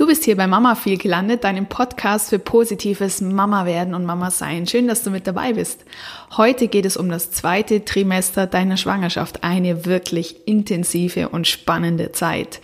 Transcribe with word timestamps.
Du 0.00 0.06
bist 0.06 0.24
hier 0.24 0.34
bei 0.34 0.46
Mama 0.46 0.76
viel 0.76 0.96
gelandet, 0.96 1.44
deinem 1.44 1.66
Podcast 1.66 2.30
für 2.30 2.38
positives 2.38 3.20
Mama 3.20 3.66
werden 3.66 3.92
und 3.92 4.06
Mama 4.06 4.30
sein. 4.30 4.66
Schön, 4.66 4.88
dass 4.88 5.02
du 5.02 5.10
mit 5.10 5.26
dabei 5.26 5.52
bist. 5.52 5.84
Heute 6.38 6.68
geht 6.68 6.86
es 6.86 6.96
um 6.96 7.10
das 7.10 7.32
zweite 7.32 7.84
Trimester 7.84 8.46
deiner 8.46 8.78
Schwangerschaft, 8.78 9.44
eine 9.44 9.84
wirklich 9.84 10.48
intensive 10.48 11.28
und 11.28 11.46
spannende 11.46 12.12
Zeit. 12.12 12.62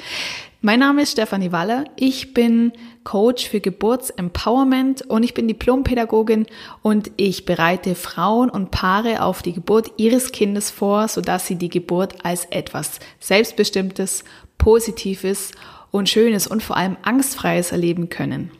Mein 0.62 0.80
Name 0.80 1.02
ist 1.02 1.12
Stefanie 1.12 1.52
Waller. 1.52 1.84
Ich 1.96 2.32
bin 2.32 2.72
Coach 3.04 3.46
für 3.46 3.60
Geburtsempowerment 3.60 5.02
und 5.02 5.22
ich 5.22 5.34
bin 5.34 5.46
Diplompädagogin 5.46 6.46
und 6.80 7.10
ich 7.18 7.44
bereite 7.44 7.96
Frauen 7.96 8.48
und 8.48 8.70
Paare 8.70 9.22
auf 9.22 9.42
die 9.42 9.52
Geburt 9.52 9.90
ihres 9.98 10.32
Kindes 10.32 10.70
vor, 10.70 11.06
sodass 11.08 11.46
sie 11.46 11.56
die 11.56 11.68
Geburt 11.68 12.24
als 12.24 12.46
etwas 12.46 12.98
Selbstbestimmtes, 13.20 14.24
Positives 14.56 15.50
und 15.50 15.75
Schönes 16.04 16.46
und 16.46 16.62
vor 16.62 16.76
allem 16.76 16.98
Angstfreies 17.02 17.72
erleben 17.72 18.10
können. 18.10 18.50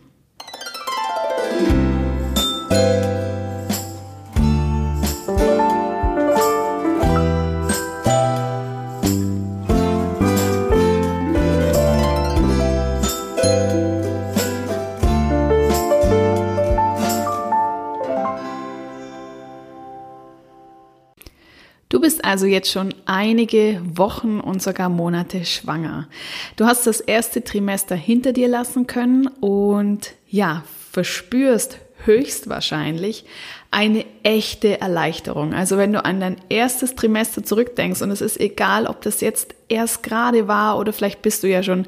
Also 22.27 22.47
jetzt 22.47 22.71
schon 22.71 22.93
einige 23.07 23.81
Wochen 23.85 24.41
und 24.41 24.61
sogar 24.61 24.89
Monate 24.89 25.45
schwanger. 25.45 26.09
Du 26.57 26.67
hast 26.67 26.87
das 26.87 27.01
erste 27.01 27.45
Trimester 27.45 27.95
hinter 27.95 28.33
dir 28.33 28.49
lassen 28.49 28.89
können 28.89 29.29
und 29.29 30.13
ja, 30.29 30.65
verspürst 30.91 31.79
höchstwahrscheinlich 32.05 33.25
eine 33.71 34.05
echte 34.25 34.81
Erleichterung. 34.81 35.55
Also 35.55 35.77
wenn 35.79 35.93
du 35.93 36.05
an 36.05 36.19
dein 36.19 36.37
erstes 36.49 36.97
Trimester 36.97 37.45
zurückdenkst 37.45 38.03
und 38.03 38.11
es 38.11 38.21
ist 38.21 38.41
egal, 38.41 38.87
ob 38.87 39.03
das 39.03 39.21
jetzt 39.21 39.55
erst 39.69 40.03
gerade 40.03 40.49
war 40.49 40.79
oder 40.79 40.93
vielleicht 40.93 41.23
bist 41.23 41.45
du 41.45 41.49
ja 41.49 41.63
schon 41.63 41.87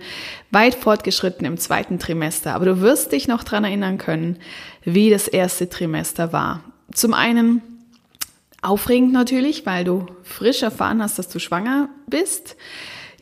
weit 0.51 0.77
fortgeschritten 0.77 1.47
im 1.47 1.59
zweiten 1.59 1.99
Trimester, 1.99 2.55
aber 2.55 2.65
du 2.65 2.81
wirst 2.81 3.11
dich 3.11 3.27
noch 3.27 3.43
dran 3.43 3.65
erinnern 3.65 3.99
können, 3.99 4.39
wie 4.85 5.11
das 5.11 5.27
erste 5.27 5.69
Trimester 5.69 6.33
war. 6.33 6.63
Zum 6.93 7.13
einen 7.13 7.78
Aufregend 8.61 9.13
natürlich, 9.13 9.67
weil 9.67 9.85
du 9.85 10.07
frisch 10.23 10.63
erfahren 10.63 11.03
hast, 11.03 11.19
dass 11.19 11.29
du 11.29 11.39
schwanger 11.39 11.89
bist. 12.07 12.57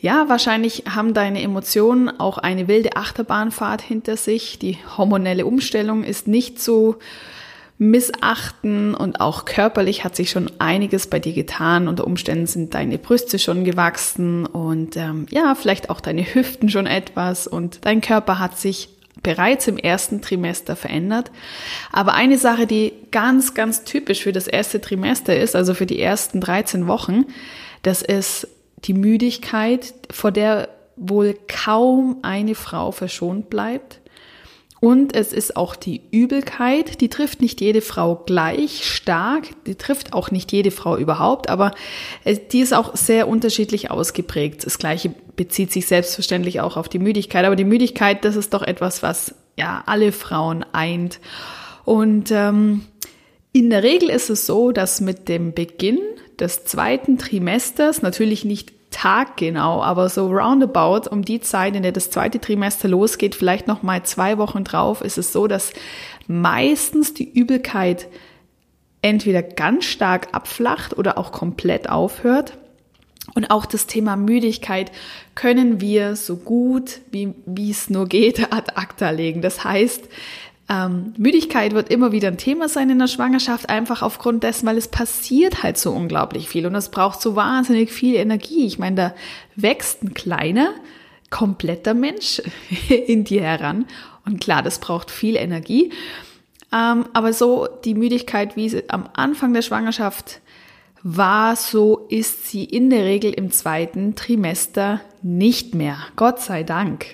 Ja, 0.00 0.28
wahrscheinlich 0.28 0.84
haben 0.94 1.14
deine 1.14 1.42
Emotionen 1.42 2.08
auch 2.20 2.38
eine 2.38 2.68
wilde 2.68 2.96
Achterbahnfahrt 2.96 3.82
hinter 3.82 4.16
sich. 4.16 4.58
Die 4.58 4.78
hormonelle 4.96 5.46
Umstellung 5.46 6.04
ist 6.04 6.28
nicht 6.28 6.60
zu 6.60 6.96
missachten 7.78 8.94
und 8.94 9.20
auch 9.20 9.44
körperlich 9.44 10.02
hat 10.02 10.16
sich 10.16 10.30
schon 10.30 10.50
einiges 10.58 11.08
bei 11.08 11.18
dir 11.18 11.32
getan. 11.32 11.88
Unter 11.88 12.06
Umständen 12.06 12.46
sind 12.46 12.74
deine 12.74 12.96
Brüste 12.96 13.38
schon 13.38 13.64
gewachsen 13.64 14.46
und 14.46 14.96
ähm, 14.96 15.26
ja, 15.30 15.54
vielleicht 15.54 15.90
auch 15.90 16.00
deine 16.00 16.22
Hüften 16.22 16.70
schon 16.70 16.86
etwas 16.86 17.46
und 17.46 17.84
dein 17.84 18.00
Körper 18.00 18.38
hat 18.38 18.58
sich 18.58 18.88
bereits 19.22 19.66
im 19.66 19.78
ersten 19.78 20.22
Trimester 20.22 20.76
verändert. 20.76 21.30
Aber 21.92 22.14
eine 22.14 22.38
Sache, 22.38 22.66
die 22.66 22.92
ganz, 23.10 23.54
ganz 23.54 23.84
typisch 23.84 24.22
für 24.22 24.32
das 24.32 24.46
erste 24.46 24.80
Trimester 24.80 25.36
ist, 25.36 25.56
also 25.56 25.74
für 25.74 25.86
die 25.86 26.00
ersten 26.00 26.40
13 26.40 26.86
Wochen, 26.86 27.24
das 27.82 28.02
ist 28.02 28.48
die 28.84 28.94
Müdigkeit, 28.94 29.94
vor 30.10 30.32
der 30.32 30.68
wohl 30.96 31.36
kaum 31.48 32.18
eine 32.22 32.54
Frau 32.54 32.90
verschont 32.90 33.50
bleibt. 33.50 34.00
Und 34.80 35.16
es 35.16 35.32
ist 35.32 35.56
auch 35.56 35.74
die 35.74 36.02
Übelkeit, 36.10 37.00
die 37.00 37.08
trifft 37.08 37.40
nicht 37.40 37.60
jede 37.62 37.80
Frau 37.80 38.16
gleich 38.26 38.84
stark, 38.84 39.44
die 39.66 39.74
trifft 39.74 40.12
auch 40.12 40.30
nicht 40.30 40.52
jede 40.52 40.70
Frau 40.70 40.98
überhaupt, 40.98 41.48
aber 41.48 41.74
die 42.52 42.60
ist 42.60 42.74
auch 42.74 42.94
sehr 42.94 43.26
unterschiedlich 43.26 43.90
ausgeprägt. 43.90 44.66
Das 44.66 44.78
gleiche 44.78 45.14
bezieht 45.34 45.72
sich 45.72 45.86
selbstverständlich 45.86 46.60
auch 46.60 46.76
auf 46.76 46.90
die 46.90 46.98
Müdigkeit, 46.98 47.46
aber 47.46 47.56
die 47.56 47.64
Müdigkeit, 47.64 48.24
das 48.24 48.36
ist 48.36 48.52
doch 48.52 48.62
etwas, 48.62 49.02
was 49.02 49.34
ja 49.56 49.82
alle 49.86 50.12
Frauen 50.12 50.64
eint. 50.72 51.20
Und 51.86 52.30
ähm, 52.30 52.82
in 53.52 53.70
der 53.70 53.82
Regel 53.82 54.10
ist 54.10 54.28
es 54.28 54.44
so, 54.44 54.72
dass 54.72 55.00
mit 55.00 55.28
dem 55.28 55.54
Beginn 55.54 56.00
des 56.38 56.64
zweiten 56.64 57.16
Trimesters, 57.16 58.02
natürlich 58.02 58.44
nicht 58.44 58.75
taggenau, 58.96 59.82
aber 59.82 60.08
so 60.08 60.28
roundabout 60.28 61.10
um 61.10 61.22
die 61.22 61.40
Zeit, 61.40 61.76
in 61.76 61.82
der 61.82 61.92
das 61.92 62.08
zweite 62.08 62.40
Trimester 62.40 62.88
losgeht, 62.88 63.34
vielleicht 63.34 63.66
noch 63.66 63.82
mal 63.82 64.02
zwei 64.04 64.38
Wochen 64.38 64.64
drauf, 64.64 65.02
ist 65.02 65.18
es 65.18 65.34
so, 65.34 65.46
dass 65.46 65.74
meistens 66.26 67.12
die 67.12 67.30
Übelkeit 67.30 68.08
entweder 69.02 69.42
ganz 69.42 69.84
stark 69.84 70.28
abflacht 70.32 70.96
oder 70.96 71.18
auch 71.18 71.30
komplett 71.30 71.90
aufhört. 71.90 72.56
Und 73.34 73.50
auch 73.50 73.66
das 73.66 73.86
Thema 73.86 74.16
Müdigkeit 74.16 74.90
können 75.34 75.82
wir 75.82 76.16
so 76.16 76.36
gut, 76.36 77.00
wie 77.10 77.70
es 77.70 77.90
nur 77.90 78.06
geht, 78.06 78.40
ad 78.52 78.72
acta 78.76 79.10
legen. 79.10 79.42
Das 79.42 79.62
heißt, 79.62 80.08
ähm, 80.68 81.14
Müdigkeit 81.16 81.74
wird 81.74 81.90
immer 81.90 82.10
wieder 82.10 82.28
ein 82.28 82.38
Thema 82.38 82.68
sein 82.68 82.90
in 82.90 82.98
der 82.98 83.06
Schwangerschaft, 83.06 83.68
einfach 83.68 84.02
aufgrund 84.02 84.42
dessen, 84.42 84.66
weil 84.66 84.76
es 84.76 84.88
passiert 84.88 85.62
halt 85.62 85.78
so 85.78 85.92
unglaublich 85.92 86.48
viel 86.48 86.66
und 86.66 86.74
es 86.74 86.90
braucht 86.90 87.20
so 87.20 87.36
wahnsinnig 87.36 87.92
viel 87.92 88.16
Energie. 88.16 88.66
Ich 88.66 88.78
meine, 88.78 88.96
da 88.96 89.14
wächst 89.54 90.02
ein 90.02 90.14
kleiner, 90.14 90.70
kompletter 91.30 91.94
Mensch 91.94 92.42
in 92.88 93.24
dir 93.24 93.42
heran 93.42 93.86
und 94.24 94.40
klar, 94.40 94.62
das 94.62 94.80
braucht 94.80 95.10
viel 95.10 95.36
Energie. 95.36 95.92
Ähm, 96.72 97.06
aber 97.12 97.32
so 97.32 97.68
die 97.84 97.94
Müdigkeit, 97.94 98.56
wie 98.56 98.68
sie 98.68 98.90
am 98.90 99.08
Anfang 99.14 99.54
der 99.54 99.62
Schwangerschaft 99.62 100.40
war, 101.04 101.54
so 101.54 102.06
ist 102.08 102.48
sie 102.48 102.64
in 102.64 102.90
der 102.90 103.04
Regel 103.04 103.32
im 103.32 103.52
zweiten 103.52 104.16
Trimester 104.16 105.00
nicht 105.22 105.76
mehr. 105.76 105.98
Gott 106.16 106.40
sei 106.40 106.64
Dank. 106.64 107.06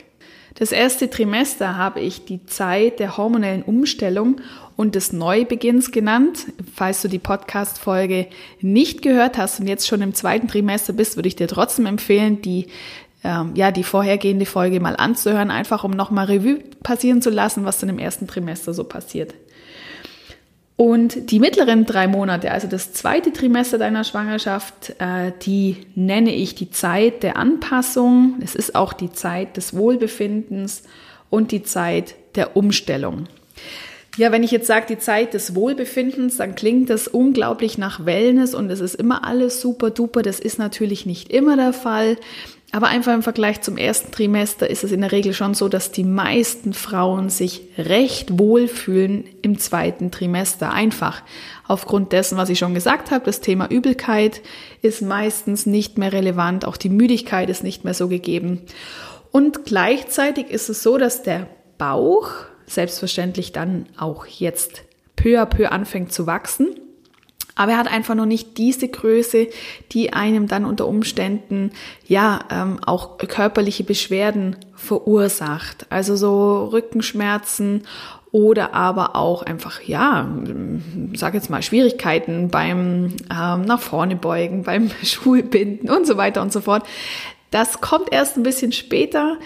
Das 0.55 0.73
erste 0.73 1.09
Trimester 1.09 1.77
habe 1.77 2.01
ich 2.01 2.25
die 2.25 2.45
Zeit 2.47 3.01
der 3.01 3.17
hormonellen 3.17 3.63
Umstellung 3.63 4.41
und 4.77 4.95
des 4.95 5.13
Neubeginns 5.13 5.93
genannt. 5.93 6.47
Falls 6.75 7.03
du 7.03 7.09
die 7.09 7.19
Podcast-Folge 7.19 8.27
nicht 8.61 9.03
gehört 9.03 9.39
hast 9.39 9.61
und 9.61 9.67
jetzt 9.67 9.87
schon 9.87 10.03
im 10.03 10.15
zweiten 10.15 10.49
Trimester 10.49 10.93
bist, 10.93 11.17
würde 11.17 11.29
ich 11.29 11.37
dir 11.37 11.49
trotzdem 11.49 11.87
empfehlen, 11.87 12.43
die 12.43 12.67
ähm, 13.25 13.53
ja, 13.55 13.71
die 13.71 13.85
vorhergehende 13.85 14.47
Folge 14.47 14.81
mal 14.81 14.97
anzuhören, 14.97 15.51
einfach 15.51 15.85
um 15.85 15.93
nochmal 15.93 16.27
Revue 16.27 16.59
passieren 16.83 17.23
zu 17.23 17.31
lassen, 17.31 17.65
was 17.65 17.79
dann 17.79 17.89
im 17.89 17.99
ersten 17.99 18.27
Trimester 18.27 18.75
so 18.75 18.85
passiert. 18.85 19.35
Und 20.77 21.31
die 21.31 21.39
mittleren 21.39 21.85
drei 21.85 22.09
Monate, 22.09 22.51
also 22.51 22.67
das 22.67 22.93
zweite 22.93 23.33
Trimester 23.33 23.79
deiner 23.79 24.05
Schwangerschaft, 24.05 24.95
äh, 24.99 25.33
die 25.43 25.77
nenne 25.95 26.35
ich 26.35 26.55
die 26.55 26.71
Zeit 26.71 27.23
der 27.23 27.37
Anpassung. 27.37 28.37
Es 28.43 28.55
ist 28.55 28.75
auch 28.75 28.93
die 28.93 29.13
Zeit 29.13 29.57
des 29.57 29.77
Wohlbefindens 29.77 30.83
und 31.31 31.53
die 31.53 31.63
Zeit 31.63 32.15
der 32.35 32.57
Umstellung. 32.57 33.29
Ja, 34.19 34.31
wenn 34.31 34.43
ich 34.43 34.51
jetzt 34.51 34.67
sage, 34.67 34.87
die 34.89 34.99
Zeit 34.99 35.33
des 35.33 35.55
Wohlbefindens, 35.55 36.37
dann 36.37 36.55
klingt 36.55 36.91
das 36.91 37.09
unglaublich 37.09 37.79
nach 37.79 38.05
Wellness 38.05 38.55
und 38.55 38.71
es 38.71 38.81
ist 38.81 38.95
immer 38.95 39.27
alles 39.27 39.63
super 39.63 39.91
duper. 39.91 40.21
Das 40.23 40.39
ist 40.39 40.59
natürlich 40.59 41.07
nicht 41.07 41.33
immer 41.33 41.57
der 41.57 41.73
Fall. 41.73 42.19
Aber 42.75 42.89
einfach 42.89 43.13
im 43.13 43.23
Vergleich 43.23 43.61
zum 43.61 43.77
ersten 43.77 44.13
Trimester 44.13 44.69
ist 44.69 44.83
es 44.83 44.93
in 44.93 45.03
der 45.03 45.13
Regel 45.13 45.35
schon 45.35 45.53
so, 45.53 45.69
dass 45.69 45.93
die 45.93 46.05
meisten 46.05 46.73
Frauen 46.73 47.29
sich 47.29 47.69
recht 47.77 48.39
wohlfühlen 48.39 49.25
im 49.43 49.59
zweiten 49.59 50.11
Trimester. 50.11 50.73
Einfach 50.73 51.23
aufgrund 51.69 52.13
dessen, 52.13 52.39
was 52.39 52.49
ich 52.49 52.59
schon 52.59 52.73
gesagt 52.73 53.11
habe, 53.11 53.27
das 53.27 53.43
Thema 53.43 53.71
Übelkeit 53.71 54.41
ist 54.81 55.03
meistens 55.03 55.67
nicht 55.67 55.99
mehr 55.99 56.15
relevant, 56.15 56.65
auch 56.65 56.79
die 56.79 56.89
Müdigkeit 56.89 57.51
ist 57.51 57.63
nicht 57.63 57.85
mehr 57.85 57.93
so 57.93 58.09
gegeben. 58.09 58.63
Und 59.31 59.67
gleichzeitig 59.67 60.49
ist 60.49 60.71
es 60.71 60.83
so, 60.83 60.97
dass 60.97 61.23
der 61.23 61.49
Bauch 61.77 62.31
selbstverständlich 62.65 63.53
dann 63.53 63.85
auch 63.99 64.25
jetzt 64.25 64.83
peu 65.15 65.39
à 65.39 65.45
peu 65.45 65.71
anfängt 65.71 66.11
zu 66.11 66.27
wachsen. 66.27 66.69
Aber 67.55 67.73
er 67.73 67.79
hat 67.79 67.91
einfach 67.91 68.15
noch 68.15 68.27
nicht 68.27 68.57
diese 68.57 68.89
Größe, 68.89 69.49
die 69.93 70.13
einem 70.13 70.49
dann 70.49 70.65
unter 70.65 70.87
Umständen 70.87 71.73
ja 72.07 72.41
ähm, 72.51 72.79
auch 72.85 73.19
körperliche 73.19 73.85
Beschwerden 73.85 74.57
verursacht. 74.75 75.87
Also 75.91 76.17
so 76.17 76.65
Rückenschmerzen 76.67 77.83
oder 78.33 78.73
aber 78.73 79.15
auch 79.15 79.43
einfach, 79.43 79.83
ja, 79.83 80.27
sag 81.15 81.35
jetzt 81.35 81.51
mal, 81.51 81.63
Schwierigkeiten 81.63 82.49
beim 82.49 83.15
ähm, 83.31 83.63
nach 83.63 83.81
vorne 83.81 84.17
beugen, 84.17 84.63
beim 84.63 84.91
Schulbinden 85.03 85.91
und 85.91 86.07
so 86.07 86.17
weiter 86.17 86.41
und 86.41 86.53
so 86.53 86.63
fort. 86.63 86.85
Das 87.51 87.83
kommt 87.83 88.11
erst 88.11 88.39
ein 88.39 88.43
bisschen 88.43 88.73
später. 88.73 89.37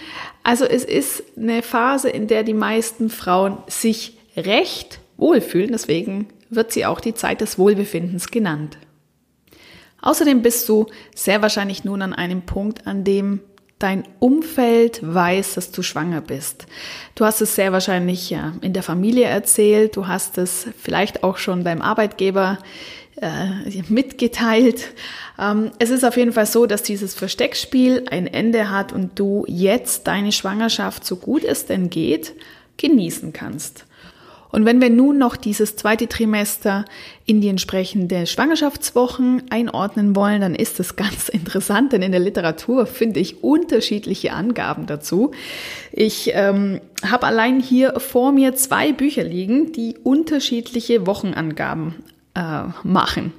Also 0.45 0.65
es 0.65 0.85
ist 0.85 1.25
eine 1.37 1.63
Phase, 1.63 2.09
in 2.09 2.29
der 2.29 2.45
die 2.45 2.55
meisten 2.55 3.11
Frauen 3.11 3.59
sich 3.67 4.17
recht 4.37 5.01
wohlfühlen. 5.17 5.73
Deswegen 5.73 6.29
wird 6.57 6.73
sie 6.73 6.87
auch 6.87 7.01
die 7.01 7.15
Zeit 7.15 7.41
des 7.41 7.59
Wohlbefindens 7.59 8.29
genannt. 8.29 8.79
Außerdem 10.03 10.43
bist 10.43 10.69
du 10.69 10.87
sehr 11.15 11.43
wahrscheinlich 11.43 11.85
nun 11.85 12.03
an 12.03 12.13
einem 12.13 12.43
Punkt, 12.43 12.87
an 12.87 13.05
dem 13.05 13.41
dein 13.79 14.05
Umfeld 14.21 15.01
weiß, 15.03 15.55
dass 15.55 15.71
du 15.71 15.83
schwanger 15.83 16.23
bist. 16.23 16.67
Du 17.15 17.25
hast 17.25 17.43
es 17.43 17.55
sehr 17.55 17.73
wahrscheinlich 17.73 18.35
in 18.63 18.73
der 18.73 18.83
Familie 18.83 19.27
erzählt, 19.27 19.97
du 19.97 20.07
hast 20.07 20.39
es 20.39 20.67
vielleicht 20.81 21.23
auch 21.23 21.37
schon 21.37 21.65
beim 21.65 21.83
Arbeitgeber 21.83 22.59
äh, 23.21 23.83
mitgeteilt. 23.89 24.93
Ähm, 25.39 25.71
es 25.79 25.91
ist 25.91 26.05
auf 26.05 26.17
jeden 26.17 26.33
Fall 26.33 26.47
so, 26.47 26.67
dass 26.67 26.83
dieses 26.83 27.15
Versteckspiel 27.15 28.05
ein 28.11 28.27
Ende 28.27 28.71
hat 28.71 28.93
und 28.93 29.19
du 29.19 29.45
jetzt 29.47 30.07
deine 30.07 30.33
Schwangerschaft, 30.33 31.05
so 31.05 31.17
gut 31.17 31.45
es 31.45 31.67
denn 31.67 31.91
geht, 31.91 32.35
genießen 32.77 33.33
kannst. 33.33 33.87
Und 34.57 34.65
wenn 34.65 34.81
wir 34.81 34.89
nun 34.89 35.19
noch 35.19 35.37
dieses 35.37 35.77
zweite 35.77 36.09
Trimester 36.09 36.87
in 37.27 37.43
die 37.43 37.49
entsprechende 37.49 38.27
Schwangerschaftswochen 38.27 39.43
einordnen 39.51 40.17
wollen, 40.17 40.41
dann 40.41 40.55
ist 40.55 40.79
das 40.81 40.97
ganz 40.97 41.29
interessant, 41.29 41.93
denn 41.93 42.01
in 42.01 42.11
der 42.11 42.23
Literatur 42.23 42.87
finde 42.87 43.21
ich 43.21 43.45
unterschiedliche 43.45 44.33
Angaben 44.33 44.87
dazu. 44.87 45.33
Ich 45.93 46.31
ähm, 46.33 46.81
habe 47.05 47.27
allein 47.27 47.61
hier 47.61 48.01
vor 48.01 48.33
mir 48.33 48.55
zwei 48.55 48.93
Bücher 48.93 49.25
liegen, 49.25 49.73
die 49.73 49.99
unterschiedliche 50.03 51.07
Wochenangaben 51.07 51.97
äh, 52.35 52.63
machen. 52.83 53.35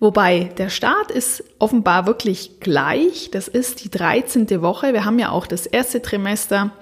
Wobei 0.00 0.50
der 0.58 0.68
Start 0.68 1.12
ist 1.12 1.44
offenbar 1.60 2.08
wirklich 2.08 2.58
gleich. 2.58 3.30
Das 3.30 3.46
ist 3.46 3.84
die 3.84 3.88
13. 3.88 4.60
Woche. 4.62 4.92
Wir 4.92 5.04
haben 5.04 5.20
ja 5.20 5.30
auch 5.30 5.46
das 5.46 5.64
erste 5.64 6.02
Trimester 6.02 6.72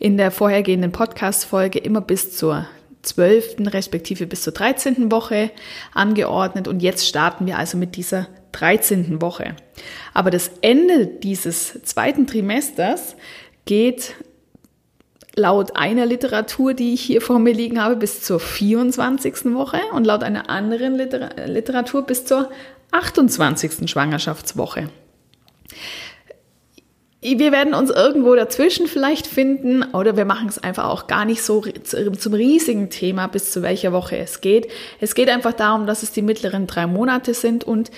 in 0.00 0.16
der 0.16 0.32
vorhergehenden 0.32 0.90
Podcast-Folge 0.90 1.78
immer 1.78 2.00
bis 2.00 2.36
zur 2.36 2.66
12. 3.02 3.56
respektive 3.72 4.26
bis 4.26 4.42
zur 4.42 4.52
13. 4.52 5.10
Woche 5.10 5.50
angeordnet 5.94 6.68
und 6.68 6.80
jetzt 6.80 7.06
starten 7.06 7.46
wir 7.46 7.58
also 7.58 7.78
mit 7.78 7.96
dieser 7.96 8.28
13. 8.52 9.20
Woche. 9.20 9.54
Aber 10.14 10.30
das 10.30 10.50
Ende 10.62 11.06
dieses 11.06 11.82
zweiten 11.82 12.26
Trimesters 12.26 13.16
geht 13.64 14.14
laut 15.36 15.76
einer 15.76 16.04
Literatur, 16.04 16.74
die 16.74 16.94
ich 16.94 17.00
hier 17.00 17.20
vor 17.20 17.38
mir 17.38 17.54
liegen 17.54 17.80
habe, 17.80 17.96
bis 17.96 18.22
zur 18.22 18.40
24. 18.40 19.54
Woche 19.54 19.80
und 19.92 20.04
laut 20.04 20.22
einer 20.22 20.50
anderen 20.50 20.96
Literatur 20.96 22.02
bis 22.02 22.24
zur 22.24 22.50
28. 22.90 23.88
Schwangerschaftswoche. 23.88 24.90
Wir 27.20 27.50
werden 27.50 27.74
uns 27.74 27.90
irgendwo 27.90 28.36
dazwischen 28.36 28.86
vielleicht 28.86 29.26
finden 29.26 29.82
oder 29.92 30.16
wir 30.16 30.24
machen 30.24 30.48
es 30.48 30.58
einfach 30.58 30.84
auch 30.84 31.08
gar 31.08 31.24
nicht 31.24 31.42
so 31.42 31.62
zum 31.62 32.34
riesigen 32.34 32.90
Thema, 32.90 33.26
bis 33.26 33.50
zu 33.50 33.60
welcher 33.62 33.92
Woche 33.92 34.16
es 34.18 34.40
geht. 34.40 34.68
Es 35.00 35.16
geht 35.16 35.28
einfach 35.28 35.52
darum, 35.52 35.86
dass 35.86 36.04
es 36.04 36.12
die 36.12 36.22
mittleren 36.22 36.68
drei 36.68 36.86
Monate 36.86 37.34
sind 37.34 37.64
und 37.64 37.90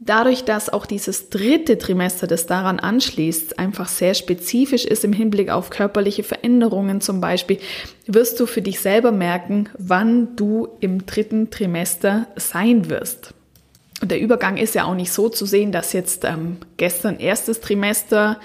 Dadurch, 0.00 0.44
dass 0.44 0.72
auch 0.72 0.86
dieses 0.86 1.28
dritte 1.28 1.76
Trimester, 1.76 2.28
das 2.28 2.46
daran 2.46 2.78
anschließt, 2.78 3.58
einfach 3.58 3.88
sehr 3.88 4.14
spezifisch 4.14 4.84
ist 4.84 5.02
im 5.02 5.12
Hinblick 5.12 5.50
auf 5.50 5.70
körperliche 5.70 6.22
Veränderungen 6.22 7.00
zum 7.00 7.20
Beispiel, 7.20 7.58
wirst 8.06 8.38
du 8.38 8.46
für 8.46 8.62
dich 8.62 8.78
selber 8.78 9.10
merken, 9.10 9.68
wann 9.76 10.36
du 10.36 10.68
im 10.78 11.04
dritten 11.04 11.50
Trimester 11.50 12.28
sein 12.36 12.88
wirst. 12.88 13.34
Und 14.00 14.10
der 14.10 14.20
Übergang 14.20 14.56
ist 14.56 14.74
ja 14.74 14.84
auch 14.84 14.94
nicht 14.94 15.12
so 15.12 15.28
zu 15.28 15.44
sehen, 15.44 15.72
dass 15.72 15.92
jetzt 15.92 16.24
ähm, 16.24 16.58
gestern 16.76 17.18
erstes 17.18 17.60
Trimester 17.60 18.38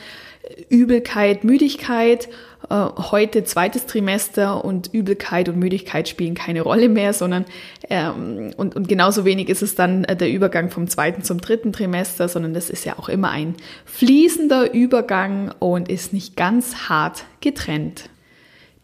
Übelkeit, 0.70 1.44
Müdigkeit 1.44 2.28
äh, 2.70 2.76
heute 2.76 3.44
zweites 3.46 3.86
Trimester 3.86 4.66
und 4.66 4.94
Übelkeit 4.94 5.48
und 5.48 5.58
Müdigkeit 5.58 6.10
spielen 6.10 6.36
keine 6.36 6.62
Rolle 6.62 6.90
mehr, 6.90 7.14
sondern 7.14 7.46
ähm, 7.90 8.52
und, 8.58 8.76
und 8.76 8.88
genauso 8.90 9.24
wenig 9.24 9.48
ist 9.48 9.62
es 9.62 9.76
dann 9.76 10.04
äh, 10.04 10.16
der 10.16 10.30
Übergang 10.30 10.70
vom 10.70 10.88
zweiten 10.88 11.24
zum 11.24 11.40
dritten 11.40 11.72
Trimester, 11.72 12.28
sondern 12.28 12.54
das 12.54 12.70
ist 12.70 12.84
ja 12.84 13.00
auch 13.00 13.08
immer 13.08 13.30
ein 13.30 13.56
fließender 13.86 14.74
Übergang 14.74 15.54
und 15.60 15.90
ist 15.90 16.12
nicht 16.12 16.36
ganz 16.36 16.90
hart 16.90 17.24
getrennt. 17.40 18.10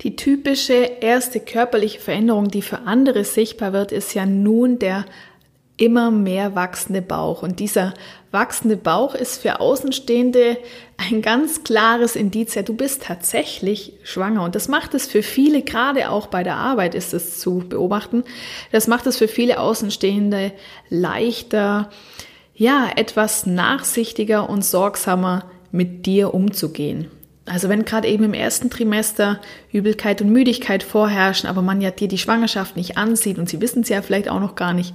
Die 0.01 0.15
typische 0.15 0.89
erste 1.01 1.41
körperliche 1.41 1.99
Veränderung, 1.99 2.47
die 2.47 2.61
für 2.61 2.79
andere 2.79 3.25
sichtbar 3.25 3.73
wird, 3.73 3.91
ist 3.91 4.13
ja 4.13 4.25
nun 4.25 4.79
der 4.79 5.03
immer 5.79 6.11
mehr 6.11 6.55
wachsende 6.55 7.01
Bauch. 7.01 7.41
Und 7.41 7.59
dieser 7.59 7.93
wachsende 8.31 8.77
Bauch 8.77 9.15
ist 9.15 9.41
für 9.41 9.59
Außenstehende 9.59 10.57
ein 10.97 11.21
ganz 11.21 11.63
klares 11.63 12.15
Indiz, 12.15 12.53
ja, 12.55 12.61
du 12.61 12.73
bist 12.75 13.03
tatsächlich 13.03 13.93
schwanger. 14.03 14.43
Und 14.43 14.55
das 14.55 14.67
macht 14.67 14.93
es 14.93 15.07
für 15.07 15.23
viele, 15.23 15.61
gerade 15.61 16.09
auch 16.09 16.27
bei 16.27 16.43
der 16.43 16.57
Arbeit 16.57 16.95
ist 16.95 17.13
es 17.13 17.39
zu 17.39 17.59
beobachten, 17.59 18.23
das 18.71 18.87
macht 18.87 19.07
es 19.07 19.17
für 19.17 19.29
viele 19.29 19.59
Außenstehende 19.59 20.51
leichter, 20.89 21.89
ja, 22.53 22.89
etwas 22.95 23.45
nachsichtiger 23.45 24.49
und 24.49 24.65
sorgsamer 24.65 25.45
mit 25.71 26.05
dir 26.05 26.33
umzugehen. 26.33 27.09
Also 27.45 27.69
wenn 27.69 27.85
gerade 27.85 28.07
eben 28.07 28.25
im 28.25 28.33
ersten 28.33 28.69
Trimester 28.69 29.39
Übelkeit 29.71 30.21
und 30.21 30.29
Müdigkeit 30.29 30.83
vorherrschen, 30.83 31.49
aber 31.49 31.61
man 31.61 31.81
ja 31.81 31.89
dir 31.89 32.09
die 32.09 32.17
Schwangerschaft 32.17 32.75
nicht 32.75 32.97
ansieht 32.97 33.39
und 33.39 33.49
sie 33.49 33.61
wissen 33.61 33.81
es 33.81 33.89
ja 33.89 34.01
vielleicht 34.01 34.29
auch 34.29 34.41
noch 34.41 34.55
gar 34.55 34.73
nicht, 34.73 34.93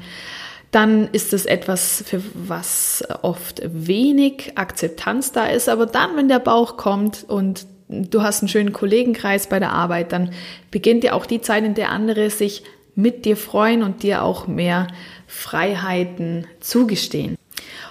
dann 0.75 1.09
ist 1.13 1.33
es 1.33 1.47
etwas, 1.47 2.03
für 2.05 2.21
was 2.35 3.05
oft 3.23 3.63
wenig 3.65 4.53
Akzeptanz 4.57 5.31
da 5.31 5.47
ist. 5.47 5.69
Aber 5.69 5.87
dann, 5.87 6.17
wenn 6.17 6.29
der 6.29 6.41
Bauch 6.41 6.77
kommt 6.77 7.25
und 7.29 7.67
du 7.89 8.23
hast 8.23 8.43
einen 8.43 8.49
schönen 8.49 8.73
Kollegenkreis 8.73 9.49
bei 9.49 9.61
der 9.61 9.71
Arbeit, 9.71 10.11
dann 10.11 10.31
beginnt 10.73 11.05
ja 11.05 11.13
auch 11.13 11.27
die 11.27 11.41
Zeit, 11.41 11.65
in 11.65 11.75
der 11.75 11.91
andere 11.91 12.29
sich 12.29 12.65
mit 12.97 13.25
dir 13.25 13.37
freuen 13.37 13.85
und 13.85 14.03
dir 14.03 14.23
auch 14.23 14.49
mehr 14.49 14.89
Freiheiten 15.29 16.47
zugestehen. 16.59 17.37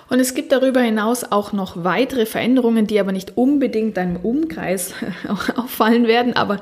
Und 0.09 0.19
es 0.19 0.33
gibt 0.33 0.51
darüber 0.51 0.81
hinaus 0.81 1.23
auch 1.23 1.53
noch 1.53 1.83
weitere 1.85 2.25
Veränderungen, 2.25 2.85
die 2.85 2.99
aber 2.99 3.13
nicht 3.13 3.37
unbedingt 3.37 3.95
deinem 3.95 4.17
Umkreis 4.17 4.93
auffallen 5.55 6.07
werden, 6.07 6.35
aber 6.35 6.59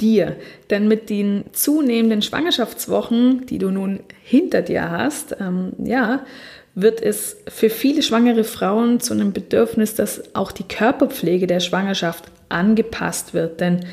dir. 0.00 0.36
Denn 0.70 0.88
mit 0.88 1.10
den 1.10 1.44
zunehmenden 1.52 2.22
Schwangerschaftswochen, 2.22 3.46
die 3.46 3.58
du 3.58 3.70
nun 3.70 4.00
hinter 4.22 4.62
dir 4.62 4.90
hast, 4.90 5.36
ähm, 5.40 5.72
ja, 5.78 6.24
wird 6.74 7.02
es 7.02 7.38
für 7.48 7.70
viele 7.70 8.02
schwangere 8.02 8.44
Frauen 8.44 9.00
zu 9.00 9.14
einem 9.14 9.32
Bedürfnis, 9.32 9.94
dass 9.94 10.34
auch 10.34 10.52
die 10.52 10.68
Körperpflege 10.68 11.46
der 11.46 11.60
Schwangerschaft 11.60 12.24
angepasst 12.50 13.32
wird. 13.32 13.60
Denn 13.60 13.86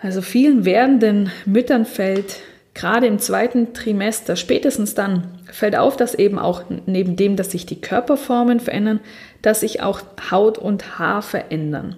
also 0.00 0.22
vielen 0.22 0.64
werdenden 0.64 1.30
Müttern 1.44 1.84
fällt 1.84 2.36
gerade 2.78 3.08
im 3.08 3.18
zweiten 3.18 3.74
Trimester, 3.74 4.36
spätestens 4.36 4.94
dann, 4.94 5.26
fällt 5.50 5.74
auf, 5.74 5.96
dass 5.96 6.14
eben 6.14 6.38
auch 6.38 6.62
neben 6.86 7.16
dem, 7.16 7.34
dass 7.34 7.50
sich 7.50 7.66
die 7.66 7.80
Körperformen 7.80 8.60
verändern, 8.60 9.00
dass 9.42 9.60
sich 9.60 9.82
auch 9.82 10.00
Haut 10.30 10.58
und 10.58 10.96
Haar 10.96 11.22
verändern. 11.22 11.96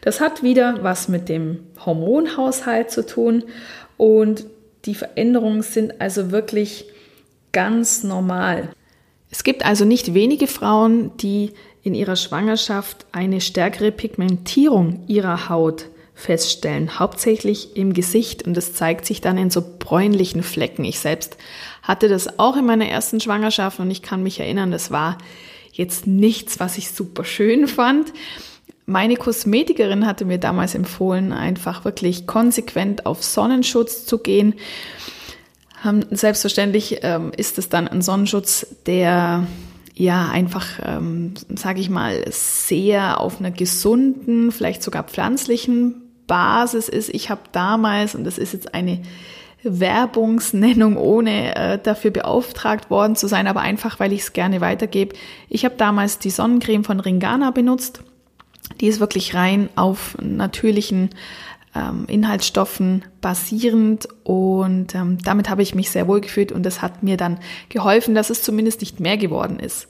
Das 0.00 0.20
hat 0.20 0.42
wieder 0.42 0.78
was 0.82 1.08
mit 1.08 1.28
dem 1.28 1.60
Hormonhaushalt 1.84 2.90
zu 2.90 3.04
tun 3.04 3.44
und 3.98 4.44
die 4.86 4.94
Veränderungen 4.94 5.60
sind 5.60 6.00
also 6.00 6.30
wirklich 6.30 6.86
ganz 7.52 8.02
normal. 8.02 8.70
Es 9.30 9.44
gibt 9.44 9.66
also 9.66 9.84
nicht 9.84 10.14
wenige 10.14 10.46
Frauen, 10.46 11.14
die 11.18 11.52
in 11.82 11.94
ihrer 11.94 12.16
Schwangerschaft 12.16 13.04
eine 13.12 13.42
stärkere 13.42 13.92
Pigmentierung 13.92 15.04
ihrer 15.08 15.50
Haut 15.50 15.86
feststellen, 16.22 16.98
hauptsächlich 16.98 17.76
im 17.76 17.92
Gesicht 17.92 18.46
und 18.46 18.56
es 18.56 18.74
zeigt 18.74 19.04
sich 19.04 19.20
dann 19.20 19.36
in 19.36 19.50
so 19.50 19.62
bräunlichen 19.78 20.42
Flecken. 20.42 20.84
Ich 20.84 21.00
selbst 21.00 21.36
hatte 21.82 22.08
das 22.08 22.38
auch 22.38 22.56
in 22.56 22.64
meiner 22.64 22.86
ersten 22.86 23.20
Schwangerschaft 23.20 23.80
und 23.80 23.90
ich 23.90 24.02
kann 24.02 24.22
mich 24.22 24.38
erinnern, 24.38 24.70
das 24.70 24.90
war 24.90 25.18
jetzt 25.72 26.06
nichts, 26.06 26.60
was 26.60 26.78
ich 26.78 26.92
super 26.92 27.24
schön 27.24 27.66
fand. 27.66 28.12
Meine 28.86 29.16
Kosmetikerin 29.16 30.06
hatte 30.06 30.24
mir 30.24 30.38
damals 30.38 30.74
empfohlen, 30.74 31.32
einfach 31.32 31.84
wirklich 31.84 32.26
konsequent 32.26 33.06
auf 33.06 33.22
Sonnenschutz 33.22 34.06
zu 34.06 34.18
gehen. 34.18 34.54
Selbstverständlich 36.10 37.00
ähm, 37.02 37.32
ist 37.36 37.58
es 37.58 37.68
dann 37.68 37.88
ein 37.88 38.02
Sonnenschutz, 38.02 38.66
der 38.86 39.46
ja 39.94 40.28
einfach, 40.28 40.66
ähm, 40.84 41.34
sage 41.54 41.80
ich 41.80 41.90
mal, 41.90 42.24
sehr 42.30 43.20
auf 43.20 43.40
einer 43.40 43.50
gesunden, 43.50 44.52
vielleicht 44.52 44.82
sogar 44.82 45.04
pflanzlichen 45.04 46.01
Basis 46.32 46.88
ist. 46.88 47.10
Ich 47.10 47.28
habe 47.28 47.42
damals, 47.52 48.14
und 48.14 48.24
das 48.24 48.38
ist 48.38 48.54
jetzt 48.54 48.72
eine 48.72 49.02
Werbungsnennung, 49.62 50.96
ohne 50.96 51.54
äh, 51.54 51.78
dafür 51.78 52.10
beauftragt 52.10 52.88
worden 52.88 53.16
zu 53.16 53.26
sein, 53.26 53.46
aber 53.46 53.60
einfach, 53.60 54.00
weil 54.00 54.14
ich 54.14 54.22
es 54.22 54.32
gerne 54.32 54.62
weitergebe. 54.62 55.14
Ich 55.50 55.66
habe 55.66 55.74
damals 55.76 56.18
die 56.18 56.30
Sonnencreme 56.30 56.84
von 56.84 57.00
Ringana 57.00 57.50
benutzt. 57.50 58.02
Die 58.80 58.86
ist 58.86 58.98
wirklich 58.98 59.34
rein 59.34 59.68
auf 59.76 60.16
natürlichen 60.22 61.10
ähm, 61.74 62.06
Inhaltsstoffen 62.08 63.04
basierend 63.20 64.08
und 64.24 64.94
ähm, 64.94 65.18
damit 65.22 65.50
habe 65.50 65.60
ich 65.60 65.74
mich 65.74 65.90
sehr 65.90 66.08
wohl 66.08 66.22
gefühlt 66.22 66.50
und 66.50 66.62
das 66.62 66.80
hat 66.80 67.02
mir 67.02 67.18
dann 67.18 67.40
geholfen, 67.68 68.14
dass 68.14 68.30
es 68.30 68.42
zumindest 68.42 68.80
nicht 68.80 69.00
mehr 69.00 69.18
geworden 69.18 69.58
ist. 69.58 69.86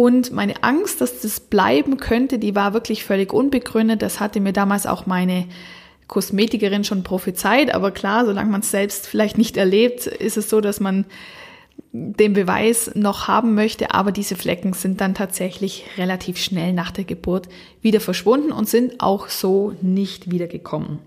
Und 0.00 0.32
meine 0.32 0.62
Angst, 0.62 1.02
dass 1.02 1.20
das 1.20 1.40
bleiben 1.40 1.98
könnte, 1.98 2.38
die 2.38 2.54
war 2.54 2.72
wirklich 2.72 3.04
völlig 3.04 3.34
unbegründet. 3.34 4.00
Das 4.00 4.18
hatte 4.18 4.40
mir 4.40 4.54
damals 4.54 4.86
auch 4.86 5.04
meine 5.04 5.44
Kosmetikerin 6.06 6.84
schon 6.84 7.02
prophezeit. 7.02 7.74
Aber 7.74 7.90
klar, 7.90 8.24
solange 8.24 8.50
man 8.50 8.62
es 8.62 8.70
selbst 8.70 9.06
vielleicht 9.06 9.36
nicht 9.36 9.58
erlebt, 9.58 10.06
ist 10.06 10.38
es 10.38 10.48
so, 10.48 10.62
dass 10.62 10.80
man 10.80 11.04
den 11.92 12.32
Beweis 12.32 12.92
noch 12.94 13.28
haben 13.28 13.54
möchte, 13.54 13.92
aber 13.92 14.10
diese 14.10 14.36
Flecken 14.36 14.72
sind 14.72 15.02
dann 15.02 15.14
tatsächlich 15.14 15.84
relativ 15.98 16.38
schnell 16.38 16.72
nach 16.72 16.92
der 16.92 17.04
Geburt 17.04 17.50
wieder 17.82 18.00
verschwunden 18.00 18.52
und 18.52 18.70
sind 18.70 19.02
auch 19.02 19.28
so 19.28 19.74
nicht 19.82 20.30
wiedergekommen. 20.30 21.00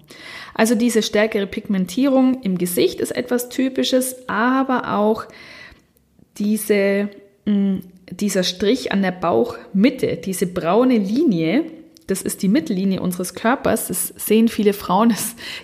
Also 0.53 0.75
diese 0.75 1.01
stärkere 1.01 1.47
Pigmentierung 1.47 2.43
im 2.43 2.59
Gesicht 2.59 2.99
ist 2.99 3.09
etwas 3.09 3.49
Typisches, 3.49 4.29
aber 4.29 4.93
auch 4.93 5.25
diese, 6.37 7.09
mm, 7.45 7.79
dieser 8.17 8.43
Strich 8.43 8.91
an 8.91 9.01
der 9.01 9.11
Bauchmitte, 9.11 10.17
diese 10.17 10.47
braune 10.47 10.97
Linie, 10.97 11.65
das 12.07 12.21
ist 12.21 12.41
die 12.41 12.49
Mittellinie 12.49 13.01
unseres 13.01 13.33
Körpers. 13.33 13.87
Das 13.87 14.13
sehen 14.17 14.47
viele 14.49 14.73
Frauen. 14.73 15.13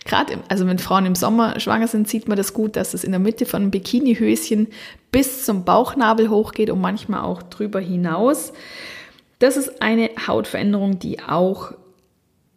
Gerade, 0.06 0.40
also 0.48 0.66
wenn 0.68 0.80
Frauen 0.80 1.06
im 1.06 1.16
Sommer 1.16 1.60
schwanger 1.60 1.88
sind, 1.88 2.08
sieht 2.08 2.28
man 2.28 2.38
das 2.38 2.54
gut, 2.54 2.76
dass 2.76 2.94
es 2.94 3.04
in 3.04 3.12
der 3.12 3.20
Mitte 3.20 3.46
von 3.46 3.62
einem 3.62 3.72
Bikinihöschen 3.72 4.68
bis 5.12 5.46
zum 5.46 5.66
Bauchnabel 5.66 6.30
hochgeht 6.30 6.70
und 6.70 6.80
manchmal 6.80 7.22
auch 7.22 7.44
drüber 7.44 7.80
hinaus. 7.80 8.54
Das 9.40 9.58
ist 9.58 9.82
eine 9.82 10.10
Hautveränderung, 10.28 11.00
die 11.00 11.20
auch, 11.22 11.74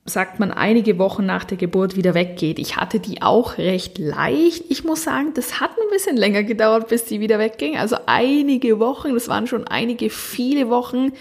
sagt 0.04 0.40
man, 0.40 0.50
einige 0.50 0.98
Wochen 0.98 1.24
nach 1.24 1.44
der 1.44 1.56
Geburt 1.56 1.96
wieder 1.96 2.14
weggeht. 2.14 2.58
Ich 2.58 2.76
hatte 2.76 2.98
die 2.98 3.22
auch 3.22 3.58
recht 3.58 3.98
leicht. 3.98 4.64
Ich 4.68 4.82
muss 4.82 5.04
sagen, 5.04 5.32
das 5.34 5.60
hat 5.60 5.70
ein 5.70 5.90
bisschen 5.90 6.16
länger 6.16 6.42
gedauert, 6.42 6.88
bis 6.88 7.04
die 7.04 7.20
wieder 7.20 7.38
wegging. 7.38 7.76
Also 7.76 7.96
einige 8.06 8.80
Wochen, 8.80 9.14
das 9.14 9.28
waren 9.28 9.46
schon 9.46 9.66
einige, 9.66 10.10
viele 10.10 10.68
Wochen. 10.70 11.12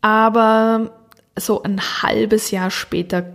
Aber 0.00 0.92
so 1.38 1.62
ein 1.62 1.80
halbes 2.02 2.50
Jahr 2.50 2.70
später, 2.70 3.26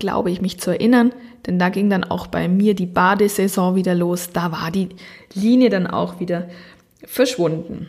glaube 0.00 0.32
ich, 0.32 0.40
mich 0.40 0.58
zu 0.58 0.72
erinnern, 0.72 1.12
denn 1.46 1.60
da 1.60 1.68
ging 1.68 1.88
dann 1.90 2.02
auch 2.02 2.26
bei 2.26 2.48
mir 2.48 2.74
die 2.74 2.86
Badesaison 2.86 3.76
wieder 3.76 3.94
los. 3.94 4.30
Da 4.32 4.50
war 4.50 4.72
die 4.72 4.88
Linie 5.32 5.70
dann 5.70 5.86
auch 5.86 6.18
wieder 6.18 6.48
verschwunden. 7.04 7.88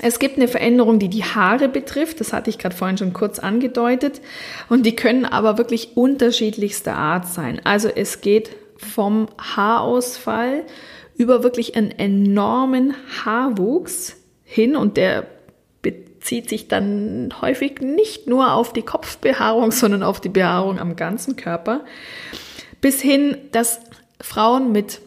Es 0.00 0.18
gibt 0.18 0.36
eine 0.36 0.48
Veränderung, 0.48 0.98
die 0.98 1.08
die 1.08 1.24
Haare 1.24 1.68
betrifft. 1.68 2.20
Das 2.20 2.32
hatte 2.32 2.50
ich 2.50 2.58
gerade 2.58 2.76
vorhin 2.76 2.98
schon 2.98 3.12
kurz 3.12 3.38
angedeutet. 3.38 4.20
Und 4.68 4.84
die 4.84 4.96
können 4.96 5.24
aber 5.24 5.58
wirklich 5.58 5.96
unterschiedlichster 5.96 6.94
Art 6.94 7.26
sein. 7.26 7.60
Also 7.64 7.88
es 7.88 8.20
geht 8.20 8.50
vom 8.76 9.28
Haarausfall 9.38 10.64
über 11.16 11.42
wirklich 11.42 11.76
einen 11.76 11.90
enormen 11.90 12.94
Haarwuchs 13.24 14.16
hin 14.44 14.76
und 14.76 14.96
der 14.98 15.26
bezieht 15.80 16.48
sich 16.48 16.68
dann 16.68 17.32
häufig 17.40 17.80
nicht 17.80 18.26
nur 18.26 18.52
auf 18.52 18.72
die 18.72 18.82
Kopfbehaarung, 18.82 19.70
sondern 19.72 20.02
auf 20.02 20.20
die 20.20 20.28
Behaarung 20.28 20.78
am 20.78 20.96
ganzen 20.96 21.36
Körper. 21.36 21.84
Bis 22.82 23.00
hin, 23.00 23.38
dass 23.52 23.80
Frauen 24.20 24.72
mit 24.72 25.00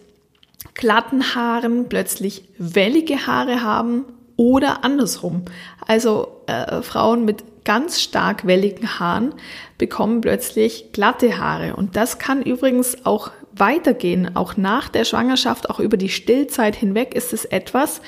glatten 0.73 1.35
Haaren 1.35 1.89
plötzlich 1.89 2.43
wellige 2.57 3.27
Haare 3.27 3.61
haben 3.61 4.05
oder 4.39 4.85
andersrum. 4.85 5.43
Also 5.85 6.29
äh, 6.47 6.81
Frauen 6.81 7.25
mit 7.25 7.65
ganz 7.65 8.01
stark 8.01 8.47
welligen 8.47 8.97
Haaren 8.97 9.33
bekommen 9.77 10.21
plötzlich 10.21 10.93
glatte 10.93 11.37
Haare. 11.37 11.75
Und 11.75 11.97
das 11.97 12.19
kann 12.19 12.41
übrigens 12.41 13.05
auch 13.05 13.31
weitergehen. 13.51 14.37
Auch 14.37 14.55
nach 14.55 14.87
der 14.87 15.03
Schwangerschaft, 15.03 15.69
auch 15.69 15.81
über 15.81 15.97
die 15.97 16.07
Stillzeit 16.07 16.77
hinweg 16.77 17.15
ist 17.15 17.33
es 17.33 17.43
etwas, 17.43 17.99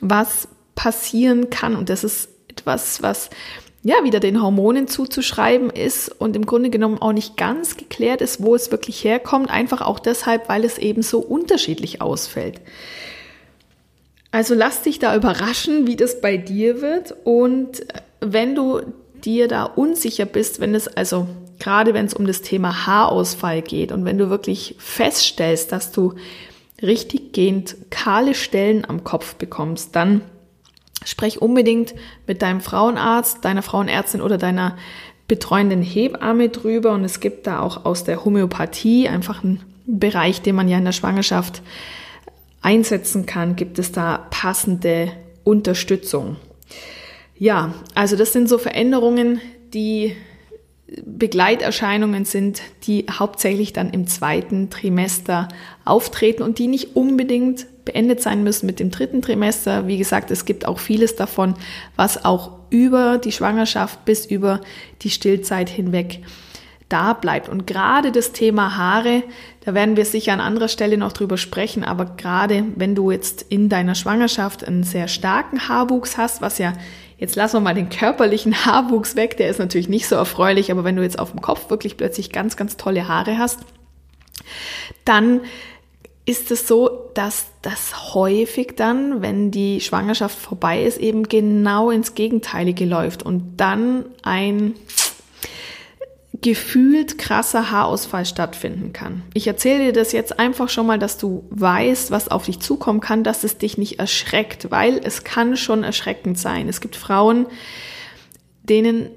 was 0.00 0.48
passieren 0.74 1.48
kann. 1.48 1.74
Und 1.74 1.88
das 1.88 2.04
ist 2.04 2.28
etwas, 2.48 3.02
was 3.02 3.30
ja 3.82 4.04
wieder 4.04 4.20
den 4.20 4.42
Hormonen 4.42 4.86
zuzuschreiben 4.86 5.70
ist 5.70 6.10
und 6.10 6.36
im 6.36 6.44
Grunde 6.44 6.68
genommen 6.68 7.00
auch 7.00 7.14
nicht 7.14 7.38
ganz 7.38 7.78
geklärt 7.78 8.20
ist, 8.20 8.42
wo 8.42 8.54
es 8.54 8.70
wirklich 8.70 9.02
herkommt, 9.02 9.48
einfach 9.48 9.80
auch 9.80 9.98
deshalb, 9.98 10.50
weil 10.50 10.66
es 10.66 10.76
eben 10.76 11.00
so 11.00 11.20
unterschiedlich 11.20 12.02
ausfällt. 12.02 12.60
Also 14.32 14.54
lass 14.54 14.82
dich 14.82 14.98
da 14.98 15.16
überraschen, 15.16 15.86
wie 15.86 15.96
das 15.96 16.20
bei 16.20 16.36
dir 16.36 16.80
wird 16.80 17.14
und 17.24 17.84
wenn 18.20 18.54
du 18.54 18.80
dir 19.24 19.48
da 19.48 19.64
unsicher 19.64 20.24
bist, 20.24 20.60
wenn 20.60 20.74
es 20.74 20.88
also 20.88 21.26
gerade 21.58 21.94
wenn 21.94 22.06
es 22.06 22.14
um 22.14 22.26
das 22.26 22.42
Thema 22.42 22.86
Haarausfall 22.86 23.60
geht 23.60 23.92
und 23.92 24.04
wenn 24.04 24.18
du 24.18 24.30
wirklich 24.30 24.76
feststellst, 24.78 25.72
dass 25.72 25.92
du 25.92 26.14
richtig 26.80 27.32
gehend 27.32 27.76
kahle 27.90 28.34
Stellen 28.34 28.84
am 28.88 29.04
Kopf 29.04 29.34
bekommst, 29.34 29.94
dann 29.94 30.22
Sprech 31.04 31.40
unbedingt 31.40 31.94
mit 32.26 32.42
deinem 32.42 32.60
Frauenarzt, 32.60 33.44
deiner 33.44 33.62
Frauenärztin 33.62 34.20
oder 34.20 34.36
deiner 34.36 34.76
betreuenden 35.28 35.82
Hebamme 35.82 36.50
drüber. 36.50 36.92
Und 36.92 37.04
es 37.04 37.20
gibt 37.20 37.46
da 37.46 37.60
auch 37.60 37.84
aus 37.86 38.04
der 38.04 38.24
Homöopathie 38.24 39.08
einfach 39.08 39.42
einen 39.42 39.62
Bereich, 39.86 40.42
den 40.42 40.56
man 40.56 40.68
ja 40.68 40.76
in 40.76 40.84
der 40.84 40.92
Schwangerschaft 40.92 41.62
einsetzen 42.62 43.26
kann, 43.26 43.56
gibt 43.56 43.78
es 43.78 43.92
da 43.92 44.26
passende 44.30 45.12
Unterstützung. 45.44 46.36
Ja, 47.36 47.74
also 47.94 48.16
das 48.16 48.32
sind 48.32 48.48
so 48.48 48.58
Veränderungen, 48.58 49.40
die 49.72 50.14
Begleiterscheinungen 51.04 52.24
sind, 52.24 52.62
die 52.82 53.06
hauptsächlich 53.10 53.72
dann 53.72 53.90
im 53.90 54.06
zweiten 54.06 54.70
Trimester 54.70 55.48
auftreten 55.84 56.42
und 56.42 56.58
die 56.58 56.66
nicht 56.66 56.96
unbedingt 56.96 57.66
beendet 57.84 58.20
sein 58.20 58.42
müssen 58.42 58.66
mit 58.66 58.80
dem 58.80 58.90
dritten 58.90 59.22
Trimester. 59.22 59.86
Wie 59.86 59.98
gesagt, 59.98 60.30
es 60.30 60.44
gibt 60.44 60.66
auch 60.66 60.78
vieles 60.78 61.16
davon, 61.16 61.54
was 61.96 62.24
auch 62.24 62.58
über 62.70 63.18
die 63.18 63.32
Schwangerschaft 63.32 64.04
bis 64.04 64.26
über 64.26 64.60
die 65.02 65.10
Stillzeit 65.10 65.68
hinweg 65.68 66.20
da 66.88 67.12
bleibt. 67.12 67.48
Und 67.48 67.66
gerade 67.66 68.12
das 68.12 68.32
Thema 68.32 68.76
Haare, 68.76 69.22
da 69.70 69.74
werden 69.74 69.96
wir 69.96 70.04
sicher 70.04 70.32
an 70.32 70.40
anderer 70.40 70.66
Stelle 70.66 70.98
noch 70.98 71.12
drüber 71.12 71.36
sprechen, 71.36 71.84
aber 71.84 72.04
gerade 72.04 72.64
wenn 72.74 72.96
du 72.96 73.12
jetzt 73.12 73.42
in 73.42 73.68
deiner 73.68 73.94
Schwangerschaft 73.94 74.66
einen 74.66 74.82
sehr 74.82 75.06
starken 75.06 75.68
Haarwuchs 75.68 76.16
hast, 76.16 76.40
was 76.42 76.58
ja 76.58 76.72
Jetzt 77.18 77.36
lassen 77.36 77.56
wir 77.56 77.60
mal 77.60 77.74
den 77.74 77.90
körperlichen 77.90 78.54
Haarwuchs 78.64 79.14
weg, 79.14 79.36
der 79.36 79.50
ist 79.50 79.58
natürlich 79.58 79.90
nicht 79.90 80.08
so 80.08 80.16
erfreulich, 80.16 80.72
aber 80.72 80.84
wenn 80.84 80.96
du 80.96 81.02
jetzt 81.02 81.18
auf 81.18 81.32
dem 81.32 81.42
Kopf 81.42 81.68
wirklich 81.68 81.98
plötzlich 81.98 82.32
ganz, 82.32 82.56
ganz 82.56 82.78
tolle 82.78 83.08
Haare 83.08 83.36
hast, 83.36 83.60
dann 85.04 85.42
ist 86.24 86.50
es 86.50 86.66
so, 86.66 87.10
dass 87.14 87.46
das 87.60 88.14
häufig 88.14 88.74
dann, 88.74 89.20
wenn 89.20 89.50
die 89.50 89.82
Schwangerschaft 89.82 90.38
vorbei 90.38 90.82
ist, 90.82 90.96
eben 90.96 91.24
genau 91.24 91.90
ins 91.90 92.14
Gegenteilige 92.14 92.86
läuft 92.86 93.22
und 93.22 93.58
dann 93.58 94.06
ein 94.22 94.74
gefühlt 96.42 97.18
krasser 97.18 97.70
Haarausfall 97.70 98.24
stattfinden 98.24 98.92
kann. 98.92 99.22
Ich 99.34 99.46
erzähle 99.46 99.86
dir 99.86 99.92
das 99.92 100.12
jetzt 100.12 100.38
einfach 100.38 100.68
schon 100.68 100.86
mal, 100.86 100.98
dass 100.98 101.18
du 101.18 101.44
weißt, 101.50 102.10
was 102.10 102.28
auf 102.28 102.46
dich 102.46 102.60
zukommen 102.60 103.00
kann, 103.00 103.24
dass 103.24 103.44
es 103.44 103.58
dich 103.58 103.76
nicht 103.76 103.98
erschreckt, 103.98 104.70
weil 104.70 105.00
es 105.02 105.24
kann 105.24 105.56
schon 105.56 105.84
erschreckend 105.84 106.38
sein. 106.38 106.68
Es 106.68 106.80
gibt 106.80 106.96
Frauen, 106.96 107.46
denen 108.62 109.10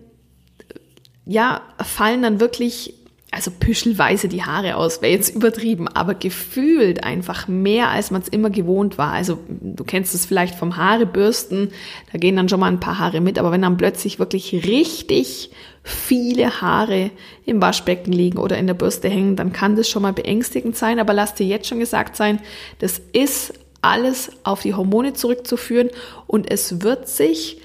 ja 1.26 1.62
fallen 1.82 2.22
dann 2.22 2.40
wirklich 2.42 2.96
also 3.34 3.50
püschelweise 3.50 4.28
die 4.28 4.44
Haare 4.44 4.78
aus, 4.78 5.02
wäre 5.02 5.12
jetzt 5.12 5.36
übertrieben, 5.36 5.88
aber 5.88 6.14
gefühlt 6.14 7.04
einfach 7.04 7.48
mehr, 7.48 7.90
als 7.90 8.12
man 8.12 8.22
es 8.22 8.28
immer 8.28 8.52
gewohnt 8.52 9.00
war. 9.00 9.12
Also 9.12 9.40
du 9.50 9.84
kennst 9.84 10.14
es 10.14 10.26
vielleicht 10.26 10.54
vom 10.54 10.78
Haarebürsten, 10.78 11.70
da 12.12 12.20
gehen 12.20 12.36
dann 12.36 12.48
schon 12.48 12.60
mal 12.60 12.72
ein 12.72 12.80
paar 12.80 13.00
Haare 13.00 13.22
mit, 13.22 13.40
aber 13.40 13.52
wenn 13.52 13.64
dann 13.64 13.78
plötzlich 13.78 14.20
wirklich 14.20 14.54
richtig 14.68 15.50
viele 15.84 16.62
Haare 16.62 17.12
im 17.46 17.62
Waschbecken 17.62 18.14
liegen 18.14 18.38
oder 18.38 18.58
in 18.58 18.68
der 18.68 18.74
Bürste 18.74 19.10
hängen, 19.10 19.36
dann 19.36 19.52
kann 19.52 19.76
das 19.76 19.90
schon 19.90 20.02
mal 20.02 20.14
beängstigend 20.14 20.78
sein, 20.78 21.00
aber 21.00 21.14
lass 21.14 21.36
dir 21.36 21.46
jetzt 21.46 21.68
schon 21.68 21.80
gesagt 21.80 22.16
sein, 22.16 22.40
das 22.80 23.02
ist 23.12 23.54
alles 23.82 24.32
auf 24.44 24.62
die 24.62 24.74
Hormone 24.74 25.14
zurückzuführen 25.14 25.90
und 26.26 26.50
es 26.50 26.82
wird 26.82 27.10
sich 27.10 27.62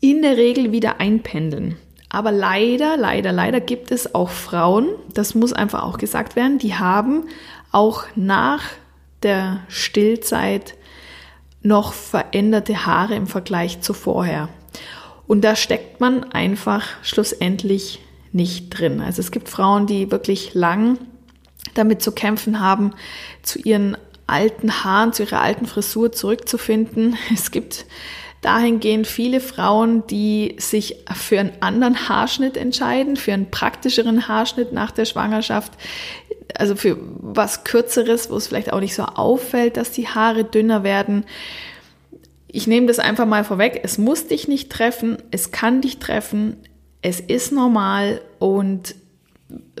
in 0.00 0.20
der 0.20 0.36
Regel 0.36 0.72
wieder 0.72 1.00
einpendeln. 1.00 1.76
Aber 2.10 2.30
leider, 2.30 2.98
leider, 2.98 3.32
leider 3.32 3.60
gibt 3.60 3.90
es 3.90 4.14
auch 4.14 4.28
Frauen, 4.28 4.88
das 5.14 5.34
muss 5.34 5.54
einfach 5.54 5.82
auch 5.82 5.96
gesagt 5.96 6.36
werden, 6.36 6.58
die 6.58 6.74
haben 6.74 7.24
auch 7.70 8.04
nach 8.14 8.62
der 9.22 9.60
Stillzeit 9.68 10.74
noch 11.62 11.94
veränderte 11.94 12.84
Haare 12.84 13.14
im 13.14 13.26
Vergleich 13.26 13.80
zu 13.80 13.94
vorher. 13.94 14.50
Und 15.26 15.42
da 15.42 15.56
steckt 15.56 16.00
man 16.00 16.24
einfach 16.32 16.86
schlussendlich 17.02 18.00
nicht 18.32 18.70
drin. 18.70 19.00
Also 19.00 19.20
es 19.20 19.30
gibt 19.30 19.48
Frauen, 19.48 19.86
die 19.86 20.10
wirklich 20.10 20.54
lang 20.54 20.98
damit 21.74 22.02
zu 22.02 22.12
kämpfen 22.12 22.60
haben, 22.60 22.92
zu 23.42 23.58
ihren 23.58 23.96
alten 24.26 24.84
Haaren, 24.84 25.12
zu 25.12 25.22
ihrer 25.22 25.40
alten 25.40 25.66
Frisur 25.66 26.12
zurückzufinden. 26.12 27.16
Es 27.34 27.50
gibt 27.50 27.86
dahingehend 28.40 29.06
viele 29.06 29.40
Frauen, 29.40 30.04
die 30.08 30.56
sich 30.58 30.96
für 31.14 31.38
einen 31.38 31.52
anderen 31.60 32.08
Haarschnitt 32.08 32.56
entscheiden, 32.56 33.16
für 33.16 33.32
einen 33.32 33.50
praktischeren 33.50 34.26
Haarschnitt 34.26 34.72
nach 34.72 34.90
der 34.90 35.04
Schwangerschaft, 35.04 35.72
also 36.56 36.74
für 36.74 36.98
was 37.00 37.62
Kürzeres, 37.62 38.30
wo 38.30 38.36
es 38.36 38.48
vielleicht 38.48 38.72
auch 38.72 38.80
nicht 38.80 38.94
so 38.94 39.04
auffällt, 39.04 39.76
dass 39.76 39.92
die 39.92 40.08
Haare 40.08 40.44
dünner 40.44 40.82
werden. 40.82 41.24
Ich 42.52 42.66
nehme 42.66 42.86
das 42.86 42.98
einfach 42.98 43.26
mal 43.26 43.44
vorweg. 43.44 43.80
Es 43.82 43.98
muss 43.98 44.26
dich 44.26 44.46
nicht 44.46 44.70
treffen, 44.70 45.16
es 45.30 45.50
kann 45.50 45.80
dich 45.80 45.98
treffen, 45.98 46.58
es 47.00 47.18
ist 47.18 47.50
normal. 47.50 48.20
Und 48.38 48.94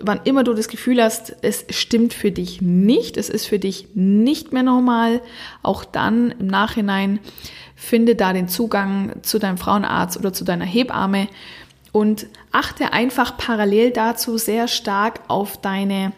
wann 0.00 0.20
immer 0.24 0.42
du 0.42 0.54
das 0.54 0.68
Gefühl 0.68 1.02
hast, 1.02 1.36
es 1.42 1.66
stimmt 1.68 2.14
für 2.14 2.32
dich 2.32 2.62
nicht, 2.62 3.18
es 3.18 3.28
ist 3.28 3.46
für 3.46 3.58
dich 3.58 3.88
nicht 3.94 4.52
mehr 4.52 4.62
normal, 4.62 5.20
auch 5.62 5.84
dann 5.84 6.32
im 6.38 6.46
Nachhinein 6.46 7.20
finde 7.76 8.14
da 8.14 8.32
den 8.32 8.48
Zugang 8.48 9.22
zu 9.22 9.38
deinem 9.38 9.58
Frauenarzt 9.58 10.16
oder 10.16 10.32
zu 10.32 10.44
deiner 10.44 10.64
Hebamme 10.64 11.28
und 11.90 12.26
achte 12.52 12.92
einfach 12.92 13.36
parallel 13.36 13.90
dazu 13.90 14.38
sehr 14.38 14.66
stark 14.66 15.20
auf 15.28 15.60
deine 15.60 16.12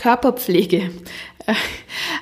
Körperpflege. 0.00 0.90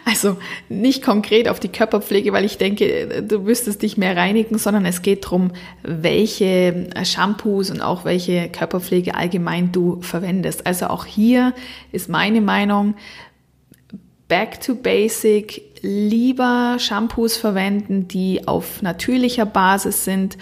Also 0.04 0.38
nicht 0.68 1.02
konkret 1.02 1.48
auf 1.48 1.60
die 1.60 1.68
Körperpflege, 1.68 2.32
weil 2.32 2.44
ich 2.44 2.56
denke, 2.56 3.22
du 3.22 3.40
müsstest 3.40 3.82
dich 3.82 3.96
mehr 3.96 4.16
reinigen, 4.16 4.58
sondern 4.58 4.86
es 4.86 5.02
geht 5.02 5.26
darum, 5.26 5.52
welche 5.82 6.88
Shampoos 7.04 7.70
und 7.70 7.82
auch 7.82 8.04
welche 8.04 8.48
Körperpflege 8.48 9.14
allgemein 9.14 9.70
du 9.70 10.00
verwendest. 10.00 10.66
Also 10.66 10.86
auch 10.86 11.04
hier 11.04 11.52
ist 11.92 12.08
meine 12.08 12.40
Meinung, 12.40 12.94
back 14.28 14.60
to 14.60 14.74
basic, 14.74 15.62
lieber 15.82 16.76
Shampoos 16.78 17.36
verwenden, 17.36 18.08
die 18.08 18.48
auf 18.48 18.82
natürlicher 18.82 19.46
Basis 19.46 20.04
sind 20.04 20.38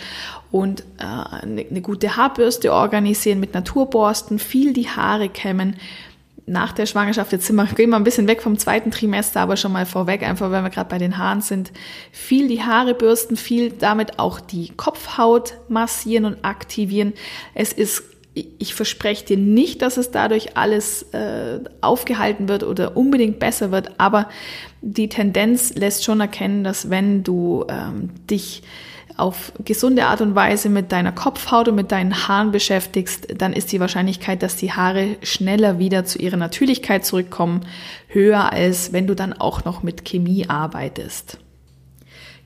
und 0.51 0.83
äh, 0.99 1.05
eine, 1.43 1.67
eine 1.69 1.81
gute 1.83 2.17
Haarbürste 2.17 2.73
organisieren 2.73 3.41
mit 3.41 3.53
Naturborsten, 3.53 4.39
viel 4.39 4.73
die 4.73 4.89
Haare 4.89 5.29
kämmen 5.29 5.77
nach 6.47 6.73
der 6.73 6.87
Schwangerschaft, 6.87 7.33
jetzt 7.33 7.47
sind 7.47 7.57
wir, 7.57 7.67
gehen 7.67 7.91
wir 7.91 7.97
ein 7.97 8.05
bisschen 8.05 8.29
weg 8.29 8.41
vom 8.41 8.57
zweiten 8.57 8.93
Trimester, 8.93 9.41
aber 9.41 9.57
schon 9.57 9.73
mal 9.73 9.85
vorweg, 9.85 10.23
einfach 10.23 10.53
wenn 10.53 10.63
wir 10.63 10.71
gerade 10.71 10.89
bei 10.89 10.99
den 10.99 11.19
Haaren 11.19 11.41
sind, 11.41 11.73
viel 12.13 12.47
die 12.47 12.63
Haare 12.63 12.95
bürsten, 12.95 13.37
viel 13.37 13.71
damit 13.71 14.19
auch 14.21 14.39
die 14.39 14.71
Kopfhaut 14.77 15.55
massieren 15.69 16.25
und 16.25 16.45
aktivieren. 16.45 17.13
Es 17.55 17.73
ist 17.73 18.05
ich 18.59 18.75
verspreche 18.75 19.25
dir 19.25 19.39
nicht, 19.39 19.81
dass 19.81 19.97
es 19.97 20.11
dadurch 20.11 20.59
alles 20.59 21.05
äh, 21.15 21.61
aufgehalten 21.81 22.51
wird 22.51 22.65
oder 22.65 22.95
unbedingt 22.95 23.39
besser 23.39 23.71
wird, 23.71 23.93
aber 23.99 24.29
die 24.83 25.09
Tendenz 25.09 25.75
lässt 25.75 26.05
schon 26.05 26.21
erkennen, 26.21 26.63
dass 26.63 26.91
wenn 26.91 27.23
du 27.25 27.65
ähm, 27.71 28.11
dich 28.29 28.63
auf 29.17 29.53
gesunde 29.65 30.07
Art 30.07 30.21
und 30.21 30.35
Weise 30.35 30.69
mit 30.69 30.93
deiner 30.93 31.13
Kopfhaut 31.13 31.69
und 31.69 31.75
mit 31.75 31.91
deinen 31.93 32.29
Haaren 32.29 32.53
beschäftigst, 32.53 33.29
dann 33.39 33.53
ist 33.53 33.73
die 33.73 33.81
Wahrscheinlichkeit, 33.81 34.43
dass 34.43 34.57
die 34.57 34.73
Haare 34.73 35.17
schneller 35.23 35.79
wieder 35.79 36.05
zu 36.05 36.19
ihrer 36.19 36.37
Natürlichkeit 36.37 37.05
zurückkommen, 37.05 37.67
höher 38.09 38.53
als 38.53 38.93
wenn 38.93 39.07
du 39.07 39.15
dann 39.15 39.33
auch 39.33 39.65
noch 39.65 39.83
mit 39.83 40.05
Chemie 40.05 40.49
arbeitest. 40.49 41.39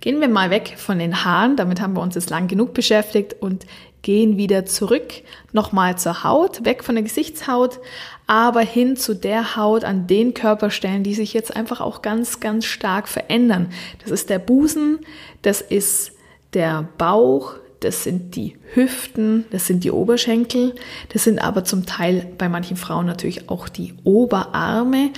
Gehen 0.00 0.20
wir 0.20 0.28
mal 0.28 0.50
weg 0.50 0.74
von 0.78 0.98
den 0.98 1.24
Haaren, 1.24 1.56
damit 1.56 1.80
haben 1.80 1.94
wir 1.94 2.00
uns 2.00 2.14
jetzt 2.14 2.30
lang 2.30 2.48
genug 2.48 2.72
beschäftigt 2.72 3.36
und 3.40 3.66
gehen 4.02 4.38
wieder 4.38 4.64
zurück, 4.64 5.12
nochmal 5.52 5.98
zur 5.98 6.24
Haut, 6.24 6.64
weg 6.64 6.84
von 6.84 6.94
der 6.94 7.04
Gesichtshaut, 7.04 7.80
aber 8.26 8.60
hin 8.60 8.96
zu 8.96 9.14
der 9.14 9.56
Haut 9.56 9.84
an 9.84 10.06
den 10.06 10.32
Körperstellen, 10.32 11.02
die 11.02 11.14
sich 11.14 11.34
jetzt 11.34 11.54
einfach 11.54 11.80
auch 11.80 12.00
ganz, 12.00 12.40
ganz 12.40 12.64
stark 12.64 13.08
verändern. 13.08 13.70
Das 14.02 14.10
ist 14.10 14.30
der 14.30 14.38
Busen, 14.38 15.00
das 15.42 15.60
ist 15.60 16.12
der 16.54 16.88
Bauch, 16.98 17.54
das 17.80 18.04
sind 18.04 18.36
die 18.36 18.56
Hüften, 18.74 19.46
das 19.50 19.66
sind 19.66 19.84
die 19.84 19.90
Oberschenkel, 19.90 20.74
das 21.12 21.24
sind 21.24 21.38
aber 21.38 21.64
zum 21.64 21.86
Teil 21.86 22.26
bei 22.36 22.48
manchen 22.48 22.76
Frauen 22.76 23.06
natürlich 23.06 23.48
auch 23.48 23.68
die 23.68 23.94
Oberarme. 24.04 25.10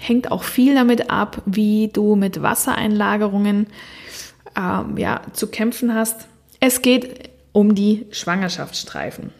Hängt 0.00 0.30
auch 0.30 0.44
viel 0.44 0.74
damit 0.74 1.10
ab, 1.10 1.42
wie 1.46 1.88
du 1.92 2.14
mit 2.14 2.42
Wassereinlagerungen 2.42 3.66
ähm, 4.56 4.96
ja, 4.96 5.22
zu 5.32 5.48
kämpfen 5.48 5.94
hast. 5.94 6.28
Es 6.60 6.82
geht 6.82 7.30
um 7.52 7.74
die 7.74 8.06
Schwangerschaftsstreifen. 8.10 9.32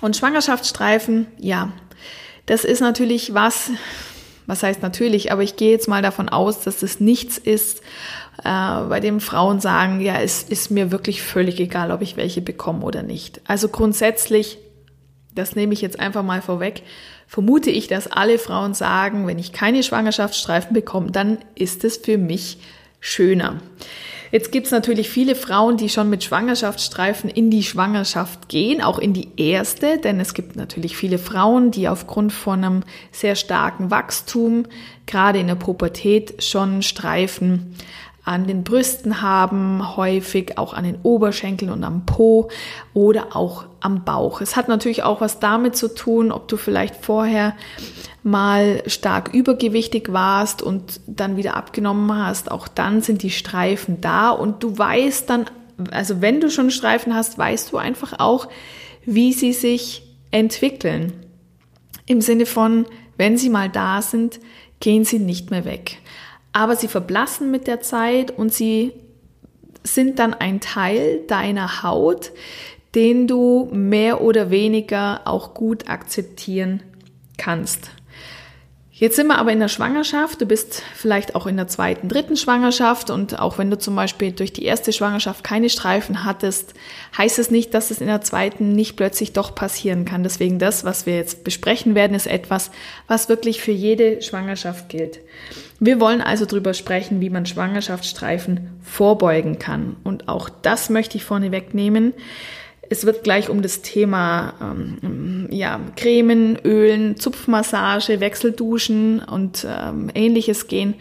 Und 0.00 0.16
Schwangerschaftsstreifen, 0.16 1.26
ja, 1.38 1.72
das 2.46 2.64
ist 2.64 2.80
natürlich 2.80 3.34
was, 3.34 3.70
was 4.46 4.62
heißt 4.62 4.82
natürlich, 4.82 5.32
aber 5.32 5.42
ich 5.42 5.56
gehe 5.56 5.70
jetzt 5.70 5.88
mal 5.88 6.02
davon 6.02 6.28
aus, 6.28 6.60
dass 6.60 6.80
das 6.80 7.00
nichts 7.00 7.38
ist, 7.38 7.82
äh, 8.38 8.82
bei 8.88 9.00
dem 9.00 9.20
Frauen 9.20 9.60
sagen, 9.60 10.00
ja, 10.00 10.20
es 10.20 10.42
ist 10.42 10.70
mir 10.70 10.90
wirklich 10.90 11.22
völlig 11.22 11.60
egal, 11.60 11.90
ob 11.90 12.02
ich 12.02 12.16
welche 12.16 12.40
bekomme 12.40 12.84
oder 12.84 13.02
nicht. 13.02 13.40
Also 13.46 13.68
grundsätzlich, 13.68 14.58
das 15.34 15.54
nehme 15.54 15.72
ich 15.74 15.80
jetzt 15.80 16.00
einfach 16.00 16.22
mal 16.22 16.42
vorweg, 16.42 16.82
vermute 17.26 17.70
ich, 17.70 17.88
dass 17.88 18.08
alle 18.08 18.38
Frauen 18.38 18.74
sagen, 18.74 19.26
wenn 19.26 19.38
ich 19.38 19.52
keine 19.52 19.82
Schwangerschaftsstreifen 19.82 20.74
bekomme, 20.74 21.10
dann 21.10 21.38
ist 21.54 21.84
es 21.84 21.96
für 21.96 22.18
mich 22.18 22.58
schöner. 23.00 23.60
Jetzt 24.32 24.50
gibt's 24.50 24.70
natürlich 24.70 25.10
viele 25.10 25.34
Frauen, 25.34 25.76
die 25.76 25.90
schon 25.90 26.08
mit 26.08 26.24
Schwangerschaftsstreifen 26.24 27.28
in 27.28 27.50
die 27.50 27.62
Schwangerschaft 27.62 28.48
gehen, 28.48 28.82
auch 28.82 28.98
in 28.98 29.12
die 29.12 29.28
erste, 29.36 29.98
denn 29.98 30.18
es 30.20 30.32
gibt 30.32 30.56
natürlich 30.56 30.96
viele 30.96 31.18
Frauen, 31.18 31.70
die 31.70 31.86
aufgrund 31.86 32.32
von 32.32 32.64
einem 32.64 32.82
sehr 33.10 33.36
starken 33.36 33.90
Wachstum, 33.90 34.64
gerade 35.04 35.38
in 35.38 35.48
der 35.48 35.54
Pubertät, 35.54 36.42
schon 36.42 36.80
Streifen 36.80 37.76
an 38.24 38.46
den 38.46 38.62
Brüsten 38.62 39.20
haben, 39.20 39.96
häufig 39.96 40.56
auch 40.56 40.74
an 40.74 40.84
den 40.84 40.96
Oberschenkeln 41.02 41.72
und 41.72 41.82
am 41.82 42.06
Po 42.06 42.48
oder 42.94 43.34
auch 43.34 43.64
am 43.80 44.04
Bauch. 44.04 44.40
Es 44.40 44.54
hat 44.54 44.68
natürlich 44.68 45.02
auch 45.02 45.20
was 45.20 45.40
damit 45.40 45.76
zu 45.76 45.92
tun, 45.92 46.30
ob 46.30 46.46
du 46.46 46.56
vielleicht 46.56 47.04
vorher 47.04 47.56
mal 48.22 48.84
stark 48.86 49.34
übergewichtig 49.34 50.12
warst 50.12 50.62
und 50.62 51.00
dann 51.08 51.36
wieder 51.36 51.56
abgenommen 51.56 52.16
hast. 52.16 52.50
Auch 52.50 52.68
dann 52.68 53.02
sind 53.02 53.24
die 53.24 53.30
Streifen 53.30 54.00
da 54.00 54.30
und 54.30 54.62
du 54.62 54.78
weißt 54.78 55.28
dann, 55.28 55.46
also 55.90 56.20
wenn 56.20 56.40
du 56.40 56.48
schon 56.48 56.70
Streifen 56.70 57.14
hast, 57.14 57.38
weißt 57.38 57.72
du 57.72 57.76
einfach 57.78 58.20
auch, 58.20 58.48
wie 59.04 59.32
sie 59.32 59.52
sich 59.52 60.04
entwickeln. 60.30 61.12
Im 62.06 62.20
Sinne 62.20 62.46
von, 62.46 62.86
wenn 63.16 63.36
sie 63.36 63.50
mal 63.50 63.68
da 63.68 64.00
sind, 64.00 64.38
gehen 64.78 65.04
sie 65.04 65.18
nicht 65.18 65.50
mehr 65.50 65.64
weg 65.64 66.01
aber 66.52 66.76
sie 66.76 66.88
verblassen 66.88 67.50
mit 67.50 67.66
der 67.66 67.80
Zeit 67.80 68.30
und 68.30 68.52
sie 68.52 68.92
sind 69.84 70.18
dann 70.18 70.34
ein 70.34 70.60
Teil 70.60 71.20
deiner 71.26 71.82
Haut, 71.82 72.32
den 72.94 73.26
du 73.26 73.68
mehr 73.72 74.20
oder 74.20 74.50
weniger 74.50 75.22
auch 75.24 75.54
gut 75.54 75.88
akzeptieren 75.88 76.82
kannst. 77.38 77.90
Jetzt 79.02 79.16
sind 79.16 79.26
wir 79.26 79.38
aber 79.38 79.50
in 79.50 79.58
der 79.58 79.66
Schwangerschaft. 79.66 80.40
Du 80.40 80.46
bist 80.46 80.84
vielleicht 80.94 81.34
auch 81.34 81.48
in 81.48 81.56
der 81.56 81.66
zweiten, 81.66 82.08
dritten 82.08 82.36
Schwangerschaft 82.36 83.10
und 83.10 83.36
auch 83.36 83.58
wenn 83.58 83.68
du 83.68 83.76
zum 83.76 83.96
Beispiel 83.96 84.30
durch 84.30 84.52
die 84.52 84.64
erste 84.64 84.92
Schwangerschaft 84.92 85.42
keine 85.42 85.70
Streifen 85.70 86.24
hattest, 86.24 86.74
heißt 87.18 87.40
es 87.40 87.50
nicht, 87.50 87.74
dass 87.74 87.90
es 87.90 88.00
in 88.00 88.06
der 88.06 88.20
zweiten 88.20 88.76
nicht 88.76 88.96
plötzlich 88.96 89.32
doch 89.32 89.56
passieren 89.56 90.04
kann. 90.04 90.22
Deswegen 90.22 90.60
das, 90.60 90.84
was 90.84 91.04
wir 91.04 91.16
jetzt 91.16 91.42
besprechen 91.42 91.96
werden, 91.96 92.14
ist 92.14 92.28
etwas, 92.28 92.70
was 93.08 93.28
wirklich 93.28 93.60
für 93.60 93.72
jede 93.72 94.22
Schwangerschaft 94.22 94.88
gilt. 94.88 95.18
Wir 95.80 95.98
wollen 95.98 96.20
also 96.20 96.46
darüber 96.46 96.72
sprechen, 96.72 97.20
wie 97.20 97.30
man 97.30 97.44
Schwangerschaftsstreifen 97.44 98.70
vorbeugen 98.84 99.58
kann. 99.58 99.96
Und 100.04 100.28
auch 100.28 100.48
das 100.48 100.90
möchte 100.90 101.16
ich 101.16 101.24
vorne 101.24 101.50
wegnehmen. 101.50 102.14
Es 102.90 103.06
wird 103.06 103.24
gleich 103.24 103.48
um 103.48 103.62
das 103.62 103.82
Thema 103.82 104.54
ähm, 104.60 105.48
ja, 105.50 105.80
Cremen, 105.96 106.58
Ölen, 106.64 107.16
Zupfmassage, 107.16 108.20
Wechselduschen 108.20 109.20
und 109.20 109.66
ähm, 109.68 110.10
ähnliches 110.14 110.66
gehen. 110.66 110.94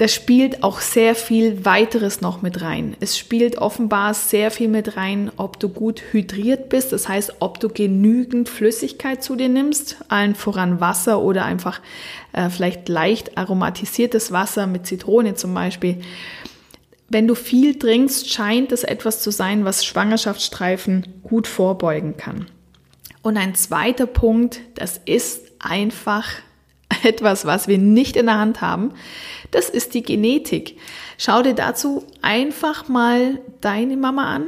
Das 0.00 0.14
spielt 0.14 0.62
auch 0.62 0.80
sehr 0.80 1.14
viel 1.14 1.66
weiteres 1.66 2.22
noch 2.22 2.40
mit 2.40 2.62
rein. 2.62 2.96
Es 3.00 3.18
spielt 3.18 3.58
offenbar 3.58 4.14
sehr 4.14 4.50
viel 4.50 4.68
mit 4.68 4.96
rein, 4.96 5.30
ob 5.36 5.60
du 5.60 5.68
gut 5.68 6.02
hydriert 6.12 6.70
bist, 6.70 6.92
das 6.92 7.06
heißt, 7.06 7.34
ob 7.40 7.60
du 7.60 7.68
genügend 7.68 8.48
Flüssigkeit 8.48 9.22
zu 9.22 9.36
dir 9.36 9.50
nimmst, 9.50 9.98
allen 10.08 10.34
voran 10.34 10.80
Wasser 10.80 11.20
oder 11.20 11.44
einfach 11.44 11.82
äh, 12.32 12.48
vielleicht 12.48 12.88
leicht 12.88 13.36
aromatisiertes 13.36 14.32
Wasser 14.32 14.66
mit 14.66 14.86
Zitrone 14.86 15.34
zum 15.34 15.52
Beispiel 15.52 16.00
wenn 17.10 17.26
du 17.26 17.34
viel 17.34 17.78
trinkst, 17.78 18.32
scheint 18.32 18.72
es 18.72 18.84
etwas 18.84 19.20
zu 19.20 19.30
sein, 19.30 19.64
was 19.64 19.84
Schwangerschaftsstreifen 19.84 21.20
gut 21.24 21.46
vorbeugen 21.46 22.16
kann. 22.16 22.46
Und 23.22 23.36
ein 23.36 23.54
zweiter 23.54 24.06
Punkt, 24.06 24.60
das 24.76 25.00
ist 25.04 25.42
einfach 25.58 26.28
etwas, 27.02 27.44
was 27.44 27.68
wir 27.68 27.78
nicht 27.78 28.16
in 28.16 28.26
der 28.26 28.38
Hand 28.38 28.60
haben, 28.60 28.92
das 29.50 29.68
ist 29.68 29.94
die 29.94 30.02
Genetik. 30.02 30.78
Schau 31.18 31.42
dir 31.42 31.54
dazu 31.54 32.06
einfach 32.22 32.88
mal 32.88 33.40
deine 33.60 33.96
Mama 33.96 34.32
an 34.32 34.46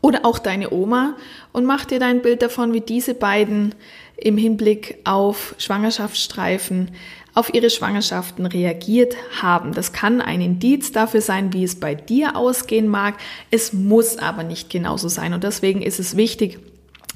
oder 0.00 0.24
auch 0.24 0.38
deine 0.38 0.72
Oma 0.72 1.16
und 1.52 1.64
mach 1.64 1.84
dir 1.84 1.98
dein 1.98 2.22
Bild 2.22 2.40
davon, 2.40 2.72
wie 2.72 2.80
diese 2.80 3.14
beiden 3.14 3.74
im 4.16 4.38
Hinblick 4.38 4.98
auf 5.04 5.56
Schwangerschaftsstreifen 5.58 6.92
auf 7.36 7.52
ihre 7.52 7.68
Schwangerschaften 7.68 8.46
reagiert 8.46 9.14
haben. 9.42 9.74
Das 9.74 9.92
kann 9.92 10.22
ein 10.22 10.40
Indiz 10.40 10.90
dafür 10.90 11.20
sein, 11.20 11.52
wie 11.52 11.64
es 11.64 11.78
bei 11.78 11.94
dir 11.94 12.34
ausgehen 12.34 12.88
mag. 12.88 13.14
Es 13.50 13.74
muss 13.74 14.16
aber 14.16 14.42
nicht 14.42 14.70
genauso 14.70 15.08
sein. 15.08 15.34
Und 15.34 15.44
deswegen 15.44 15.82
ist 15.82 16.00
es 16.00 16.16
wichtig, 16.16 16.58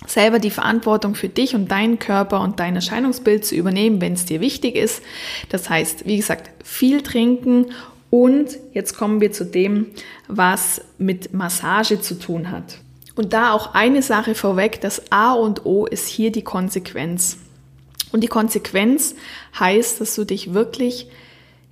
selber 0.06 0.38
die 0.38 0.50
Verantwortung 0.50 1.14
für 1.14 1.30
dich 1.30 1.54
und 1.54 1.70
deinen 1.70 1.98
Körper 1.98 2.42
und 2.42 2.60
dein 2.60 2.76
Erscheinungsbild 2.76 3.46
zu 3.46 3.54
übernehmen, 3.54 4.02
wenn 4.02 4.12
es 4.12 4.26
dir 4.26 4.42
wichtig 4.42 4.76
ist. 4.76 5.02
Das 5.48 5.70
heißt, 5.70 6.06
wie 6.06 6.18
gesagt, 6.18 6.50
viel 6.62 7.00
trinken 7.00 7.66
und 8.10 8.58
jetzt 8.74 8.98
kommen 8.98 9.22
wir 9.22 9.32
zu 9.32 9.46
dem, 9.46 9.86
was 10.28 10.82
mit 10.98 11.32
Massage 11.32 12.02
zu 12.02 12.18
tun 12.18 12.50
hat. 12.50 12.76
Und 13.14 13.32
da 13.32 13.52
auch 13.52 13.72
eine 13.72 14.02
Sache 14.02 14.34
vorweg, 14.34 14.82
das 14.82 15.10
A 15.10 15.32
und 15.32 15.64
O 15.64 15.86
ist 15.86 16.08
hier 16.08 16.30
die 16.30 16.44
Konsequenz. 16.44 17.38
Und 18.12 18.22
die 18.22 18.28
Konsequenz 18.28 19.14
heißt, 19.58 20.00
dass 20.00 20.14
du 20.14 20.24
dich 20.24 20.54
wirklich 20.54 21.08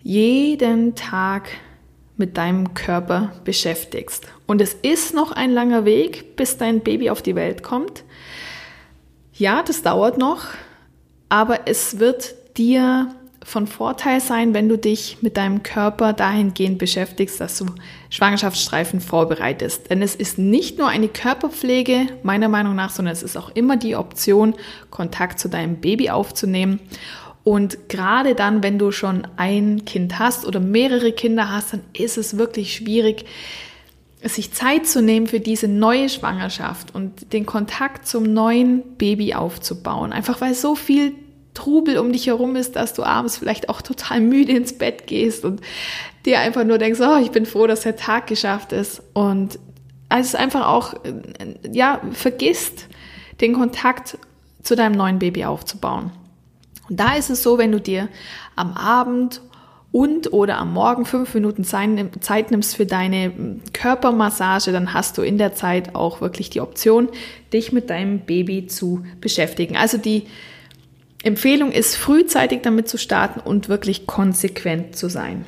jeden 0.03 0.95
Tag 0.95 1.49
mit 2.17 2.37
deinem 2.37 2.75
Körper 2.75 3.33
beschäftigst. 3.45 4.27
Und 4.47 4.61
es 4.61 4.75
ist 4.75 5.15
noch 5.15 5.33
ein 5.33 5.51
langer 5.51 5.85
Weg, 5.85 6.37
bis 6.37 6.57
dein 6.57 6.81
Baby 6.81 7.11
auf 7.11 7.23
die 7.23 7.35
Welt 7.35 7.63
kommt. 7.63 8.05
Ja, 9.33 9.63
das 9.63 9.83
dauert 9.83 10.19
noch, 10.19 10.47
aber 11.29 11.61
es 11.67 12.01
wird 12.01 12.35
dir 12.57 13.15
von 13.49 13.67
Vorteil 13.67 14.21
sein, 14.21 14.53
wenn 14.53 14.69
du 14.69 14.77
dich 14.77 15.19
mit 15.23 15.39
deinem 15.39 15.63
Körper 15.63 16.13
dahingehend 16.13 16.79
beschäftigst, 16.79 17.41
dass 17.41 17.57
du 17.57 17.67
Schwangerschaftsstreifen 18.11 19.01
vorbereitest. 19.01 19.89
Denn 19.91 20.03
es 20.03 20.15
ist 20.15 20.39
nicht 20.39 20.79
nur 20.79 20.89
eine 20.89 21.09
Körperpflege, 21.09 22.09
meiner 22.23 22.49
Meinung 22.49 22.75
nach, 22.75 22.91
sondern 22.91 23.13
es 23.13 23.23
ist 23.23 23.37
auch 23.37 23.51
immer 23.55 23.79
die 23.79 23.97
Option, 23.97 24.55
Kontakt 24.91 25.41
zu 25.41 25.49
deinem 25.49 25.77
Baby 25.77 26.11
aufzunehmen. 26.11 26.79
Und 27.43 27.89
gerade 27.89 28.35
dann, 28.35 28.63
wenn 28.63 28.79
du 28.79 28.93
schon 28.93 29.27
ein 29.37 29.87
Kind 29.87 30.19
hast 30.19 30.47
oder 30.47 30.61
mehrere 30.61 31.13
Kinder 31.13 31.51
hast, 31.51 31.73
dann 31.73 31.81
ist 31.95 32.19
es 32.19 32.37
wirklich 32.37 32.75
schwierig, 32.75 33.25
sich 34.23 34.53
Zeit 34.53 34.87
zu 34.87 35.01
nehmen 35.01 35.27
für 35.27 35.41
diese 35.41 35.69
neue 35.69 36.11
Schwangerschaft 36.11 36.95
und 36.95 37.33
den 37.33 37.47
Kontakt 37.47 38.07
zum 38.07 38.25
neuen 38.25 38.83
Baby 38.99 39.33
aufzubauen. 39.33 40.13
Einfach 40.13 40.43
weil 40.43 40.53
so 40.55 40.75
viel 40.75 41.15
Trubel 41.59 41.99
um 41.99 42.13
dich 42.13 42.29
herum 42.29 42.55
ist, 42.55 42.77
dass 42.77 42.95
du 42.95 43.03
abends 43.03 43.37
vielleicht 43.37 43.69
auch 43.69 43.83
total 43.83 44.21
müde 44.21 44.53
ins 44.53 44.79
Bett 44.79 45.09
gehst 45.09 45.45
und 45.45 45.61
dir 46.25 46.39
einfach 46.39 46.63
nur 46.63 46.79
denkst, 46.79 47.01
oh, 47.01 47.19
ich 47.21 47.33
bin 47.33 47.47
froh, 47.47 47.67
dass 47.67 47.81
der 47.81 47.97
Tag 47.97 48.29
geschafft 48.29 48.73
ist. 48.73 49.03
Und 49.13 49.59
es 50.09 50.37
einfach 50.37 50.69
auch, 50.69 50.95
ja, 51.71 52.01
vergisst, 52.13 52.87
den 53.41 53.55
Kontakt 53.55 54.19
zu 54.63 54.77
deinem 54.77 54.93
neuen 54.93 55.19
Baby 55.19 55.45
aufzubauen. 55.45 56.13
Und 56.89 57.01
da 57.01 57.17
ist 57.17 57.29
es 57.29 57.43
so, 57.43 57.59
wenn 57.59 57.73
du 57.73 57.81
dir 57.81 58.09
am 58.55 58.73
Abend 58.75 59.41
und 59.91 60.33
oder 60.33 60.59
am 60.59 60.73
Morgen 60.73 61.07
fünf 61.07 61.35
Minuten 61.35 61.65
Zeit 61.65 62.51
nimmst 62.51 62.77
für 62.77 62.87
deine 62.87 63.59
Körpermassage, 63.73 64.71
dann 64.71 64.95
hast 64.95 65.19
du 65.19 65.23
in 65.23 65.39
der 65.39 65.55
Zeit 65.55 65.95
auch 65.97 66.21
wirklich 66.21 66.51
die 66.51 66.61
Option, 66.61 67.09
dich 67.53 67.73
mit 67.73 67.91
deinem 67.91 68.21
Baby 68.21 68.67
zu 68.67 69.05
beschäftigen. 69.21 69.77
Also 69.77 69.99
die 69.99 70.27
Empfehlung 71.23 71.73
ist, 71.73 71.97
frühzeitig 71.97 72.61
damit 72.63 72.89
zu 72.89 72.97
starten 72.97 73.41
und 73.41 73.69
wirklich 73.69 74.07
konsequent 74.07 74.97
zu 74.97 75.09
sein. 75.09 75.45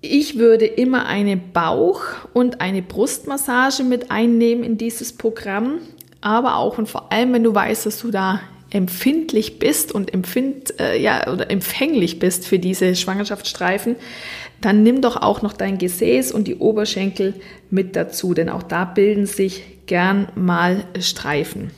Ich 0.00 0.38
würde 0.38 0.66
immer 0.66 1.06
eine 1.06 1.36
Bauch- 1.36 2.04
und 2.32 2.60
eine 2.60 2.82
Brustmassage 2.82 3.82
mit 3.82 4.10
einnehmen 4.10 4.62
in 4.62 4.78
dieses 4.78 5.12
Programm, 5.12 5.80
aber 6.20 6.56
auch 6.56 6.78
und 6.78 6.88
vor 6.88 7.12
allem, 7.12 7.32
wenn 7.32 7.44
du 7.44 7.54
weißt, 7.54 7.86
dass 7.86 8.00
du 8.00 8.10
da 8.10 8.40
empfindlich 8.70 9.58
bist 9.58 9.92
und 9.92 10.12
empfind, 10.12 10.78
äh, 10.78 11.00
ja, 11.00 11.32
oder 11.32 11.50
empfänglich 11.50 12.18
bist 12.18 12.46
für 12.46 12.58
diese 12.58 12.94
Schwangerschaftsstreifen, 12.94 13.96
dann 14.60 14.82
nimm 14.82 15.00
doch 15.00 15.16
auch 15.16 15.42
noch 15.42 15.52
dein 15.52 15.78
Gesäß 15.78 16.32
und 16.32 16.46
die 16.46 16.56
Oberschenkel 16.56 17.34
mit 17.70 17.96
dazu, 17.96 18.34
denn 18.34 18.48
auch 18.48 18.62
da 18.62 18.84
bilden 18.84 19.26
sich 19.26 19.62
gern 19.86 20.28
mal 20.34 20.84
Streifen. 21.00 21.70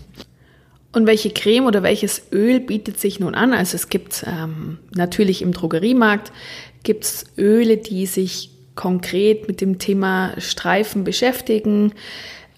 Und 0.92 1.06
welche 1.06 1.30
Creme 1.30 1.66
oder 1.66 1.82
welches 1.82 2.22
Öl 2.32 2.60
bietet 2.60 2.98
sich 2.98 3.20
nun 3.20 3.34
an? 3.34 3.52
Also 3.52 3.76
es 3.76 3.88
gibt 3.88 4.24
ähm, 4.26 4.78
natürlich 4.94 5.42
im 5.42 5.52
Drogeriemarkt 5.52 6.32
gibt's 6.82 7.26
Öle, 7.38 7.76
die 7.76 8.06
sich 8.06 8.50
konkret 8.74 9.46
mit 9.46 9.60
dem 9.60 9.78
Thema 9.78 10.34
Streifen 10.38 11.04
beschäftigen. 11.04 11.92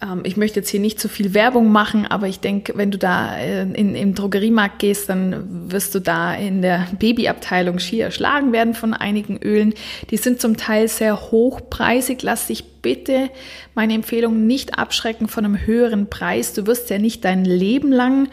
Ähm, 0.03 0.23
ich 0.25 0.37
möchte 0.37 0.61
jetzt 0.61 0.69
hier 0.69 0.81
nicht 0.81 1.01
zu 1.01 1.09
viel 1.09 1.35
Werbung 1.35 1.71
machen, 1.71 2.07
aber 2.07 2.27
ich 2.27 2.41
denke, 2.41 2.73
wenn 2.77 2.91
du 2.91 2.99
da 2.99 3.39
äh, 3.39 3.63
in, 3.63 3.95
im 3.95 4.15
Drogeriemarkt 4.15 4.79
gehst, 4.79 5.09
dann 5.09 5.71
wirst 5.71 5.95
du 5.95 6.01
da 6.01 6.35
in 6.35 6.63
der 6.63 6.89
Babyabteilung 6.99 7.79
schier 7.79 8.07
erschlagen 8.07 8.53
werden 8.53 8.75
von 8.75 8.95
einigen 8.95 9.39
Ölen. 9.39 9.75
Die 10.11 10.17
sind 10.17 10.41
zum 10.41 10.57
Teil 10.57 10.89
sehr 10.89 11.31
hochpreisig. 11.31 12.23
Lass 12.23 12.49
dich 12.49 12.65
bitte 12.83 13.31
meine 13.75 13.95
Empfehlung 13.95 14.47
nicht 14.47 14.79
abschrecken 14.79 15.29
von 15.29 15.45
einem 15.45 15.67
höheren 15.67 16.11
Preis. 16.11 16.53
Du 16.53 16.67
wirst 16.67 16.91
ja 16.91 16.99
nicht 16.99 17.25
dein 17.25 17.45
Leben 17.45 17.93
lang 17.93 18.29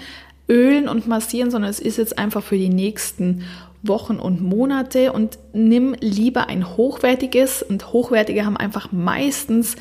ölen 0.48 0.88
und 0.90 1.08
massieren, 1.08 1.52
sondern 1.52 1.70
es 1.70 1.80
ist 1.80 1.98
jetzt 1.98 2.18
einfach 2.18 2.44
für 2.44 2.58
die 2.58 2.70
nächsten 2.70 3.44
Wochen 3.84 4.18
und 4.18 4.42
Monate 4.42 5.14
und 5.14 5.38
nimm 5.54 5.96
lieber 6.02 6.48
ein 6.48 6.76
hochwertiges 6.76 7.64
und 7.64 7.94
hochwertige 7.94 8.46
haben 8.46 8.58
einfach 8.58 8.92
meistens 8.92 9.78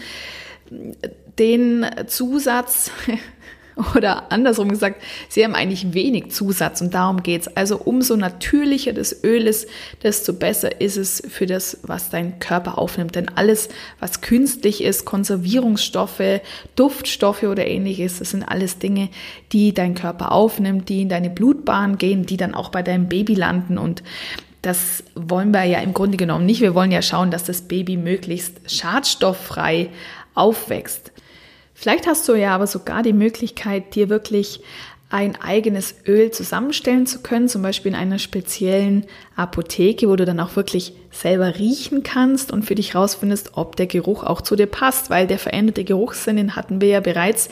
den 1.39 1.87
Zusatz 2.07 2.91
oder 3.95 4.33
andersrum 4.33 4.69
gesagt, 4.69 5.03
sie 5.29 5.45
haben 5.45 5.55
eigentlich 5.55 5.95
wenig 5.95 6.33
Zusatz 6.33 6.81
und 6.81 6.95
darum 6.95 7.23
geht's. 7.23 7.49
Also 7.49 7.77
umso 7.79 8.17
natürlicher 8.17 8.93
das 8.93 9.23
Öl 9.25 9.47
ist, 9.47 9.69
desto 10.03 10.33
besser 10.33 10.81
ist 10.81 10.97
es 10.97 11.23
für 11.29 11.47
das, 11.47 11.79
was 11.83 12.11
dein 12.11 12.41
Körper 12.41 12.79
aufnimmt. 12.79 13.15
Denn 13.15 13.29
alles, 13.29 13.69
was 14.01 14.21
künstlich 14.21 14.83
ist, 14.83 15.05
Konservierungsstoffe, 15.05 16.41
Duftstoffe 16.75 17.45
oder 17.45 17.67
ähnliches, 17.67 18.19
das 18.19 18.31
sind 18.31 18.43
alles 18.43 18.79
Dinge, 18.79 19.11
die 19.53 19.73
dein 19.73 19.95
Körper 19.95 20.33
aufnimmt, 20.33 20.89
die 20.89 21.03
in 21.03 21.09
deine 21.09 21.31
Blutbahn 21.31 21.99
gehen, 21.99 22.27
die 22.27 22.37
dann 22.37 22.55
auch 22.55 22.71
bei 22.71 22.83
deinem 22.83 23.09
Baby 23.09 23.35
landen 23.35 23.79
und 23.79 24.03
das 24.61 25.05
wollen 25.15 25.53
wir 25.53 25.63
ja 25.65 25.79
im 25.79 25.95
Grunde 25.95 26.17
genommen 26.17 26.45
nicht. 26.45 26.61
Wir 26.61 26.75
wollen 26.75 26.91
ja 26.91 27.01
schauen, 27.01 27.31
dass 27.31 27.45
das 27.45 27.63
Baby 27.63 27.97
möglichst 27.97 28.69
schadstofffrei 28.69 29.89
aufwächst. 30.35 31.13
Vielleicht 31.81 32.09
hast 32.09 32.29
du 32.29 32.35
ja 32.35 32.57
aber 32.57 32.67
sogar 32.67 33.05
die 33.05 33.13
Möglichkeit, 33.13 33.95
dir 33.95 34.09
wirklich 34.09 34.59
ein 35.11 35.41
eigenes 35.41 35.95
Öl 36.09 36.33
zusammenstellen 36.33 37.07
zu 37.07 37.21
können, 37.21 37.47
zum 37.47 37.63
Beispiel 37.63 37.93
in 37.93 37.97
einer 37.97 38.19
speziellen 38.19 39.07
Apotheke, 39.37 40.09
wo 40.09 40.17
du 40.17 40.25
dann 40.25 40.41
auch 40.41 40.57
wirklich 40.57 40.93
selber 41.13 41.57
riechen 41.57 42.03
kannst 42.03 42.51
und 42.51 42.65
für 42.65 42.75
dich 42.75 42.97
rausfindest, 42.97 43.53
ob 43.55 43.77
der 43.77 43.87
Geruch 43.87 44.25
auch 44.25 44.41
zu 44.41 44.57
dir 44.57 44.67
passt, 44.67 45.09
weil 45.09 45.29
der 45.29 45.39
veränderte 45.39 45.85
Geruchssinn, 45.85 46.37
den 46.37 46.57
hatten 46.57 46.81
wir 46.81 46.89
ja 46.89 46.99
bereits 46.99 47.49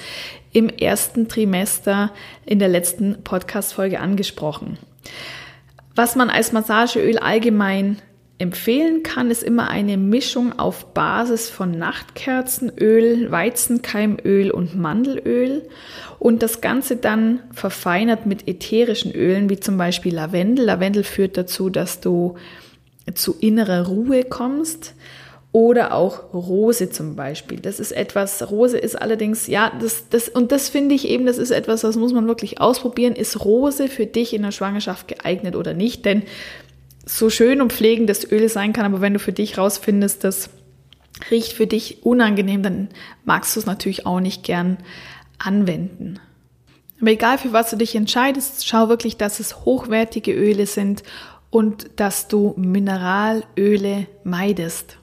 im 0.53 0.71
ersten 0.71 1.29
Trimester 1.29 2.11
in 2.45 2.59
der 2.59 2.69
letzten 2.69 3.23
Podcast-Folge 3.23 4.01
angesprochen. 4.01 4.77
Was 5.95 6.17
man 6.17 6.31
als 6.31 6.51
Massageöl 6.51 7.19
allgemein 7.19 8.03
empfehlen 8.39 9.03
kann, 9.03 9.31
ist 9.31 9.43
immer 9.43 9.71
eine 9.71 9.97
Mischung 9.97 10.59
auf 10.59 10.93
Basis 10.93 11.49
von 11.49 11.71
Nachtkerzenöl, 11.71 13.31
Weizenkeimöl 13.31 14.51
und 14.51 14.77
Mandelöl 14.77 15.63
und 16.19 16.43
das 16.43 16.61
Ganze 16.61 16.97
dann 16.97 17.41
verfeinert 17.53 18.27
mit 18.27 18.47
ätherischen 18.47 19.13
Ölen, 19.13 19.49
wie 19.49 19.59
zum 19.59 19.79
Beispiel 19.79 20.15
Lavendel. 20.15 20.67
Lavendel 20.67 21.05
führt 21.05 21.37
dazu, 21.37 21.71
dass 21.71 22.01
du 22.01 22.37
zu 23.15 23.37
innerer 23.41 23.87
Ruhe 23.87 24.25
kommst 24.25 24.95
oder 25.53 25.95
auch 25.95 26.35
Rose 26.35 26.91
zum 26.91 27.17
Beispiel. 27.17 27.61
Das 27.61 27.81
ist 27.81 27.93
etwas, 27.93 28.51
Rose 28.51 28.77
ist 28.77 29.01
allerdings, 29.01 29.47
ja, 29.47 29.73
das, 29.81 30.11
das, 30.11 30.29
und 30.29 30.53
das 30.53 30.69
finde 30.69 30.95
ich 30.95 31.09
eben, 31.09 31.25
das 31.25 31.39
ist 31.39 31.51
etwas, 31.51 31.81
das 31.81 31.97
muss 31.97 32.13
man 32.13 32.27
wirklich 32.27 32.61
ausprobieren. 32.61 33.15
Ist 33.15 33.43
Rose 33.43 33.89
für 33.89 34.05
dich 34.05 34.35
in 34.35 34.43
der 34.43 34.51
Schwangerschaft 34.51 35.09
geeignet 35.09 35.57
oder 35.57 35.73
nicht? 35.73 36.05
Denn 36.05 36.25
so 37.07 37.31
schön 37.31 37.63
und 37.63 37.73
pflegend 37.73 38.11
das 38.11 38.31
Öl 38.31 38.49
sein 38.49 38.73
kann, 38.73 38.85
aber 38.85 39.01
wenn 39.01 39.15
du 39.15 39.19
für 39.19 39.33
dich 39.33 39.57
rausfindest, 39.57 40.25
das 40.25 40.51
riecht 41.31 41.53
für 41.53 41.67
dich 41.67 42.05
unangenehm, 42.05 42.63
dann 42.63 42.89
magst 43.25 43.55
du 43.57 43.61
es 43.61 43.67
natürlich 43.67 44.05
auch 44.05 44.21
nicht 44.21 44.43
gern 44.43 44.77
anwenden. 45.39 46.19
Aber 47.01 47.11
egal 47.11 47.39
für 47.39 47.53
was 47.53 47.71
du 47.71 47.77
dich 47.77 47.95
entscheidest, 47.95 48.67
schau 48.67 48.89
wirklich, 48.89 49.17
dass 49.17 49.41
es 49.41 49.65
hochwertige 49.65 50.33
Öle 50.33 50.67
sind 50.67 51.03
und 51.51 51.91
dass 51.97 52.29
du 52.29 52.55
Mineralöle 52.57 54.07
meidest. 54.25 54.99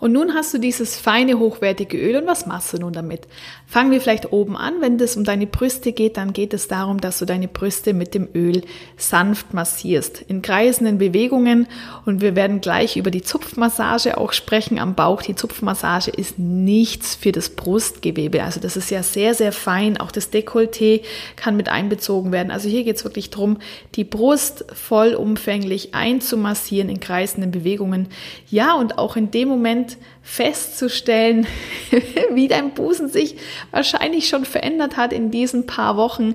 Und 0.00 0.12
nun 0.12 0.34
hast 0.34 0.54
du 0.54 0.58
dieses 0.58 0.96
feine, 0.96 1.38
hochwertige 1.38 1.98
Öl 1.98 2.16
und 2.16 2.26
was 2.26 2.46
machst 2.46 2.72
du 2.72 2.78
nun 2.78 2.92
damit? 2.92 3.28
Fangen 3.66 3.90
wir 3.90 4.00
vielleicht 4.00 4.32
oben 4.32 4.56
an. 4.56 4.80
Wenn 4.80 4.98
es 4.98 5.16
um 5.16 5.24
deine 5.24 5.46
Brüste 5.46 5.92
geht, 5.92 6.16
dann 6.16 6.32
geht 6.32 6.54
es 6.54 6.68
darum, 6.68 7.00
dass 7.00 7.18
du 7.18 7.26
deine 7.26 7.48
Brüste 7.48 7.92
mit 7.92 8.14
dem 8.14 8.26
Öl 8.34 8.62
sanft 8.96 9.52
massierst. 9.52 10.22
In 10.22 10.40
kreisenden 10.40 10.98
Bewegungen. 10.98 11.68
Und 12.06 12.22
wir 12.22 12.34
werden 12.34 12.60
gleich 12.60 12.96
über 12.96 13.10
die 13.10 13.22
Zupfmassage 13.22 14.16
auch 14.16 14.32
sprechen 14.32 14.78
am 14.78 14.94
Bauch. 14.94 15.20
Die 15.20 15.34
Zupfmassage 15.34 16.10
ist 16.10 16.38
nichts 16.38 17.14
für 17.14 17.32
das 17.32 17.50
Brustgewebe. 17.50 18.42
Also 18.42 18.58
das 18.58 18.76
ist 18.76 18.90
ja 18.90 19.02
sehr, 19.02 19.34
sehr 19.34 19.52
fein. 19.52 19.98
Auch 19.98 20.10
das 20.10 20.32
Dekolleté 20.32 21.02
kann 21.36 21.56
mit 21.56 21.68
einbezogen 21.68 22.32
werden. 22.32 22.50
Also 22.50 22.68
hier 22.68 22.84
geht 22.84 22.96
es 22.96 23.04
wirklich 23.04 23.30
darum, 23.30 23.58
die 23.96 24.04
Brust 24.04 24.64
vollumfänglich 24.72 25.94
einzumassieren 25.94 26.88
in 26.88 27.00
kreisenden 27.00 27.50
Bewegungen. 27.50 28.08
Ja, 28.50 28.74
und 28.74 28.96
auch 28.96 29.16
in 29.16 29.30
dem 29.30 29.48
Moment, 29.48 29.89
festzustellen, 30.22 31.46
wie 32.32 32.48
dein 32.48 32.74
Busen 32.74 33.08
sich 33.08 33.36
wahrscheinlich 33.70 34.28
schon 34.28 34.44
verändert 34.44 34.96
hat 34.96 35.12
in 35.12 35.30
diesen 35.30 35.66
paar 35.66 35.96
Wochen. 35.96 36.34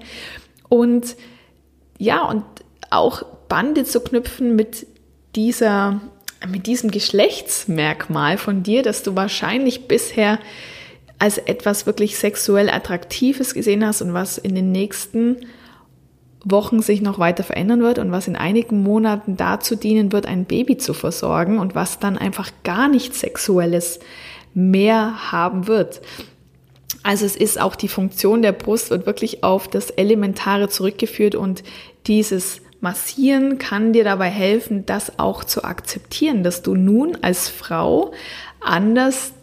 Und 0.70 1.15
ja, 1.98 2.24
und 2.24 2.44
auch 2.89 3.24
Bande 3.48 3.84
zu 3.84 4.00
knüpfen 4.02 4.56
mit 4.56 4.88
dieser, 5.36 6.02
mit 6.48 6.68
diesem 6.68 6.91
Geschlechtsmerkmal 6.91 8.38
von 8.38 8.63
dir, 8.63 8.84
dass 8.84 9.04
du 9.04 9.15
wahrscheinlich 9.15 9.88
bisher 9.88 10.39
als 11.20 11.38
etwas 11.38 11.86
wirklich 11.86 12.18
sexuell 12.18 12.70
Attraktives 12.70 13.54
gesehen 13.54 13.86
hast 13.86 14.02
und 14.02 14.13
was 14.13 14.38
in 14.38 14.56
den 14.56 14.72
nächsten 14.72 15.38
Wochen 16.45 16.81
sich 16.81 17.01
noch 17.01 17.17
weiter 17.17 17.43
verändern 17.43 17.81
wird 17.81 17.97
und 17.99 18.12
was 18.12 18.27
in 18.27 18.36
einigen 18.36 18.84
Monaten 18.84 19.36
dazu 19.36 19.75
dienen 19.75 20.12
wird, 20.12 20.27
ein 20.27 20.45
Baby 20.45 20.77
zu 20.77 20.93
versorgen 20.93 21.58
und 21.58 21.73
was 21.73 21.99
dann 21.99 22.17
einfach 22.17 22.51
gar 22.63 22.88
nichts 22.88 23.19
Sexuelles 23.19 23.99
mehr 24.53 25.31
haben 25.31 25.67
wird. 25.67 26.01
Also 27.01 27.25
es 27.25 27.36
ist 27.36 27.60
auch 27.60 27.75
die 27.75 27.88
Funktion 27.88 28.43
der 28.43 28.51
Brust 28.51 28.91
wird 28.91 29.05
wirklich 29.08 29.43
auf 29.43 29.67
das 29.67 29.89
Elementare 29.89 30.69
zurückgeführt 30.69 31.36
und 31.36 31.63
dieses 32.08 32.62
Massieren 32.79 33.58
kann 33.58 33.93
dir 33.93 34.03
dabei 34.03 34.29
helfen, 34.29 34.86
das 34.86 35.17
auch 35.17 35.43
zu 35.43 35.63
akzeptieren, 35.63 36.43
dass 36.43 36.62
du 36.62 36.75
nun 36.75 37.17
als 37.21 37.49
Frau 37.49 38.12
anders 38.60 39.34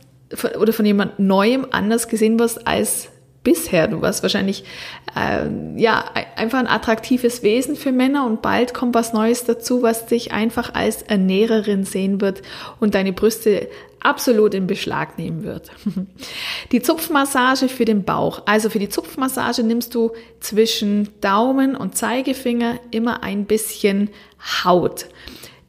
oder 0.58 0.72
von 0.72 0.86
jemand 0.86 1.18
Neuem 1.18 1.66
anders 1.72 2.06
gesehen 2.08 2.38
wirst 2.38 2.66
als 2.66 3.08
bisher. 3.44 3.88
Du 3.88 4.00
warst 4.00 4.22
wahrscheinlich 4.22 4.64
äh, 5.16 5.48
ja 5.76 6.04
einfach 6.36 6.58
ein 6.58 6.66
attraktives 6.66 7.42
Wesen 7.42 7.76
für 7.76 7.92
Männer 7.92 8.26
und 8.26 8.42
bald 8.42 8.74
kommt 8.74 8.94
was 8.94 9.12
Neues 9.12 9.44
dazu, 9.44 9.82
was 9.82 10.06
dich 10.06 10.32
einfach 10.32 10.74
als 10.74 11.02
Ernährerin 11.02 11.84
sehen 11.84 12.20
wird 12.20 12.42
und 12.80 12.94
deine 12.94 13.12
Brüste 13.12 13.68
absolut 14.00 14.54
in 14.54 14.66
Beschlag 14.66 15.18
nehmen 15.18 15.44
wird. 15.44 15.70
Die 16.72 16.82
Zupfmassage 16.82 17.68
für 17.68 17.84
den 17.84 18.04
Bauch. 18.04 18.42
Also 18.46 18.68
für 18.68 18.78
die 18.78 18.88
Zupfmassage 18.88 19.62
nimmst 19.62 19.94
du 19.94 20.12
zwischen 20.40 21.08
Daumen 21.20 21.76
und 21.76 21.96
Zeigefinger 21.96 22.78
immer 22.90 23.22
ein 23.22 23.46
bisschen 23.46 24.10
Haut. 24.64 25.06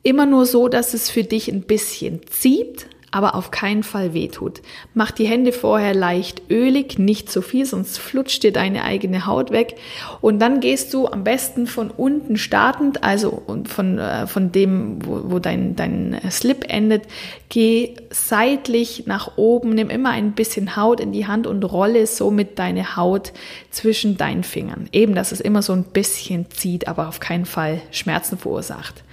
Immer 0.01 0.25
nur 0.25 0.45
so, 0.45 0.67
dass 0.67 0.93
es 0.93 1.09
für 1.09 1.23
dich 1.23 1.47
ein 1.47 1.61
bisschen 1.61 2.21
zieht, 2.27 2.87
aber 3.13 3.35
auf 3.35 3.51
keinen 3.51 3.83
Fall 3.83 4.15
wehtut. 4.15 4.63
Mach 4.95 5.11
die 5.11 5.27
Hände 5.27 5.53
vorher 5.53 5.93
leicht 5.93 6.41
ölig, 6.49 6.97
nicht 6.97 7.31
zu 7.31 7.43
viel, 7.43 7.63
sonst 7.63 7.99
flutscht 7.99 8.41
dir 8.41 8.51
deine 8.51 8.83
eigene 8.83 9.27
Haut 9.27 9.51
weg. 9.51 9.75
Und 10.19 10.39
dann 10.39 10.61
gehst 10.61 10.91
du 10.95 11.07
am 11.07 11.23
besten 11.23 11.67
von 11.67 11.91
unten 11.91 12.37
startend, 12.37 13.03
also 13.03 13.43
von, 13.65 13.99
äh, 13.99 14.25
von 14.25 14.51
dem, 14.51 15.05
wo, 15.05 15.31
wo 15.31 15.37
dein, 15.37 15.75
dein 15.75 16.19
Slip 16.31 16.65
endet, 16.67 17.03
geh 17.49 17.93
seitlich 18.09 19.03
nach 19.05 19.37
oben, 19.37 19.75
nimm 19.75 19.91
immer 19.91 20.09
ein 20.09 20.31
bisschen 20.31 20.75
Haut 20.75 20.99
in 20.99 21.11
die 21.11 21.27
Hand 21.27 21.45
und 21.45 21.63
rolle 21.63 22.07
somit 22.07 22.57
deine 22.57 22.95
Haut 22.95 23.31
zwischen 23.69 24.17
deinen 24.17 24.43
Fingern. 24.43 24.89
Eben, 24.91 25.13
dass 25.13 25.31
es 25.31 25.39
immer 25.39 25.61
so 25.61 25.73
ein 25.73 25.83
bisschen 25.83 26.49
zieht, 26.49 26.87
aber 26.87 27.09
auf 27.09 27.19
keinen 27.19 27.45
Fall 27.45 27.79
Schmerzen 27.91 28.39
verursacht. 28.39 29.03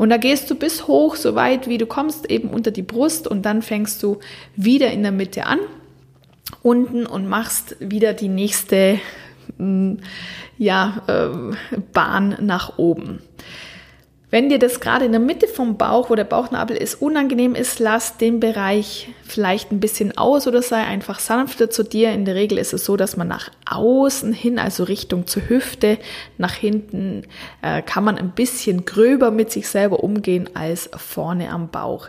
Und 0.00 0.08
da 0.08 0.16
gehst 0.16 0.50
du 0.50 0.54
bis 0.54 0.86
hoch, 0.86 1.14
so 1.14 1.34
weit 1.34 1.68
wie 1.68 1.76
du 1.76 1.84
kommst, 1.84 2.30
eben 2.30 2.48
unter 2.48 2.70
die 2.70 2.80
Brust 2.80 3.28
und 3.28 3.42
dann 3.44 3.60
fängst 3.60 4.02
du 4.02 4.18
wieder 4.56 4.90
in 4.92 5.02
der 5.02 5.12
Mitte 5.12 5.44
an, 5.44 5.58
unten 6.62 7.04
und 7.04 7.28
machst 7.28 7.76
wieder 7.80 8.14
die 8.14 8.28
nächste 8.28 8.98
mm, 9.58 9.96
ja, 10.56 11.02
äh, 11.06 11.78
Bahn 11.92 12.34
nach 12.40 12.78
oben. 12.78 13.18
Wenn 14.30 14.48
dir 14.48 14.60
das 14.60 14.78
gerade 14.78 15.04
in 15.04 15.10
der 15.10 15.20
Mitte 15.20 15.48
vom 15.48 15.76
Bauch, 15.76 16.08
wo 16.08 16.14
der 16.14 16.24
Bauchnabel 16.24 16.76
ist, 16.76 17.02
unangenehm 17.02 17.56
ist, 17.56 17.80
lass 17.80 18.16
den 18.16 18.38
Bereich 18.38 19.08
vielleicht 19.24 19.72
ein 19.72 19.80
bisschen 19.80 20.16
aus 20.16 20.46
oder 20.46 20.62
sei 20.62 20.84
einfach 20.84 21.18
sanfter 21.18 21.68
zu 21.68 21.82
dir. 21.82 22.12
In 22.12 22.24
der 22.24 22.36
Regel 22.36 22.58
ist 22.58 22.72
es 22.72 22.84
so, 22.84 22.96
dass 22.96 23.16
man 23.16 23.26
nach 23.26 23.50
außen 23.68 24.32
hin, 24.32 24.60
also 24.60 24.84
Richtung 24.84 25.26
zur 25.26 25.48
Hüfte, 25.48 25.98
nach 26.38 26.54
hinten, 26.54 27.24
äh, 27.60 27.82
kann 27.82 28.04
man 28.04 28.18
ein 28.18 28.30
bisschen 28.30 28.84
gröber 28.84 29.32
mit 29.32 29.50
sich 29.50 29.68
selber 29.68 30.04
umgehen 30.04 30.48
als 30.54 30.88
vorne 30.96 31.50
am 31.50 31.68
Bauch. 31.68 32.08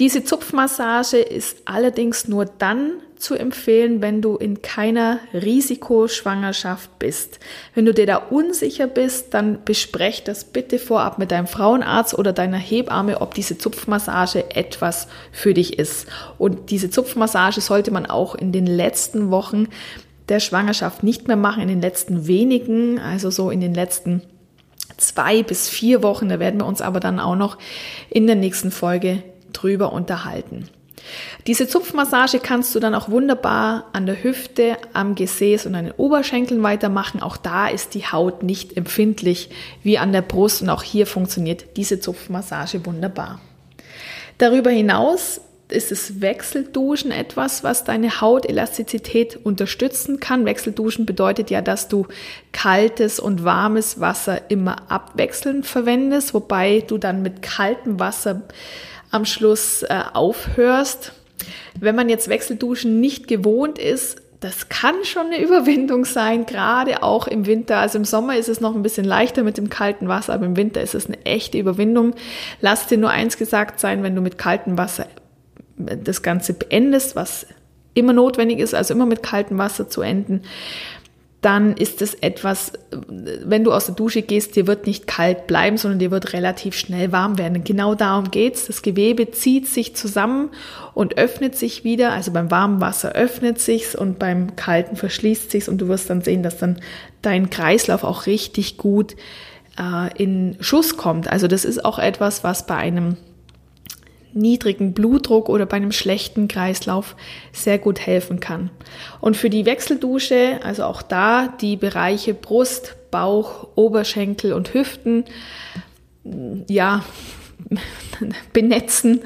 Diese 0.00 0.24
Zupfmassage 0.24 1.18
ist 1.18 1.58
allerdings 1.64 2.26
nur 2.26 2.44
dann 2.44 2.94
zu 3.16 3.34
empfehlen, 3.34 4.02
wenn 4.02 4.22
du 4.22 4.36
in 4.36 4.62
keiner 4.62 5.20
Risikoschwangerschaft 5.32 6.98
bist. 6.98 7.40
Wenn 7.74 7.84
du 7.84 7.94
dir 7.94 8.06
da 8.06 8.16
unsicher 8.16 8.86
bist, 8.86 9.34
dann 9.34 9.64
besprech 9.64 10.24
das 10.24 10.44
bitte 10.44 10.78
vorab 10.78 11.18
mit 11.18 11.30
deinem 11.30 11.46
Frauenarzt 11.46 12.18
oder 12.18 12.32
deiner 12.32 12.58
Hebamme, 12.58 13.20
ob 13.20 13.34
diese 13.34 13.58
Zupfmassage 13.58 14.54
etwas 14.54 15.08
für 15.32 15.54
dich 15.54 15.78
ist. 15.78 16.06
Und 16.38 16.70
diese 16.70 16.90
Zupfmassage 16.90 17.60
sollte 17.60 17.90
man 17.90 18.06
auch 18.06 18.34
in 18.34 18.52
den 18.52 18.66
letzten 18.66 19.30
Wochen 19.30 19.68
der 20.28 20.40
Schwangerschaft 20.40 21.02
nicht 21.02 21.28
mehr 21.28 21.36
machen, 21.36 21.62
in 21.62 21.68
den 21.68 21.80
letzten 21.80 22.26
wenigen, 22.26 22.98
also 22.98 23.30
so 23.30 23.50
in 23.50 23.60
den 23.60 23.74
letzten 23.74 24.22
zwei 24.96 25.42
bis 25.42 25.68
vier 25.68 26.02
Wochen. 26.02 26.28
Da 26.28 26.38
werden 26.38 26.60
wir 26.60 26.66
uns 26.66 26.80
aber 26.80 27.00
dann 27.00 27.20
auch 27.20 27.36
noch 27.36 27.58
in 28.10 28.26
der 28.26 28.36
nächsten 28.36 28.70
Folge 28.70 29.22
drüber 29.52 29.92
unterhalten. 29.92 30.68
Diese 31.46 31.68
Zupfmassage 31.68 32.40
kannst 32.40 32.74
du 32.74 32.80
dann 32.80 32.94
auch 32.94 33.08
wunderbar 33.08 33.86
an 33.92 34.06
der 34.06 34.22
Hüfte, 34.22 34.76
am 34.92 35.14
Gesäß 35.14 35.66
und 35.66 35.74
an 35.74 35.86
den 35.86 35.94
Oberschenkeln 35.94 36.62
weitermachen. 36.62 37.22
Auch 37.22 37.36
da 37.36 37.68
ist 37.68 37.94
die 37.94 38.06
Haut 38.06 38.42
nicht 38.42 38.76
empfindlich 38.76 39.50
wie 39.82 39.98
an 39.98 40.12
der 40.12 40.22
Brust 40.22 40.62
und 40.62 40.70
auch 40.70 40.82
hier 40.82 41.06
funktioniert 41.06 41.76
diese 41.76 42.00
Zupfmassage 42.00 42.84
wunderbar. 42.84 43.40
Darüber 44.38 44.70
hinaus 44.70 45.40
ist 45.68 45.90
das 45.90 46.20
Wechselduschen 46.20 47.10
etwas, 47.10 47.64
was 47.64 47.84
deine 47.84 48.20
Hautelastizität 48.20 49.36
unterstützen 49.44 50.20
kann. 50.20 50.44
Wechselduschen 50.44 51.06
bedeutet 51.06 51.50
ja, 51.50 51.60
dass 51.60 51.88
du 51.88 52.06
kaltes 52.52 53.18
und 53.18 53.44
warmes 53.44 53.98
Wasser 53.98 54.50
immer 54.50 54.90
abwechselnd 54.90 55.66
verwendest, 55.66 56.34
wobei 56.34 56.84
du 56.86 56.98
dann 56.98 57.22
mit 57.22 57.42
kaltem 57.42 57.98
Wasser 57.98 58.42
am 59.16 59.24
Schluss 59.24 59.82
äh, 59.82 60.02
aufhörst. 60.12 61.12
Wenn 61.78 61.96
man 61.96 62.08
jetzt 62.08 62.28
Wechselduschen 62.28 63.00
nicht 63.00 63.28
gewohnt 63.28 63.78
ist, 63.78 64.22
das 64.40 64.68
kann 64.68 65.04
schon 65.04 65.26
eine 65.26 65.40
Überwindung 65.44 66.04
sein, 66.04 66.46
gerade 66.46 67.02
auch 67.02 67.26
im 67.26 67.46
Winter. 67.46 67.78
Also 67.78 67.98
im 67.98 68.04
Sommer 68.04 68.36
ist 68.36 68.48
es 68.48 68.60
noch 68.60 68.74
ein 68.74 68.82
bisschen 68.82 69.04
leichter 69.04 69.42
mit 69.42 69.58
dem 69.58 69.70
kalten 69.70 70.08
Wasser, 70.08 70.34
aber 70.34 70.46
im 70.46 70.56
Winter 70.56 70.80
ist 70.80 70.94
es 70.94 71.06
eine 71.06 71.24
echte 71.24 71.58
Überwindung. 71.58 72.14
Lass 72.60 72.86
dir 72.86 72.98
nur 72.98 73.10
eins 73.10 73.36
gesagt 73.36 73.80
sein, 73.80 74.02
wenn 74.02 74.14
du 74.14 74.22
mit 74.22 74.38
kaltem 74.38 74.78
Wasser 74.78 75.06
das 75.76 76.22
Ganze 76.22 76.54
beendest, 76.54 77.16
was 77.16 77.46
immer 77.92 78.12
notwendig 78.12 78.58
ist, 78.60 78.74
also 78.74 78.94
immer 78.94 79.06
mit 79.06 79.22
kaltem 79.22 79.58
Wasser 79.58 79.88
zu 79.88 80.02
enden, 80.02 80.42
dann 81.46 81.76
ist 81.76 82.02
es 82.02 82.14
etwas, 82.14 82.72
wenn 82.90 83.62
du 83.62 83.72
aus 83.72 83.86
der 83.86 83.94
Dusche 83.94 84.22
gehst, 84.22 84.56
dir 84.56 84.66
wird 84.66 84.88
nicht 84.88 85.06
kalt 85.06 85.46
bleiben, 85.46 85.76
sondern 85.76 86.00
dir 86.00 86.10
wird 86.10 86.32
relativ 86.32 86.76
schnell 86.76 87.12
warm 87.12 87.38
werden. 87.38 87.62
Genau 87.62 87.94
darum 87.94 88.32
geht's. 88.32 88.66
Das 88.66 88.82
Gewebe 88.82 89.30
zieht 89.30 89.68
sich 89.68 89.94
zusammen 89.94 90.50
und 90.92 91.18
öffnet 91.18 91.54
sich 91.54 91.84
wieder. 91.84 92.10
Also 92.10 92.32
beim 92.32 92.50
warmen 92.50 92.80
Wasser 92.80 93.12
öffnet 93.12 93.60
sich's 93.60 93.94
und 93.94 94.18
beim 94.18 94.56
kalten 94.56 94.96
verschließt 94.96 95.52
sich's 95.52 95.68
und 95.68 95.78
du 95.78 95.86
wirst 95.86 96.10
dann 96.10 96.20
sehen, 96.20 96.42
dass 96.42 96.58
dann 96.58 96.80
dein 97.22 97.48
Kreislauf 97.48 98.02
auch 98.02 98.26
richtig 98.26 98.76
gut 98.76 99.14
äh, 99.78 100.20
in 100.20 100.56
Schuss 100.58 100.96
kommt. 100.96 101.30
Also 101.30 101.46
das 101.46 101.64
ist 101.64 101.84
auch 101.84 102.00
etwas, 102.00 102.42
was 102.42 102.66
bei 102.66 102.74
einem 102.74 103.18
niedrigen 104.36 104.92
Blutdruck 104.92 105.48
oder 105.48 105.66
bei 105.66 105.76
einem 105.76 105.92
schlechten 105.92 106.48
Kreislauf 106.48 107.16
sehr 107.52 107.78
gut 107.78 108.00
helfen 108.00 108.40
kann. 108.40 108.70
Und 109.20 109.36
für 109.36 109.50
die 109.50 109.66
Wechseldusche, 109.66 110.60
also 110.62 110.84
auch 110.84 111.02
da 111.02 111.48
die 111.60 111.76
Bereiche 111.76 112.34
Brust, 112.34 112.96
Bauch, 113.10 113.68
Oberschenkel 113.74 114.52
und 114.52 114.74
Hüften, 114.74 115.24
ja, 116.68 117.04
benetzen. 118.52 119.22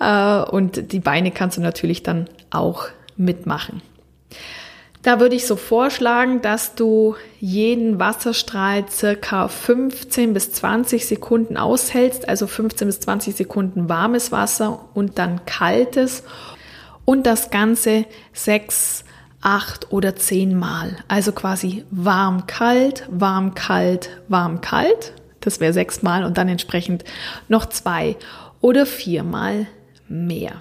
Äh, 0.00 0.42
und 0.42 0.92
die 0.92 1.00
Beine 1.00 1.30
kannst 1.30 1.56
du 1.56 1.60
natürlich 1.60 2.02
dann 2.02 2.28
auch 2.50 2.86
mitmachen. 3.16 3.82
Da 5.08 5.20
würde 5.20 5.36
ich 5.36 5.46
so 5.46 5.56
vorschlagen, 5.56 6.42
dass 6.42 6.74
du 6.74 7.16
jeden 7.40 7.98
Wasserstrahl 7.98 8.90
circa 8.90 9.48
15 9.48 10.34
bis 10.34 10.52
20 10.52 11.06
Sekunden 11.06 11.56
aushältst, 11.56 12.28
also 12.28 12.46
15 12.46 12.86
bis 12.86 13.00
20 13.00 13.34
Sekunden 13.34 13.88
warmes 13.88 14.32
Wasser 14.32 14.84
und 14.92 15.18
dann 15.18 15.46
kaltes 15.46 16.24
und 17.06 17.26
das 17.26 17.48
Ganze 17.48 18.04
sechs, 18.34 19.02
acht 19.40 19.90
oder 19.92 20.14
zehn 20.14 20.54
Mal. 20.58 20.98
Also 21.08 21.32
quasi 21.32 21.86
warm, 21.90 22.46
kalt, 22.46 23.06
warm, 23.10 23.54
kalt, 23.54 24.10
warm, 24.28 24.60
kalt. 24.60 25.14
Das 25.40 25.58
wäre 25.58 25.72
sechs 25.72 26.02
Mal 26.02 26.22
und 26.22 26.36
dann 26.36 26.50
entsprechend 26.50 27.04
noch 27.48 27.64
zwei 27.64 28.14
oder 28.60 28.84
viermal 28.84 29.68
mehr. 30.06 30.60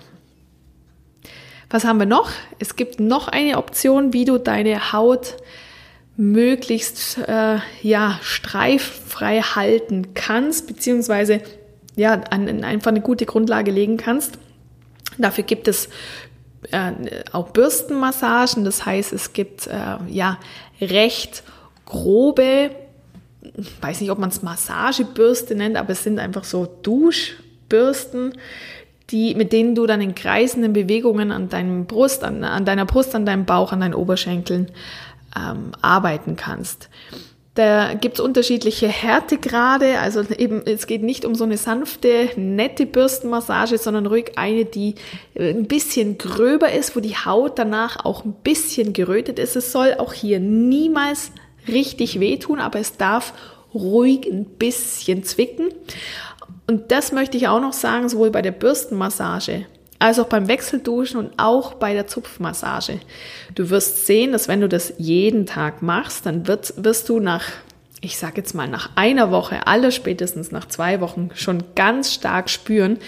Was 1.70 1.84
haben 1.84 2.00
wir 2.00 2.06
noch? 2.06 2.30
Es 2.60 2.76
gibt 2.76 3.00
noch 3.00 3.28
eine 3.28 3.58
Option, 3.58 4.14
wie 4.14 4.26
du 4.26 4.38
deine 4.38 4.94
Haut 4.94 5.36
möglichst 6.16 7.18
äh, 7.28 7.58
ja 7.82 8.20
streiffrei 8.22 9.42
halten 9.42 10.14
kannst, 10.14 10.68
beziehungsweise 10.68 11.42
ja 11.96 12.14
an, 12.14 12.64
einfach 12.64 12.92
eine 12.92 13.02
gute 13.02 13.26
Grundlage 13.26 13.72
legen 13.72 13.98
kannst. 13.98 14.40
Dafür 15.18 15.44
gibt 15.44 15.68
es 15.68 15.90
äh, 16.72 16.92
auch 17.32 17.50
Bürstenmassagen, 17.50 18.64
das 18.64 18.86
heißt, 18.86 19.14
es 19.14 19.34
gibt 19.34 19.68
äh, 19.68 19.98
ja 20.08 20.40
recht 20.82 21.44
grobe, 21.86 22.72
weiß 23.82 24.02
nicht, 24.02 24.12
ob 24.12 24.20
man 24.20 24.30
es 24.30 24.42
Massagebürste 24.42 25.56
nennt, 25.56 25.78
aber 25.78 25.92
es 25.92 26.04
sind 26.04 26.20
einfach 26.20 26.44
so 26.44 26.66
Duschbürsten, 26.84 28.34
die, 29.10 29.36
mit 29.36 29.54
denen 29.54 29.76
du 29.76 29.86
dann 29.86 30.02
in 30.02 30.16
kreisenden 30.16 30.74
Bewegungen 30.74 31.32
an 31.32 31.50
deinem 31.50 31.86
Brust, 31.86 32.24
an, 32.24 32.44
an 32.44 32.66
deiner 32.66 32.86
Brust, 32.86 33.16
an 33.16 33.26
deinem 33.26 33.46
Bauch, 33.46 33.72
an 33.72 33.80
deinen 33.80 33.94
Oberschenkeln 33.94 34.72
ähm, 35.36 35.72
arbeiten 35.82 36.36
kannst. 36.36 36.90
Da 37.56 37.96
gibt's 37.96 38.20
unterschiedliche 38.20 38.88
Härtegrade, 38.88 39.98
also 39.98 40.22
eben 40.38 40.62
es 40.68 40.86
geht 40.86 41.02
nicht 41.02 41.26
um 41.26 41.34
so 41.34 41.44
eine 41.44 41.58
sanfte, 41.58 42.30
nette 42.36 42.86
Bürstenmassage, 42.86 43.80
sondern 43.80 44.06
ruhig 44.06 44.34
eine, 44.36 44.66
die 44.66 44.94
ein 45.36 45.66
bisschen 45.66 46.20
gröber 46.20 46.72
ist, 46.72 46.96
wo 46.96 47.00
die 47.00 47.16
Haut 47.16 47.58
danach 47.58 48.06
auch 48.06 48.26
ein 48.26 48.36
bisschen 48.44 48.94
gerötet 48.94 49.40
ist. 49.40 49.56
Es 49.56 49.72
soll 49.72 49.96
auch 49.98 50.14
hier 50.14 50.40
niemals 50.40 51.32
richtig 51.68 52.20
wehtun, 52.20 52.60
aber 52.60 52.78
es 52.78 52.96
darf 52.98 53.34
ruhig 53.74 54.28
ein 54.28 54.46
bisschen 54.46 55.24
zwicken. 55.24 55.70
Und 56.68 56.92
das 56.92 57.12
möchte 57.12 57.38
ich 57.38 57.48
auch 57.48 57.62
noch 57.62 57.74
sagen, 57.74 58.10
sowohl 58.10 58.30
bei 58.30 58.42
der 58.42 58.52
Bürstenmassage 58.52 59.66
als 60.00 60.20
auch 60.20 60.28
beim 60.28 60.48
Wechselduschen 60.48 61.20
und 61.20 61.32
auch 61.38 61.74
bei 61.76 61.94
der 61.94 62.08
Zupfmassage. 62.08 63.00
Du 63.56 63.70
wirst 63.70 64.06
sehen, 64.06 64.32
dass 64.32 64.48
wenn 64.48 64.62
du 64.62 64.70
das 64.70 64.94
jeden 64.98 65.46
Tag 65.46 65.82
machst, 65.82 66.26
dann 66.26 66.48
wird, 66.48 66.74
wirst 66.78 67.10
du 67.10 67.20
nach, 67.20 67.46
ich 68.02 68.18
sage 68.18 68.38
jetzt 68.38 68.54
mal, 68.54 68.68
nach 68.68 68.92
einer 68.96 69.32
Woche, 69.32 69.66
aller 69.66 69.92
spätestens 69.92 70.52
nach 70.52 70.68
zwei 70.68 71.02
Wochen 71.02 71.30
schon 71.34 71.64
ganz 71.76 72.14
stark 72.14 72.50
spüren, 72.50 73.00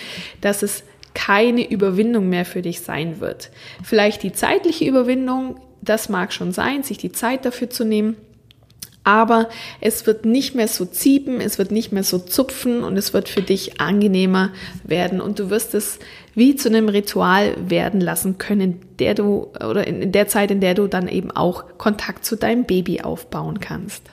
dass 0.41 0.63
es 0.63 0.83
keine 1.13 1.69
Überwindung 1.69 2.29
mehr 2.29 2.45
für 2.45 2.61
dich 2.61 2.81
sein 2.81 3.19
wird. 3.19 3.49
Vielleicht 3.83 4.23
die 4.23 4.31
zeitliche 4.31 4.85
Überwindung, 4.85 5.59
das 5.81 6.09
mag 6.09 6.33
schon 6.33 6.51
sein, 6.51 6.83
sich 6.83 6.97
die 6.97 7.11
Zeit 7.11 7.45
dafür 7.45 7.69
zu 7.69 7.83
nehmen, 7.83 8.15
aber 9.09 9.49
es 9.81 10.05
wird 10.05 10.23
nicht 10.23 10.53
mehr 10.53 10.67
so 10.67 10.85
ziepen, 10.85 11.41
es 11.41 11.57
wird 11.57 11.71
nicht 11.71 11.91
mehr 11.91 12.03
so 12.03 12.19
zupfen 12.19 12.83
und 12.83 12.95
es 12.95 13.11
wird 13.11 13.27
für 13.27 13.41
dich 13.41 13.81
angenehmer 13.81 14.51
werden 14.83 15.19
und 15.19 15.39
du 15.39 15.49
wirst 15.49 15.73
es 15.73 15.97
wie 16.35 16.55
zu 16.55 16.69
einem 16.69 16.89
Ritual 16.89 17.55
werden 17.57 18.01
lassen 18.01 18.37
können, 18.37 18.81
der 18.99 19.15
du 19.15 19.47
oder 19.67 19.87
in 19.87 20.11
der 20.11 20.27
Zeit, 20.27 20.51
in 20.51 20.61
der 20.61 20.75
du 20.75 20.85
dann 20.85 21.07
eben 21.07 21.31
auch 21.31 21.77
Kontakt 21.79 22.23
zu 22.23 22.35
deinem 22.35 22.65
Baby 22.65 23.01
aufbauen 23.01 23.59
kannst. 23.59 24.03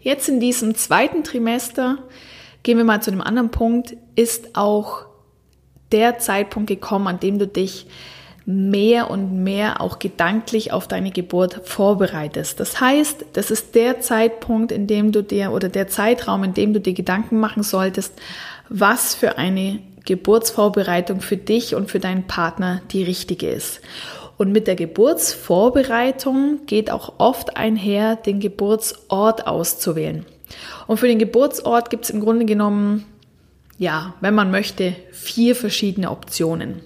Jetzt 0.00 0.28
in 0.28 0.40
diesem 0.40 0.74
zweiten 0.74 1.24
Trimester 1.24 1.96
gehen 2.62 2.76
wir 2.76 2.84
mal 2.84 3.00
zu 3.00 3.10
einem 3.10 3.22
anderen 3.22 3.50
Punkt, 3.50 3.96
ist 4.14 4.56
auch 4.56 5.06
der 5.90 6.18
Zeitpunkt 6.18 6.68
gekommen, 6.68 7.06
an 7.06 7.18
dem 7.18 7.38
du 7.38 7.46
dich 7.46 7.86
mehr 8.46 9.10
und 9.10 9.42
mehr 9.42 9.80
auch 9.80 9.98
gedanklich 9.98 10.72
auf 10.72 10.86
deine 10.86 11.10
Geburt 11.10 11.60
vorbereitest. 11.64 12.60
Das 12.60 12.80
heißt, 12.80 13.24
das 13.32 13.50
ist 13.50 13.74
der 13.74 14.00
Zeitpunkt, 14.00 14.70
in 14.70 14.86
dem 14.86 15.12
du 15.12 15.22
dir 15.22 15.52
oder 15.52 15.68
der 15.68 15.88
Zeitraum, 15.88 16.44
in 16.44 16.54
dem 16.54 16.74
du 16.74 16.80
dir 16.80 16.92
Gedanken 16.92 17.40
machen 17.40 17.62
solltest, 17.62 18.12
was 18.68 19.14
für 19.14 19.38
eine 19.38 19.80
Geburtsvorbereitung 20.04 21.20
für 21.20 21.38
dich 21.38 21.74
und 21.74 21.90
für 21.90 22.00
deinen 22.00 22.26
Partner 22.26 22.82
die 22.92 23.02
richtige 23.02 23.48
ist. 23.48 23.80
Und 24.36 24.52
mit 24.52 24.66
der 24.66 24.74
Geburtsvorbereitung 24.74 26.66
geht 26.66 26.90
auch 26.90 27.14
oft 27.18 27.56
einher, 27.56 28.16
den 28.16 28.40
Geburtsort 28.40 29.46
auszuwählen. 29.46 30.26
Und 30.86 30.98
für 30.98 31.08
den 31.08 31.18
Geburtsort 31.18 31.88
gibt 31.88 32.04
es 32.04 32.10
im 32.10 32.20
Grunde 32.20 32.44
genommen, 32.44 33.06
ja, 33.78 34.14
wenn 34.20 34.34
man 34.34 34.50
möchte, 34.50 34.94
vier 35.12 35.56
verschiedene 35.56 36.10
Optionen. 36.10 36.82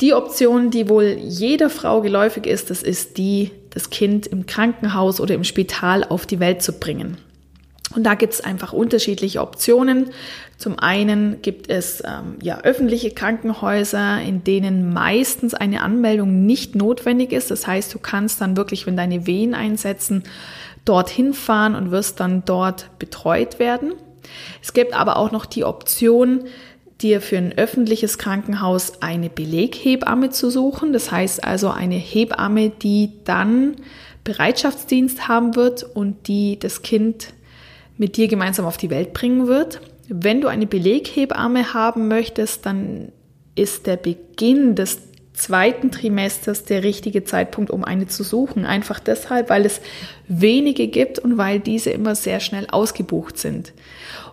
Die 0.00 0.12
Option, 0.12 0.70
die 0.70 0.88
wohl 0.88 1.16
jeder 1.20 1.70
Frau 1.70 2.00
geläufig 2.00 2.46
ist, 2.46 2.70
das 2.70 2.82
ist 2.82 3.16
die, 3.16 3.50
das 3.70 3.90
Kind 3.90 4.26
im 4.26 4.46
Krankenhaus 4.46 5.20
oder 5.20 5.34
im 5.34 5.44
Spital 5.44 6.04
auf 6.04 6.26
die 6.26 6.40
Welt 6.40 6.62
zu 6.62 6.72
bringen. 6.72 7.16
Und 7.94 8.04
da 8.04 8.14
gibt 8.14 8.32
es 8.34 8.40
einfach 8.40 8.72
unterschiedliche 8.72 9.40
Optionen. 9.40 10.10
Zum 10.56 10.78
einen 10.78 11.42
gibt 11.42 11.70
es 11.70 12.02
ähm, 12.04 12.38
ja 12.42 12.60
öffentliche 12.62 13.10
Krankenhäuser, 13.12 14.20
in 14.20 14.42
denen 14.42 14.92
meistens 14.92 15.54
eine 15.54 15.82
Anmeldung 15.82 16.44
nicht 16.44 16.74
notwendig 16.74 17.32
ist. 17.32 17.50
Das 17.50 17.66
heißt, 17.66 17.94
du 17.94 17.98
kannst 17.98 18.40
dann 18.40 18.56
wirklich, 18.56 18.86
wenn 18.86 18.96
deine 18.96 19.26
Wehen 19.26 19.54
einsetzen, 19.54 20.24
dorthin 20.84 21.34
fahren 21.34 21.74
und 21.76 21.90
wirst 21.92 22.20
dann 22.20 22.44
dort 22.44 22.98
betreut 22.98 23.58
werden. 23.58 23.92
Es 24.62 24.72
gibt 24.72 24.94
aber 24.94 25.16
auch 25.16 25.30
noch 25.30 25.46
die 25.46 25.64
Option, 25.64 26.44
dir 27.04 27.20
für 27.20 27.36
ein 27.36 27.56
öffentliches 27.56 28.18
Krankenhaus 28.18 29.02
eine 29.02 29.30
Beleghebamme 29.30 30.30
zu 30.30 30.50
suchen. 30.50 30.92
Das 30.92 31.12
heißt 31.12 31.44
also 31.44 31.70
eine 31.70 31.94
Hebamme, 31.94 32.70
die 32.70 33.12
dann 33.24 33.76
Bereitschaftsdienst 34.24 35.28
haben 35.28 35.54
wird 35.54 35.84
und 35.84 36.26
die 36.26 36.58
das 36.58 36.82
Kind 36.82 37.28
mit 37.98 38.16
dir 38.16 38.26
gemeinsam 38.26 38.64
auf 38.64 38.78
die 38.78 38.90
Welt 38.90 39.12
bringen 39.12 39.46
wird. 39.46 39.80
Wenn 40.08 40.40
du 40.40 40.48
eine 40.48 40.66
Beleghebamme 40.66 41.74
haben 41.74 42.08
möchtest, 42.08 42.66
dann 42.66 43.12
ist 43.54 43.86
der 43.86 43.96
Beginn 43.96 44.74
des 44.74 44.98
zweiten 45.34 45.90
Trimesters 45.90 46.64
der 46.64 46.84
richtige 46.84 47.24
Zeitpunkt, 47.24 47.70
um 47.70 47.84
eine 47.84 48.06
zu 48.06 48.22
suchen. 48.22 48.64
Einfach 48.64 49.00
deshalb, 49.00 49.50
weil 49.50 49.66
es 49.66 49.80
wenige 50.28 50.86
gibt 50.86 51.18
und 51.18 51.36
weil 51.36 51.58
diese 51.58 51.90
immer 51.90 52.14
sehr 52.14 52.40
schnell 52.40 52.68
ausgebucht 52.70 53.36
sind. 53.36 53.72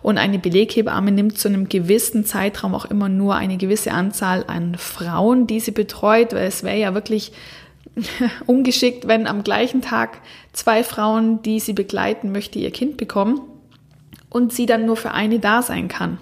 Und 0.00 0.16
eine 0.16 0.38
Beleghebamme 0.38 1.10
nimmt 1.10 1.38
zu 1.38 1.48
einem 1.48 1.68
gewissen 1.68 2.24
Zeitraum 2.24 2.74
auch 2.74 2.84
immer 2.84 3.08
nur 3.08 3.34
eine 3.34 3.56
gewisse 3.56 3.92
Anzahl 3.92 4.44
an 4.46 4.76
Frauen, 4.76 5.46
die 5.48 5.60
sie 5.60 5.72
betreut, 5.72 6.32
weil 6.32 6.46
es 6.46 6.62
wäre 6.62 6.78
ja 6.78 6.94
wirklich 6.94 7.32
ungeschickt, 8.46 9.08
wenn 9.08 9.26
am 9.26 9.42
gleichen 9.42 9.82
Tag 9.82 10.20
zwei 10.52 10.84
Frauen, 10.84 11.42
die 11.42 11.58
sie 11.58 11.72
begleiten 11.72 12.30
möchte, 12.30 12.60
ihr 12.60 12.70
Kind 12.70 12.96
bekommen 12.96 13.40
und 14.30 14.52
sie 14.52 14.66
dann 14.66 14.86
nur 14.86 14.96
für 14.96 15.10
eine 15.10 15.40
da 15.40 15.62
sein 15.62 15.88
kann. 15.88 16.18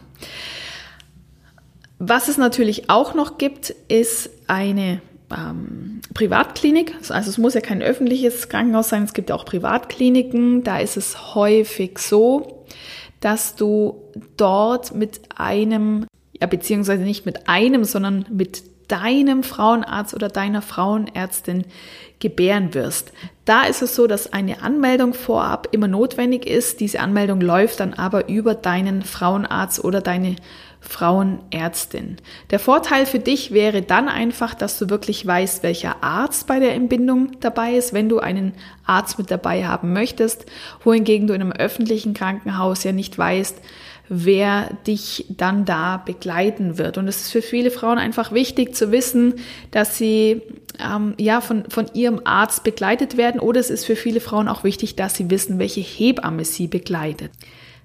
Was 2.03 2.29
es 2.29 2.39
natürlich 2.39 2.89
auch 2.89 3.13
noch 3.13 3.37
gibt, 3.37 3.75
ist 3.89 4.31
eine 4.51 5.01
ähm, 5.31 6.01
Privatklinik. 6.13 6.95
Also 7.09 7.31
es 7.31 7.39
muss 7.39 7.55
ja 7.55 7.61
kein 7.61 7.83
öffentliches 7.83 8.49
Krankenhaus 8.49 8.89
sein, 8.89 9.05
es 9.05 9.15
gibt 9.15 9.31
auch 9.31 9.45
Privatkliniken. 9.45 10.65
Da 10.65 10.79
ist 10.79 10.97
es 10.97 11.35
häufig 11.35 11.99
so, 11.99 12.67
dass 13.21 13.55
du 13.55 14.03
dort 14.37 14.95
mit 14.95 15.21
einem, 15.37 16.07
ja, 16.39 16.47
beziehungsweise 16.47 17.05
nicht 17.05 17.27
mit 17.27 17.49
einem, 17.49 17.85
sondern 17.85 18.27
mit 18.31 18.65
deinem 18.89 19.45
Frauenarzt 19.45 20.15
oder 20.15 20.29
deiner 20.29 20.63
Frauenärztin 20.63 21.65
gebären 22.19 22.75
wirst. 22.75 23.13
Da 23.45 23.63
ist 23.63 23.83
es 23.83 23.95
so, 23.95 24.09
dass 24.09 24.33
eine 24.33 24.63
Anmeldung 24.63 25.15
vorab 25.15 25.69
immer 25.71 25.87
notwendig 25.87 26.45
ist. 26.45 26.81
Diese 26.81 26.99
Anmeldung 26.99 27.41
läuft 27.41 27.79
dann 27.79 27.95
aber 27.95 28.29
über 28.29 28.55
deinen 28.55 29.03
Frauenarzt 29.03 29.85
oder 29.85 30.01
deine 30.01 30.37
Frauenärztin. 30.81 32.17
Der 32.51 32.59
Vorteil 32.59 33.07
für 33.07 33.19
dich 33.19 33.53
wäre 33.53 33.83
dann 33.83 34.09
einfach, 34.09 34.55
dass 34.55 34.79
du 34.79 34.89
wirklich 34.89 35.27
weißt, 35.27 35.63
welcher 35.63 36.03
Arzt 36.03 36.47
bei 36.47 36.59
der 36.59 36.75
Entbindung 36.75 37.33
dabei 37.41 37.75
ist, 37.75 37.93
wenn 37.93 38.09
du 38.09 38.19
einen 38.19 38.55
Arzt 38.87 39.19
mit 39.19 39.31
dabei 39.31 39.67
haben 39.67 39.93
möchtest, 39.93 40.47
wohingegen 40.83 41.27
du 41.27 41.35
in 41.35 41.43
einem 41.43 41.53
öffentlichen 41.53 42.15
Krankenhaus 42.15 42.83
ja 42.85 42.93
nicht 42.93 43.17
weißt, 43.17 43.61
wer 44.09 44.71
dich 44.87 45.27
dann 45.29 45.65
da 45.65 45.99
begleiten 45.99 46.79
wird. 46.79 46.99
Und 46.99 47.07
es 47.07 47.23
ist 47.23 47.31
für 47.31 47.43
viele 47.43 47.71
Frauen 47.71 47.99
einfach 47.99 48.33
wichtig 48.33 48.75
zu 48.75 48.91
wissen, 48.91 49.35
dass 49.71 49.97
sie 49.97 50.43
ähm, 50.81 51.15
ja 51.17 51.41
von, 51.41 51.65
von 51.71 51.87
ihrem 51.95 52.21
Arzt 52.25 52.65
begleitet 52.65 53.17
werden 53.17 53.41
oder 53.41 53.61
es 53.61 53.71
ist 53.71 53.85
für 53.85 53.97
viele 53.97 54.21
Frauen 54.21 54.49
auch 54.49 54.65
wichtig, 54.65 54.97
dass 54.97 55.15
sie 55.15 55.31
wissen, 55.31 55.61
welche 55.61 55.81
Hebamme 55.81 56.45
sie 56.45 56.67
begleitet. 56.67 57.31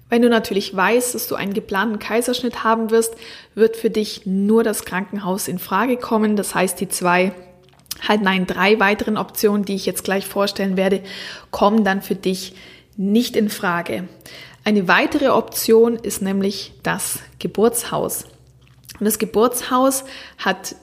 Wenn 0.08 0.22
du 0.22 0.28
natürlich 0.28 0.74
weißt, 0.74 1.14
dass 1.14 1.26
du 1.26 1.34
einen 1.34 1.52
geplanten 1.52 1.98
Kaiserschnitt 1.98 2.62
haben 2.62 2.90
wirst, 2.90 3.14
wird 3.54 3.76
für 3.76 3.90
dich 3.90 4.22
nur 4.24 4.62
das 4.62 4.84
Krankenhaus 4.84 5.48
in 5.48 5.58
Frage 5.58 5.96
kommen. 5.96 6.36
Das 6.36 6.54
heißt, 6.54 6.80
die 6.80 6.88
zwei, 6.88 7.32
halt 8.06 8.22
nein, 8.22 8.46
drei 8.46 8.78
weiteren 8.78 9.16
Optionen, 9.16 9.64
die 9.64 9.74
ich 9.74 9.86
jetzt 9.86 10.04
gleich 10.04 10.26
vorstellen 10.26 10.76
werde, 10.76 11.02
kommen 11.50 11.82
dann 11.82 12.02
für 12.02 12.14
dich 12.14 12.54
nicht 12.96 13.36
in 13.36 13.48
Frage. 13.48 14.08
Eine 14.64 14.88
weitere 14.88 15.28
Option 15.28 15.96
ist 15.96 16.22
nämlich 16.22 16.72
das 16.82 17.18
Geburtshaus. 17.38 18.24
Und 18.98 19.04
das 19.04 19.18
Geburtshaus 19.18 20.04
hat 20.38 20.76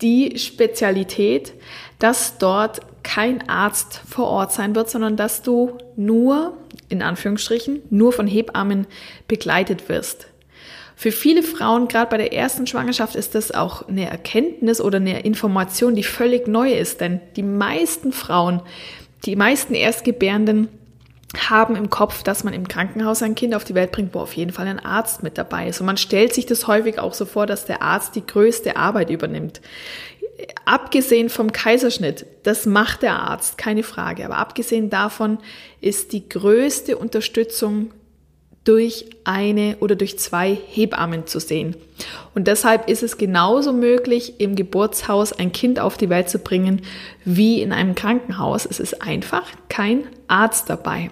die 0.00 0.38
Spezialität, 0.38 1.52
dass 1.98 2.38
dort 2.38 2.80
kein 3.02 3.48
Arzt 3.48 4.00
vor 4.08 4.26
Ort 4.26 4.52
sein 4.52 4.74
wird, 4.74 4.90
sondern 4.90 5.16
dass 5.16 5.42
du 5.42 5.78
nur, 5.96 6.56
in 6.88 7.02
Anführungsstrichen, 7.02 7.82
nur 7.90 8.12
von 8.12 8.26
Hebammen 8.26 8.86
begleitet 9.28 9.88
wirst. 9.88 10.28
Für 10.98 11.12
viele 11.12 11.42
Frauen, 11.42 11.88
gerade 11.88 12.10
bei 12.10 12.16
der 12.16 12.32
ersten 12.32 12.66
Schwangerschaft, 12.66 13.16
ist 13.16 13.34
das 13.34 13.52
auch 13.52 13.86
eine 13.86 14.08
Erkenntnis 14.08 14.80
oder 14.80 14.96
eine 14.96 15.20
Information, 15.20 15.94
die 15.94 16.02
völlig 16.02 16.48
neu 16.48 16.72
ist. 16.72 17.02
Denn 17.02 17.20
die 17.36 17.42
meisten 17.42 18.12
Frauen, 18.12 18.62
die 19.26 19.36
meisten 19.36 19.74
Erstgebärenden 19.74 20.68
haben 21.36 21.76
im 21.76 21.90
Kopf, 21.90 22.22
dass 22.22 22.44
man 22.44 22.54
im 22.54 22.66
Krankenhaus 22.66 23.22
ein 23.22 23.34
Kind 23.34 23.54
auf 23.54 23.64
die 23.64 23.74
Welt 23.74 23.92
bringt, 23.92 24.14
wo 24.14 24.20
auf 24.20 24.32
jeden 24.34 24.52
Fall 24.52 24.66
ein 24.68 24.78
Arzt 24.78 25.22
mit 25.22 25.36
dabei 25.36 25.68
ist. 25.68 25.80
Und 25.80 25.86
man 25.86 25.98
stellt 25.98 26.32
sich 26.32 26.46
das 26.46 26.66
häufig 26.66 26.98
auch 26.98 27.12
so 27.12 27.26
vor, 27.26 27.46
dass 27.46 27.66
der 27.66 27.82
Arzt 27.82 28.14
die 28.14 28.24
größte 28.24 28.76
Arbeit 28.76 29.10
übernimmt 29.10 29.60
abgesehen 30.64 31.28
vom 31.28 31.52
Kaiserschnitt, 31.52 32.26
das 32.42 32.66
macht 32.66 33.02
der 33.02 33.14
Arzt, 33.14 33.58
keine 33.58 33.82
Frage, 33.82 34.24
aber 34.24 34.38
abgesehen 34.38 34.90
davon 34.90 35.38
ist 35.80 36.12
die 36.12 36.28
größte 36.28 36.96
Unterstützung 36.96 37.90
durch 38.64 39.06
eine 39.22 39.76
oder 39.78 39.94
durch 39.94 40.18
zwei 40.18 40.58
Hebammen 40.72 41.26
zu 41.26 41.38
sehen. 41.38 41.76
Und 42.34 42.48
deshalb 42.48 42.88
ist 42.88 43.04
es 43.04 43.16
genauso 43.16 43.72
möglich, 43.72 44.40
im 44.40 44.56
Geburtshaus 44.56 45.32
ein 45.32 45.52
Kind 45.52 45.78
auf 45.78 45.96
die 45.96 46.10
Welt 46.10 46.28
zu 46.28 46.40
bringen, 46.40 46.82
wie 47.24 47.62
in 47.62 47.72
einem 47.72 47.94
Krankenhaus. 47.94 48.66
Es 48.66 48.80
ist 48.80 49.02
einfach 49.02 49.44
kein 49.68 50.04
Arzt 50.26 50.68
dabei. 50.68 51.10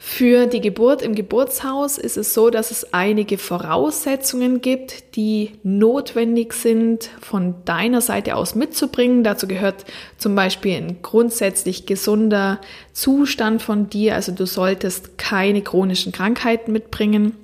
Für 0.00 0.46
die 0.46 0.60
Geburt 0.60 1.02
im 1.02 1.16
Geburtshaus 1.16 1.98
ist 1.98 2.16
es 2.16 2.32
so, 2.32 2.50
dass 2.50 2.70
es 2.70 2.94
einige 2.94 3.36
Voraussetzungen 3.36 4.60
gibt, 4.60 5.16
die 5.16 5.54
notwendig 5.64 6.52
sind, 6.52 7.10
von 7.20 7.56
deiner 7.64 8.00
Seite 8.00 8.36
aus 8.36 8.54
mitzubringen. 8.54 9.24
Dazu 9.24 9.48
gehört 9.48 9.84
zum 10.16 10.36
Beispiel 10.36 10.76
ein 10.76 11.02
grundsätzlich 11.02 11.84
gesunder 11.84 12.60
Zustand 12.92 13.60
von 13.60 13.90
dir. 13.90 14.14
Also 14.14 14.30
du 14.30 14.46
solltest 14.46 15.18
keine 15.18 15.62
chronischen 15.62 16.12
Krankheiten 16.12 16.70
mitbringen. 16.70 17.34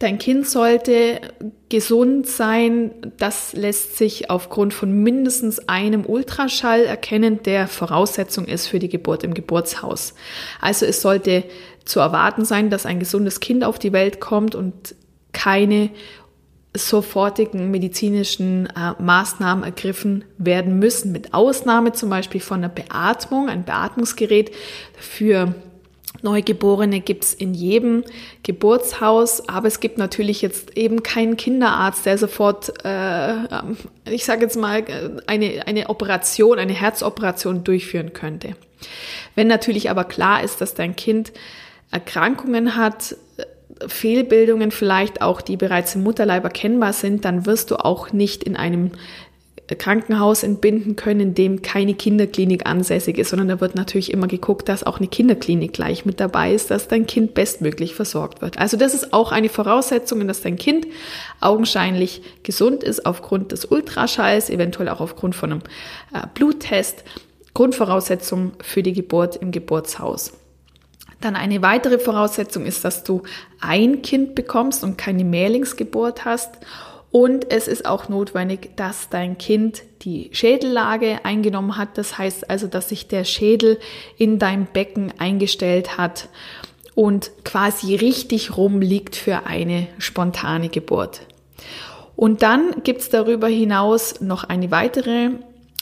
Dein 0.00 0.18
Kind 0.18 0.48
sollte 0.48 1.20
gesund 1.68 2.26
sein. 2.26 2.90
Das 3.16 3.52
lässt 3.52 3.96
sich 3.96 4.28
aufgrund 4.28 4.74
von 4.74 4.92
mindestens 4.92 5.68
einem 5.68 6.04
Ultraschall 6.04 6.84
erkennen, 6.84 7.42
der 7.44 7.68
Voraussetzung 7.68 8.46
ist 8.46 8.66
für 8.66 8.80
die 8.80 8.88
Geburt 8.88 9.22
im 9.22 9.34
Geburtshaus. 9.34 10.14
Also 10.60 10.84
es 10.84 11.00
sollte 11.00 11.44
zu 11.84 12.00
erwarten 12.00 12.44
sein, 12.44 12.70
dass 12.70 12.86
ein 12.86 12.98
gesundes 12.98 13.40
Kind 13.40 13.64
auf 13.64 13.78
die 13.78 13.92
Welt 13.92 14.20
kommt 14.20 14.54
und 14.54 14.94
keine 15.32 15.90
sofortigen 16.76 17.70
medizinischen 17.70 18.66
äh, 18.66 19.00
Maßnahmen 19.00 19.62
ergriffen 19.64 20.24
werden 20.38 20.78
müssen, 20.78 21.12
mit 21.12 21.32
Ausnahme 21.32 21.92
zum 21.92 22.10
Beispiel 22.10 22.40
von 22.40 22.58
einer 22.58 22.68
Beatmung, 22.68 23.48
ein 23.48 23.64
Beatmungsgerät 23.64 24.50
für 24.98 25.54
Neugeborene 26.22 27.00
gibt 27.00 27.24
es 27.24 27.34
in 27.34 27.52
jedem 27.52 28.02
Geburtshaus, 28.44 29.46
aber 29.48 29.68
es 29.68 29.80
gibt 29.80 29.98
natürlich 29.98 30.40
jetzt 30.42 30.76
eben 30.76 31.02
keinen 31.02 31.36
Kinderarzt, 31.36 32.06
der 32.06 32.16
sofort, 32.16 32.72
äh, 32.84 33.32
ähm, 33.32 33.76
ich 34.06 34.24
sage 34.24 34.42
jetzt 34.42 34.56
mal, 34.56 34.84
eine, 35.26 35.66
eine 35.66 35.90
Operation, 35.90 36.58
eine 36.58 36.72
Herzoperation 36.72 37.62
durchführen 37.62 38.14
könnte. 38.14 38.56
Wenn 39.34 39.48
natürlich 39.48 39.90
aber 39.90 40.04
klar 40.04 40.42
ist, 40.42 40.60
dass 40.60 40.74
dein 40.74 40.96
Kind 40.96 41.32
Erkrankungen 41.90 42.76
hat, 42.76 43.16
Fehlbildungen 43.86 44.70
vielleicht 44.70 45.22
auch, 45.22 45.40
die 45.40 45.56
bereits 45.56 45.94
im 45.94 46.02
Mutterleib 46.02 46.44
erkennbar 46.44 46.92
sind, 46.92 47.24
dann 47.24 47.46
wirst 47.46 47.70
du 47.70 47.76
auch 47.76 48.12
nicht 48.12 48.44
in 48.44 48.56
einem 48.56 48.92
Krankenhaus 49.78 50.42
entbinden 50.42 50.94
können, 50.94 51.20
in 51.20 51.34
dem 51.34 51.62
keine 51.62 51.94
Kinderklinik 51.94 52.66
ansässig 52.66 53.16
ist, 53.16 53.30
sondern 53.30 53.48
da 53.48 53.60
wird 53.60 53.74
natürlich 53.74 54.12
immer 54.12 54.26
geguckt, 54.26 54.68
dass 54.68 54.84
auch 54.84 54.98
eine 54.98 55.08
Kinderklinik 55.08 55.72
gleich 55.72 56.04
mit 56.04 56.20
dabei 56.20 56.52
ist, 56.52 56.70
dass 56.70 56.88
dein 56.88 57.06
Kind 57.06 57.32
bestmöglich 57.32 57.94
versorgt 57.94 58.42
wird. 58.42 58.58
Also 58.58 58.76
das 58.76 58.92
ist 58.92 59.14
auch 59.14 59.32
eine 59.32 59.48
Voraussetzung, 59.48 60.26
dass 60.28 60.42
dein 60.42 60.56
Kind 60.56 60.86
augenscheinlich 61.40 62.20
gesund 62.42 62.84
ist 62.84 63.06
aufgrund 63.06 63.52
des 63.52 63.64
Ultraschalls, 63.64 64.50
eventuell 64.50 64.90
auch 64.90 65.00
aufgrund 65.00 65.34
von 65.34 65.52
einem 65.52 65.62
äh, 66.12 66.26
Bluttest. 66.34 67.04
Grundvoraussetzung 67.54 68.52
für 68.60 68.82
die 68.82 68.92
Geburt 68.92 69.36
im 69.36 69.52
Geburtshaus. 69.52 70.32
Dann 71.24 71.36
eine 71.36 71.62
weitere 71.62 71.98
Voraussetzung 71.98 72.66
ist, 72.66 72.84
dass 72.84 73.02
du 73.02 73.22
ein 73.58 74.02
Kind 74.02 74.34
bekommst 74.34 74.84
und 74.84 74.98
keine 74.98 75.24
Mehrlingsgeburt 75.24 76.26
hast. 76.26 76.50
Und 77.10 77.50
es 77.50 77.66
ist 77.66 77.86
auch 77.86 78.10
notwendig, 78.10 78.76
dass 78.76 79.08
dein 79.08 79.38
Kind 79.38 79.84
die 80.02 80.28
Schädellage 80.32 81.24
eingenommen 81.24 81.78
hat. 81.78 81.96
Das 81.96 82.18
heißt 82.18 82.50
also, 82.50 82.66
dass 82.66 82.90
sich 82.90 83.08
der 83.08 83.24
Schädel 83.24 83.78
in 84.18 84.38
deinem 84.38 84.66
Becken 84.66 85.14
eingestellt 85.16 85.96
hat 85.96 86.28
und 86.94 87.30
quasi 87.42 87.94
richtig 87.94 88.58
rumliegt 88.58 89.16
für 89.16 89.46
eine 89.46 89.86
spontane 89.96 90.68
Geburt. 90.68 91.22
Und 92.16 92.42
dann 92.42 92.82
gibt 92.84 93.00
es 93.00 93.08
darüber 93.08 93.48
hinaus 93.48 94.20
noch 94.20 94.44
eine 94.44 94.70
weitere 94.70 95.30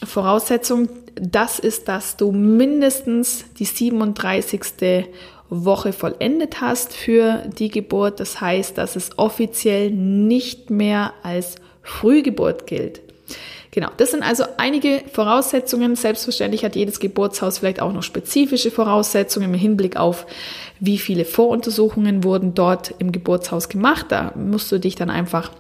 Voraussetzung, 0.05 0.88
das 1.14 1.59
ist, 1.59 1.88
dass 1.88 2.16
du 2.16 2.32
mindestens 2.32 3.44
die 3.59 3.64
37. 3.64 5.07
Woche 5.48 5.92
vollendet 5.92 6.61
hast 6.61 6.94
für 6.94 7.42
die 7.59 7.68
Geburt. 7.68 8.20
Das 8.20 8.40
heißt, 8.40 8.78
dass 8.78 8.96
es 8.96 9.18
offiziell 9.18 9.90
nicht 9.90 10.70
mehr 10.70 11.12
als 11.22 11.57
Frühgeburt 11.82 12.66
gilt. 12.66 13.03
Genau, 13.70 13.88
das 13.96 14.11
sind 14.11 14.22
also 14.22 14.44
einige 14.59 15.03
Voraussetzungen. 15.12 15.96
Selbstverständlich 15.96 16.64
hat 16.64 16.76
jedes 16.76 17.00
Geburtshaus 17.00 17.59
vielleicht 17.59 17.80
auch 17.80 17.92
noch 17.92 18.03
spezifische 18.03 18.70
Voraussetzungen 18.70 19.55
im 19.55 19.59
Hinblick 19.59 19.96
auf, 19.96 20.26
wie 20.78 20.98
viele 20.98 21.24
Voruntersuchungen 21.24 22.22
wurden 22.22 22.55
dort 22.55 22.94
im 22.98 23.12
Geburtshaus 23.12 23.70
gemacht. 23.70 24.07
Da 24.11 24.32
musst 24.36 24.70
du 24.72 24.78
dich 24.78 24.94
dann 24.94 25.09
einfach 25.09 25.50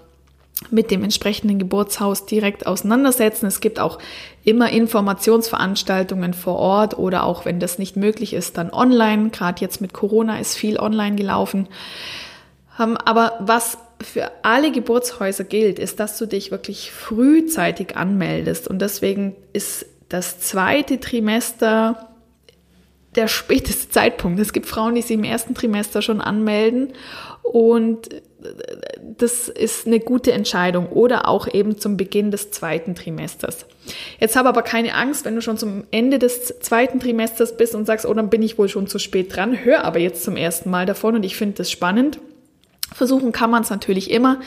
mit 0.70 0.90
dem 0.90 1.02
entsprechenden 1.02 1.58
Geburtshaus 1.58 2.26
direkt 2.26 2.66
auseinandersetzen. 2.66 3.46
Es 3.46 3.60
gibt 3.60 3.80
auch 3.80 3.98
immer 4.44 4.70
Informationsveranstaltungen 4.70 6.34
vor 6.34 6.56
Ort 6.56 6.98
oder 6.98 7.24
auch 7.24 7.44
wenn 7.44 7.60
das 7.60 7.78
nicht 7.78 7.96
möglich 7.96 8.34
ist, 8.34 8.56
dann 8.58 8.70
online. 8.70 9.30
Gerade 9.30 9.60
jetzt 9.60 9.80
mit 9.80 9.92
Corona 9.92 10.38
ist 10.38 10.56
viel 10.56 10.78
online 10.78 11.16
gelaufen. 11.16 11.68
Ähm, 12.78 12.96
aber 12.96 13.34
was 13.40 13.78
für 14.00 14.30
alle 14.42 14.72
Geburtshäuser 14.72 15.44
gilt, 15.44 15.78
ist, 15.78 16.00
dass 16.00 16.18
du 16.18 16.26
dich 16.26 16.50
wirklich 16.50 16.90
frühzeitig 16.90 17.96
anmeldest. 17.96 18.68
Und 18.68 18.80
deswegen 18.80 19.34
ist 19.52 19.86
das 20.08 20.40
zweite 20.40 21.00
Trimester 21.00 22.08
der 23.14 23.28
späteste 23.28 23.90
Zeitpunkt. 23.90 24.40
Es 24.40 24.52
gibt 24.52 24.66
Frauen, 24.66 24.94
die 24.94 25.02
sich 25.02 25.16
im 25.16 25.24
ersten 25.24 25.54
Trimester 25.54 26.02
schon 26.02 26.20
anmelden 26.20 26.94
und 27.42 28.08
das 29.18 29.48
ist 29.48 29.86
eine 29.86 30.00
gute 30.00 30.32
Entscheidung 30.32 30.88
oder 30.88 31.28
auch 31.28 31.52
eben 31.52 31.78
zum 31.78 31.96
Beginn 31.96 32.30
des 32.30 32.50
zweiten 32.50 32.94
Trimesters. 32.94 33.66
Jetzt 34.18 34.36
habe 34.36 34.48
aber 34.48 34.62
keine 34.62 34.94
Angst, 34.94 35.24
wenn 35.24 35.34
du 35.34 35.42
schon 35.42 35.58
zum 35.58 35.84
Ende 35.90 36.18
des 36.18 36.60
zweiten 36.60 37.00
Trimesters 37.00 37.56
bist 37.56 37.74
und 37.74 37.86
sagst, 37.86 38.06
oh, 38.06 38.14
dann 38.14 38.30
bin 38.30 38.42
ich 38.42 38.58
wohl 38.58 38.68
schon 38.68 38.86
zu 38.86 38.98
spät 38.98 39.34
dran. 39.34 39.64
Hör 39.64 39.84
aber 39.84 39.98
jetzt 39.98 40.24
zum 40.24 40.36
ersten 40.36 40.70
Mal 40.70 40.86
davon 40.86 41.14
und 41.14 41.24
ich 41.24 41.36
finde 41.36 41.56
das 41.56 41.70
spannend. 41.70 42.18
Versuchen 42.92 43.32
kann 43.32 43.50
man 43.50 43.62
es 43.62 43.70
natürlich 43.70 44.10
immer, 44.10 44.40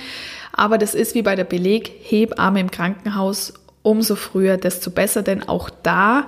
aber 0.54 0.78
das 0.78 0.94
ist 0.94 1.16
wie 1.16 1.24
bei 1.24 1.36
der 1.36 1.46
Beleg, 1.46 1.92
Hebamme 2.02 2.60
im 2.60 2.72
Krankenhaus, 2.72 3.54
umso 3.82 4.16
früher, 4.16 4.58
desto 4.58 4.92
besser, 4.92 5.24
denn 5.24 5.48
auch 5.48 5.70
da 5.70 6.28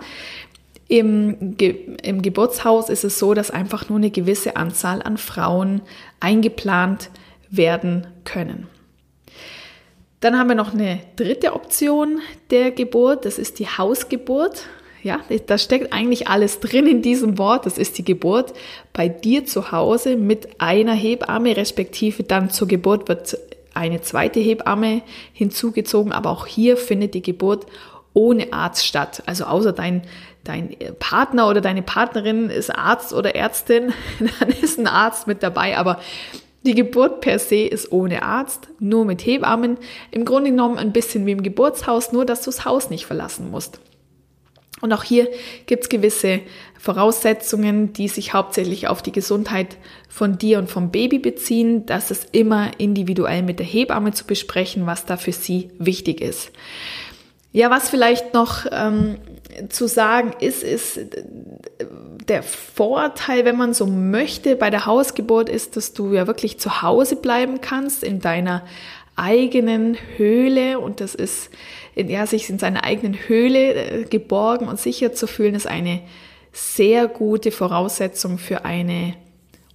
im, 0.87 1.57
Ge 1.57 1.97
im 2.01 2.21
Geburtshaus 2.21 2.89
ist 2.89 3.03
es 3.03 3.19
so, 3.19 3.33
dass 3.33 3.51
einfach 3.51 3.89
nur 3.89 3.97
eine 3.97 4.09
gewisse 4.09 4.55
Anzahl 4.55 5.01
an 5.01 5.17
Frauen 5.17 5.81
eingeplant 6.19 7.09
werden 7.49 8.07
können. 8.23 8.67
Dann 10.19 10.37
haben 10.37 10.49
wir 10.49 10.55
noch 10.55 10.73
eine 10.73 10.99
dritte 11.15 11.53
Option 11.53 12.19
der 12.49 12.71
Geburt, 12.71 13.25
das 13.25 13.37
ist 13.37 13.59
die 13.59 13.67
Hausgeburt. 13.67 14.63
Ja, 15.03 15.19
da 15.45 15.57
steckt 15.57 15.93
eigentlich 15.93 16.27
alles 16.27 16.59
drin 16.59 16.87
in 16.87 17.01
diesem 17.01 17.37
Wort. 17.37 17.65
Das 17.65 17.77
ist 17.77 17.97
die 17.97 18.03
Geburt 18.03 18.53
bei 18.93 19.07
dir 19.07 19.45
zu 19.45 19.71
Hause 19.71 20.17
mit 20.17 20.59
einer 20.59 20.93
Hebamme, 20.93 21.55
respektive 21.55 22.23
dann 22.23 22.49
zur 22.49 22.67
Geburt 22.67 23.07
wird 23.07 23.37
eine 23.73 24.01
zweite 24.01 24.39
Hebamme 24.39 25.03
hinzugezogen. 25.33 26.11
Aber 26.11 26.31
auch 26.31 26.47
hier 26.47 26.77
findet 26.77 27.13
die 27.13 27.21
Geburt 27.21 27.67
ohne 28.13 28.51
Arzt 28.51 28.85
statt. 28.85 29.21
Also 29.27 29.45
außer 29.45 29.71
dein, 29.71 30.01
dein 30.43 30.75
Partner 30.97 31.47
oder 31.47 31.61
deine 31.61 31.83
Partnerin 31.83 32.49
ist 32.49 32.75
Arzt 32.75 33.13
oder 33.13 33.35
Ärztin, 33.35 33.93
dann 34.39 34.49
ist 34.49 34.79
ein 34.79 34.87
Arzt 34.87 35.27
mit 35.27 35.43
dabei. 35.43 35.77
Aber 35.77 35.99
die 36.67 36.75
Geburt 36.75 37.21
per 37.21 37.39
se 37.39 37.65
ist 37.65 37.91
ohne 37.91 38.23
Arzt, 38.23 38.67
nur 38.79 39.05
mit 39.05 39.25
Hebammen. 39.25 39.77
Im 40.11 40.25
Grunde 40.25 40.51
genommen 40.51 40.77
ein 40.77 40.91
bisschen 40.91 41.25
wie 41.25 41.31
im 41.31 41.41
Geburtshaus, 41.41 42.11
nur 42.11 42.25
dass 42.25 42.41
du 42.41 42.51
das 42.51 42.65
Haus 42.65 42.89
nicht 42.89 43.05
verlassen 43.05 43.49
musst. 43.49 43.79
Und 44.81 44.93
auch 44.93 45.03
hier 45.03 45.29
gibt 45.65 45.83
es 45.83 45.89
gewisse 45.89 46.41
Voraussetzungen, 46.77 47.93
die 47.93 48.09
sich 48.09 48.33
hauptsächlich 48.33 48.87
auf 48.87 49.01
die 49.01 49.11
Gesundheit 49.11 49.77
von 50.09 50.37
dir 50.37 50.59
und 50.59 50.69
vom 50.69 50.91
Baby 50.91 51.17
beziehen. 51.17 51.85
Das 51.87 52.11
ist 52.11 52.35
immer 52.35 52.71
individuell 52.77 53.41
mit 53.41 53.59
der 53.59 53.65
Hebamme 53.65 54.11
zu 54.11 54.25
besprechen, 54.25 54.85
was 54.85 55.05
da 55.05 55.17
für 55.17 55.31
sie 55.31 55.71
wichtig 55.79 56.21
ist. 56.21 56.51
Ja, 57.57 57.71
was 57.71 57.89
vielleicht 57.89 58.35
noch 58.35 58.67
ähm, 58.71 59.15
zu 59.69 59.87
sagen 59.87 60.31
ist, 60.39 60.61
ist 60.61 60.99
der 62.29 62.43
Vorteil, 62.43 63.45
wenn 63.45 63.57
man 63.57 63.73
so 63.73 63.87
möchte, 63.87 64.55
bei 64.55 64.69
der 64.69 64.85
Hausgeburt 64.85 65.49
ist, 65.49 65.75
dass 65.75 65.91
du 65.93 66.13
ja 66.13 66.27
wirklich 66.27 66.59
zu 66.59 66.83
Hause 66.83 67.15
bleiben 67.15 67.59
kannst 67.59 68.03
in 68.03 68.19
deiner 68.19 68.63
eigenen 69.15 69.97
Höhle 70.17 70.79
und 70.79 71.01
das 71.01 71.15
ist, 71.15 71.49
ja, 71.95 72.27
sich 72.27 72.47
in 72.47 72.59
seiner 72.59 72.83
eigenen 72.83 73.15
Höhle 73.15 73.73
äh, 73.73 74.03
geborgen 74.03 74.67
und 74.67 74.79
sicher 74.79 75.13
zu 75.13 75.25
fühlen, 75.25 75.55
ist 75.55 75.65
eine 75.65 76.01
sehr 76.51 77.07
gute 77.07 77.49
Voraussetzung 77.49 78.37
für 78.37 78.65
eine 78.65 79.15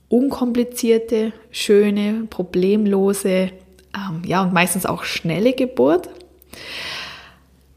unkomplizierte, 0.09 1.33
schöne, 1.51 2.28
problemlose, 2.30 3.51
ähm, 3.93 4.22
ja, 4.24 4.41
und 4.43 4.53
meistens 4.53 4.87
auch 4.87 5.03
schnelle 5.03 5.53
Geburt. 5.53 6.09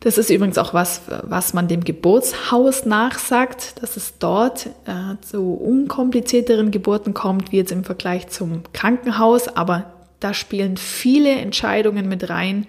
Das 0.05 0.19
ist 0.19 0.29
übrigens 0.29 0.59
auch 0.59 0.75
was, 0.75 1.01
was 1.23 1.55
man 1.55 1.67
dem 1.67 1.83
Geburtshaus 1.83 2.85
nachsagt, 2.85 3.81
dass 3.81 3.97
es 3.97 4.19
dort 4.19 4.67
äh, 4.85 5.19
zu 5.21 5.55
unkomplizierteren 5.55 6.69
Geburten 6.69 7.15
kommt, 7.15 7.51
wie 7.51 7.57
jetzt 7.57 7.71
im 7.71 7.83
Vergleich 7.83 8.27
zum 8.27 8.61
Krankenhaus. 8.71 9.47
Aber 9.47 9.91
da 10.19 10.35
spielen 10.35 10.77
viele 10.77 11.31
Entscheidungen 11.31 12.07
mit 12.07 12.29
rein, 12.29 12.67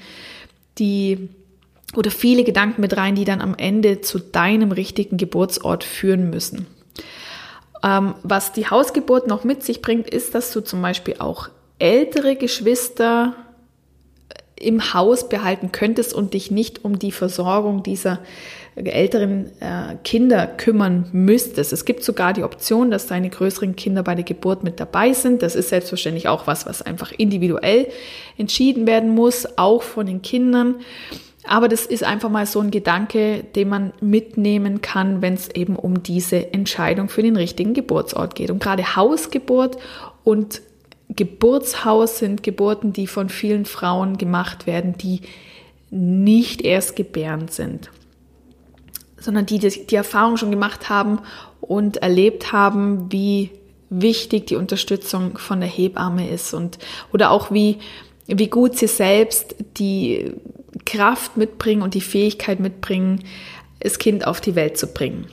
die 0.78 1.28
oder 1.94 2.10
viele 2.10 2.42
Gedanken 2.42 2.80
mit 2.80 2.96
rein, 2.96 3.16
die 3.16 3.26
dann 3.26 3.42
am 3.42 3.54
Ende 3.54 4.00
zu 4.00 4.18
deinem 4.18 4.72
richtigen 4.72 5.18
Geburtsort 5.18 5.84
führen 5.84 6.30
müssen. 6.30 6.66
Ähm, 7.84 8.14
was 8.22 8.52
die 8.52 8.70
Hausgeburt 8.70 9.26
noch 9.26 9.44
mit 9.44 9.62
sich 9.62 9.82
bringt, 9.82 10.08
ist, 10.08 10.34
dass 10.34 10.52
du 10.52 10.62
zum 10.62 10.80
Beispiel 10.80 11.16
auch 11.18 11.50
ältere 11.78 12.34
Geschwister 12.34 13.34
im 14.58 14.94
Haus 14.94 15.28
behalten 15.28 15.70
könntest 15.70 16.14
und 16.14 16.34
dich 16.34 16.50
nicht 16.50 16.84
um 16.84 16.98
die 16.98 17.12
Versorgung 17.12 17.82
dieser 17.82 18.20
älteren 18.74 19.50
äh, 19.60 19.96
Kinder 20.04 20.46
kümmern 20.46 21.08
müsstest. 21.12 21.72
Es 21.72 21.84
gibt 21.84 22.02
sogar 22.04 22.32
die 22.32 22.42
Option, 22.42 22.90
dass 22.90 23.06
deine 23.06 23.30
größeren 23.30 23.76
Kinder 23.76 24.02
bei 24.02 24.14
der 24.14 24.24
Geburt 24.24 24.64
mit 24.64 24.80
dabei 24.80 25.12
sind. 25.12 25.42
Das 25.42 25.56
ist 25.56 25.70
selbstverständlich 25.70 26.28
auch 26.28 26.46
was, 26.46 26.66
was 26.66 26.82
einfach 26.82 27.12
individuell 27.12 27.88
entschieden 28.36 28.86
werden 28.86 29.14
muss, 29.14 29.46
auch 29.56 29.82
von 29.82 30.06
den 30.06 30.20
Kindern. 30.20 30.76
Aber 31.46 31.68
das 31.68 31.86
ist 31.86 32.02
einfach 32.02 32.28
mal 32.28 32.44
so 32.44 32.60
ein 32.60 32.70
Gedanke, 32.70 33.44
den 33.54 33.68
man 33.68 33.92
mitnehmen 34.00 34.82
kann, 34.82 35.22
wenn 35.22 35.34
es 35.34 35.48
eben 35.50 35.76
um 35.76 36.02
diese 36.02 36.52
Entscheidung 36.52 37.08
für 37.08 37.22
den 37.22 37.36
richtigen 37.36 37.72
Geburtsort 37.72 38.34
geht. 38.34 38.50
Und 38.50 38.60
gerade 38.60 38.96
Hausgeburt 38.96 39.78
und 40.24 40.60
Geburtshaus 41.16 42.18
sind 42.18 42.42
Geburten, 42.42 42.92
die 42.92 43.06
von 43.06 43.28
vielen 43.28 43.64
Frauen 43.64 44.18
gemacht 44.18 44.66
werden, 44.66 44.96
die 44.98 45.22
nicht 45.90 46.62
erst 46.62 46.96
gebärend 46.96 47.52
sind, 47.52 47.90
sondern 49.18 49.46
die 49.46 49.58
die, 49.58 49.96
Erfahrung 49.96 50.36
schon 50.36 50.50
gemacht 50.50 50.88
haben 50.88 51.20
und 51.60 51.98
erlebt 51.98 52.52
haben, 52.52 53.10
wie 53.10 53.50
wichtig 53.88 54.48
die 54.48 54.56
Unterstützung 54.56 55.38
von 55.38 55.60
der 55.60 55.68
Hebamme 55.68 56.28
ist 56.28 56.52
und 56.54 56.78
oder 57.12 57.30
auch 57.30 57.52
wie 57.52 57.78
wie 58.26 58.48
gut 58.48 58.76
sie 58.76 58.88
selbst 58.88 59.54
die 59.78 60.32
Kraft 60.84 61.36
mitbringen 61.36 61.82
und 61.82 61.94
die 61.94 62.00
Fähigkeit 62.00 62.60
mitbringen, 62.60 63.22
das 63.80 63.98
Kind 63.98 64.26
auf 64.26 64.40
die 64.40 64.54
Welt 64.54 64.76
zu 64.76 64.88
bringen. 64.88 65.26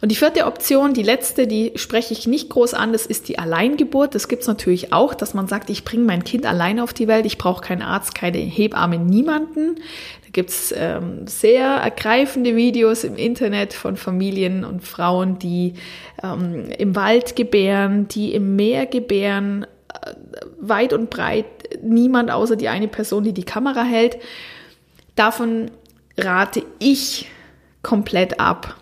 Und 0.00 0.10
die 0.10 0.16
vierte 0.16 0.46
Option, 0.46 0.94
die 0.94 1.04
letzte, 1.04 1.46
die 1.46 1.72
spreche 1.76 2.12
ich 2.12 2.26
nicht 2.26 2.50
groß 2.50 2.74
an, 2.74 2.92
das 2.92 3.06
ist 3.06 3.28
die 3.28 3.38
Alleingeburt. 3.38 4.14
Das 4.14 4.26
gibt 4.26 4.42
es 4.42 4.48
natürlich 4.48 4.92
auch, 4.92 5.14
dass 5.14 5.34
man 5.34 5.46
sagt, 5.46 5.70
ich 5.70 5.84
bringe 5.84 6.04
mein 6.04 6.24
Kind 6.24 6.44
allein 6.44 6.80
auf 6.80 6.92
die 6.92 7.06
Welt, 7.06 7.24
ich 7.24 7.38
brauche 7.38 7.62
keinen 7.62 7.82
Arzt, 7.82 8.14
keine 8.14 8.38
Hebamme, 8.38 8.98
niemanden. 8.98 9.76
Da 9.76 10.28
gibt 10.32 10.50
es 10.50 10.74
ähm, 10.76 11.26
sehr 11.26 11.66
ergreifende 11.66 12.56
Videos 12.56 13.04
im 13.04 13.16
Internet 13.16 13.74
von 13.74 13.96
Familien 13.96 14.64
und 14.64 14.82
Frauen, 14.82 15.38
die 15.38 15.74
ähm, 16.22 16.70
im 16.76 16.96
Wald 16.96 17.36
gebären, 17.36 18.08
die 18.08 18.34
im 18.34 18.56
Meer 18.56 18.86
gebären, 18.86 19.66
äh, 20.04 20.12
weit 20.58 20.92
und 20.92 21.10
breit, 21.10 21.46
niemand 21.82 22.32
außer 22.32 22.56
die 22.56 22.68
eine 22.68 22.88
Person, 22.88 23.22
die 23.22 23.32
die 23.32 23.44
Kamera 23.44 23.84
hält. 23.84 24.16
Davon 25.14 25.70
rate 26.18 26.64
ich 26.80 27.28
komplett 27.82 28.40
ab. 28.40 28.81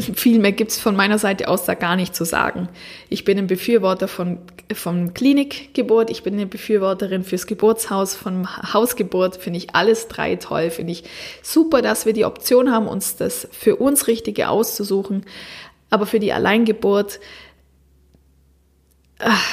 Viel 0.00 0.38
mehr 0.38 0.52
gibt 0.52 0.70
es 0.70 0.78
von 0.78 0.94
meiner 0.94 1.18
Seite 1.18 1.48
aus 1.48 1.64
da 1.64 1.74
gar 1.74 1.96
nicht 1.96 2.14
zu 2.14 2.24
sagen. 2.24 2.68
Ich 3.08 3.24
bin 3.24 3.38
ein 3.38 3.46
Befürworter 3.46 4.06
von, 4.06 4.38
von 4.72 5.14
Klinikgeburt, 5.14 6.10
ich 6.10 6.22
bin 6.22 6.34
eine 6.34 6.46
Befürworterin 6.46 7.24
fürs 7.24 7.46
Geburtshaus, 7.46 8.14
von 8.14 8.48
Hausgeburt, 8.72 9.36
finde 9.36 9.58
ich 9.58 9.74
alles 9.74 10.08
drei 10.08 10.36
toll, 10.36 10.70
finde 10.70 10.92
ich 10.92 11.04
super, 11.42 11.82
dass 11.82 12.06
wir 12.06 12.12
die 12.12 12.24
Option 12.24 12.70
haben, 12.70 12.86
uns 12.86 13.16
das 13.16 13.48
für 13.50 13.76
uns 13.76 14.06
Richtige 14.06 14.48
auszusuchen. 14.48 15.24
Aber 15.90 16.06
für 16.06 16.20
die 16.20 16.32
Alleingeburt, 16.32 17.18
ach, 19.18 19.44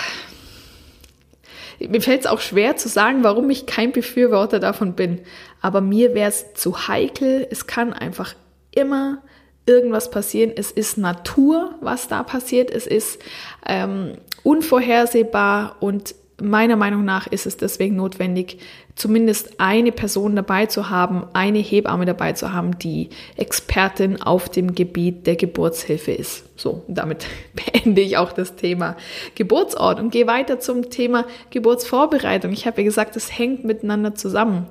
mir 1.79 2.01
fällt 2.01 2.21
es 2.21 2.27
auch 2.27 2.39
schwer 2.39 2.77
zu 2.77 2.87
sagen, 2.87 3.23
warum 3.23 3.49
ich 3.49 3.65
kein 3.65 3.91
Befürworter 3.91 4.59
davon 4.59 4.93
bin. 4.93 5.21
Aber 5.61 5.81
mir 5.81 6.13
wäre 6.13 6.29
es 6.29 6.53
zu 6.53 6.87
heikel. 6.87 7.47
Es 7.49 7.67
kann 7.67 7.93
einfach 7.93 8.35
immer 8.71 9.21
irgendwas 9.65 10.11
passieren. 10.11 10.51
Es 10.55 10.71
ist 10.71 10.97
Natur, 10.97 11.75
was 11.81 12.07
da 12.07 12.23
passiert. 12.23 12.69
Es 12.71 12.87
ist 12.87 13.19
ähm, 13.65 14.13
unvorhersehbar 14.43 15.77
und 15.79 16.15
meiner 16.41 16.75
Meinung 16.75 17.05
nach 17.05 17.27
ist 17.27 17.45
es 17.45 17.57
deswegen 17.57 17.95
notwendig, 17.95 18.59
zumindest 18.95 19.59
eine 19.59 19.91
Person 19.91 20.35
dabei 20.35 20.65
zu 20.65 20.89
haben, 20.89 21.25
eine 21.33 21.59
Hebamme 21.59 22.05
dabei 22.05 22.33
zu 22.33 22.53
haben, 22.53 22.77
die 22.77 23.09
Expertin 23.37 24.21
auf 24.21 24.49
dem 24.49 24.75
Gebiet 24.75 25.27
der 25.27 25.35
Geburtshilfe 25.35 26.11
ist. 26.11 26.45
So, 26.57 26.83
damit 26.87 27.25
beende 27.53 28.01
ich 28.01 28.17
auch 28.17 28.33
das 28.33 28.55
Thema 28.55 28.97
Geburtsort 29.35 29.99
und 29.99 30.11
gehe 30.11 30.27
weiter 30.27 30.59
zum 30.59 30.89
Thema 30.89 31.25
Geburtsvorbereitung. 31.51 32.51
Ich 32.51 32.67
habe 32.67 32.81
ja 32.81 32.85
gesagt, 32.85 33.15
es 33.15 33.37
hängt 33.37 33.63
miteinander 33.63 34.15
zusammen. 34.15 34.67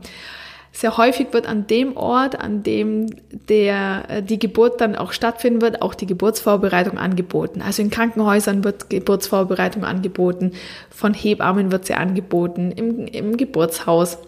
Sehr 0.77 0.97
häufig 0.97 1.29
wird 1.31 1.47
an 1.47 1.69
dem 1.69 1.97
Ort, 1.97 2.41
an 2.41 2.65
dem 2.65 3.07
der, 3.49 4.07
äh, 4.09 4.23
die 4.25 4.41
Geburt 4.41 4.81
dann 4.81 4.97
auch 4.97 5.13
stattfinden 5.13 5.63
wird, 5.63 5.83
auch 5.83 5.95
die 5.95 6.07
Geburtsvorbereitung 6.07 6.99
angeboten. 6.99 7.63
Also 7.63 7.81
in 7.81 7.91
Krankenhäusern 7.91 8.65
wird 8.65 8.91
Geburtsvorbereitung 8.91 9.85
angeboten, 9.85 10.51
von 10.91 11.15
Hebammen 11.15 11.71
wird 11.71 11.87
sie 11.87 11.95
angeboten, 11.95 12.73
im, 12.73 13.07
im 13.07 13.37
Geburtshaus. 13.37 14.19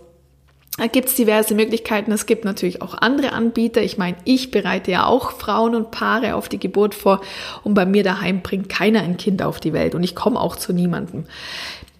Da 0.79 0.87
gibt 0.87 1.09
es 1.09 1.17
diverse 1.17 1.57
Möglichkeiten. 1.57 2.13
Es 2.13 2.27
gibt 2.27 2.45
natürlich 2.45 2.81
auch 2.81 2.95
andere 2.95 3.33
Anbieter. 3.33 3.83
Ich 3.83 3.99
meine, 3.99 4.17
ich 4.23 4.53
bereite 4.53 4.93
ja 4.93 5.07
auch 5.07 5.33
Frauen 5.33 5.75
und 5.75 5.91
Paare 5.91 6.37
auf 6.37 6.49
die 6.49 6.61
Geburt 6.61 6.95
vor 6.95 7.23
und 7.65 7.75
bei 7.75 7.87
mir 7.87 8.05
daheim 8.05 8.43
bringt 8.43 8.69
keiner 8.69 9.01
ein 9.01 9.17
Kind 9.17 9.43
auf 9.43 9.59
die 9.59 9.73
Welt 9.73 9.97
und 9.97 10.05
ich 10.05 10.15
komme 10.15 10.39
auch 10.39 10.55
zu 10.55 10.73
niemandem. 10.73 11.25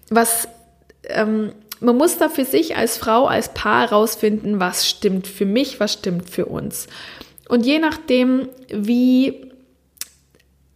Was 0.09 0.47
ähm, 1.09 1.51
man 1.79 1.97
muss 1.97 2.17
da 2.17 2.29
für 2.29 2.45
sich 2.45 2.75
als 2.75 2.97
Frau, 2.97 3.25
als 3.25 3.53
Paar 3.53 3.89
herausfinden, 3.89 4.59
was 4.59 4.87
stimmt 4.87 5.27
für 5.27 5.45
mich, 5.45 5.79
was 5.79 5.93
stimmt 5.93 6.29
für 6.29 6.45
uns. 6.45 6.87
Und 7.49 7.65
je 7.65 7.79
nachdem, 7.79 8.49
wie 8.69 9.51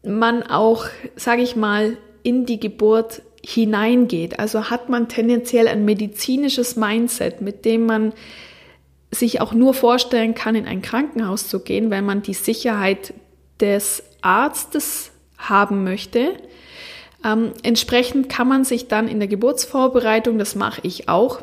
man 0.03 0.43
auch, 0.43 0.85
sage 1.15 1.41
ich 1.41 1.55
mal, 1.55 1.97
in 2.23 2.45
die 2.45 2.59
Geburt 2.59 3.21
hineingeht, 3.43 4.39
also 4.39 4.69
hat 4.69 4.89
man 4.89 5.09
tendenziell 5.09 5.67
ein 5.67 5.85
medizinisches 5.85 6.75
Mindset, 6.75 7.41
mit 7.41 7.65
dem 7.65 7.85
man 7.85 8.13
sich 9.09 9.41
auch 9.41 9.53
nur 9.53 9.73
vorstellen 9.73 10.35
kann, 10.35 10.55
in 10.55 10.67
ein 10.67 10.81
Krankenhaus 10.81 11.47
zu 11.47 11.59
gehen, 11.59 11.91
weil 11.91 12.01
man 12.01 12.21
die 12.21 12.33
Sicherheit 12.33 13.13
des 13.59 14.03
Arztes 14.21 15.11
haben 15.37 15.83
möchte, 15.83 16.33
ähm, 17.23 17.53
entsprechend 17.63 18.29
kann 18.29 18.47
man 18.47 18.63
sich 18.63 18.87
dann 18.87 19.07
in 19.07 19.19
der 19.19 19.27
Geburtsvorbereitung, 19.27 20.37
das 20.37 20.55
mache 20.55 20.81
ich 20.83 21.07
auch, 21.09 21.41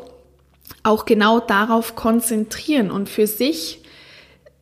auch 0.83 1.05
genau 1.05 1.39
darauf 1.39 1.95
konzentrieren 1.95 2.91
und 2.91 3.09
für 3.09 3.27
sich 3.27 3.81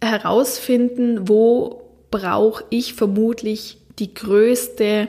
herausfinden, 0.01 1.27
wo 1.27 1.81
brauche 2.11 2.63
ich 2.69 2.93
vermutlich 2.93 3.77
die 3.99 4.13
größte 4.13 5.07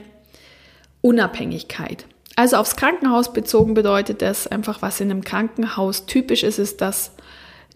Unabhängigkeit. 1.02 2.06
Also 2.36 2.56
aufs 2.56 2.76
Krankenhaus 2.76 3.32
bezogen 3.32 3.74
bedeutet 3.74 4.22
das 4.22 4.46
einfach, 4.46 4.80
was 4.80 5.00
in 5.00 5.10
einem 5.10 5.24
Krankenhaus 5.24 6.06
typisch 6.06 6.42
ist, 6.42 6.58
ist, 6.58 6.80
dass 6.80 7.12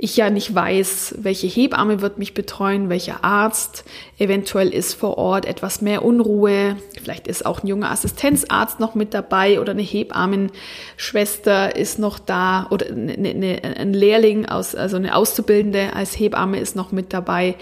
ich 0.03 0.17
ja 0.17 0.31
nicht 0.31 0.53
weiß, 0.53 1.15
welche 1.19 1.47
Hebamme 1.47 2.03
wird 2.03 2.19
mich 2.19 2.35
betreuen, 2.35 2.89
welcher 2.89 3.23
Arzt. 3.23 3.85
Eventuell 4.19 4.71
ist 4.71 4.95
vor 4.95 5.17
Ort 5.17 5.47
etwas 5.47 5.81
mehr 5.81 6.05
Unruhe. 6.05 6.77
Vielleicht 7.01 7.29
ist 7.29 7.47
auch 7.47 7.63
ein 7.63 7.69
junger 7.69 7.93
Assistenzarzt 7.93 8.81
noch 8.81 8.97
mit 8.97 9.15
dabei 9.15 9.61
oder 9.61 9.71
eine 9.71 9.83
Hebammenschwester 9.83 11.77
ist 11.77 12.01
noch 12.01 12.19
da 12.19 12.67
oder 12.71 12.87
eine, 12.87 13.13
eine, 13.13 13.63
ein 13.63 13.95
Lehrling 13.95 14.47
aus, 14.47 14.75
also 14.75 14.97
eine 14.97 15.15
Auszubildende 15.15 15.93
als 15.95 16.19
Hebamme 16.19 16.59
ist 16.59 16.75
noch 16.75 16.91
mit 16.91 17.13
dabei. 17.13 17.55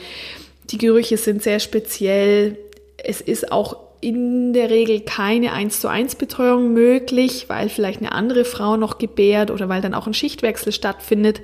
Die 0.70 0.78
Gerüche 0.78 1.18
sind 1.18 1.42
sehr 1.42 1.60
speziell. 1.60 2.56
Es 2.96 3.20
ist 3.20 3.52
auch 3.52 3.76
in 4.00 4.54
der 4.54 4.70
Regel 4.70 5.00
keine 5.00 5.52
1 5.52 5.80
zu 5.80 5.88
1 5.88 6.14
Betreuung 6.14 6.72
möglich, 6.72 7.50
weil 7.50 7.68
vielleicht 7.68 8.00
eine 8.00 8.12
andere 8.12 8.46
Frau 8.46 8.78
noch 8.78 8.96
gebärt 8.96 9.50
oder 9.50 9.68
weil 9.68 9.82
dann 9.82 9.92
auch 9.92 10.06
ein 10.06 10.14
Schichtwechsel 10.14 10.72
stattfindet. 10.72 11.42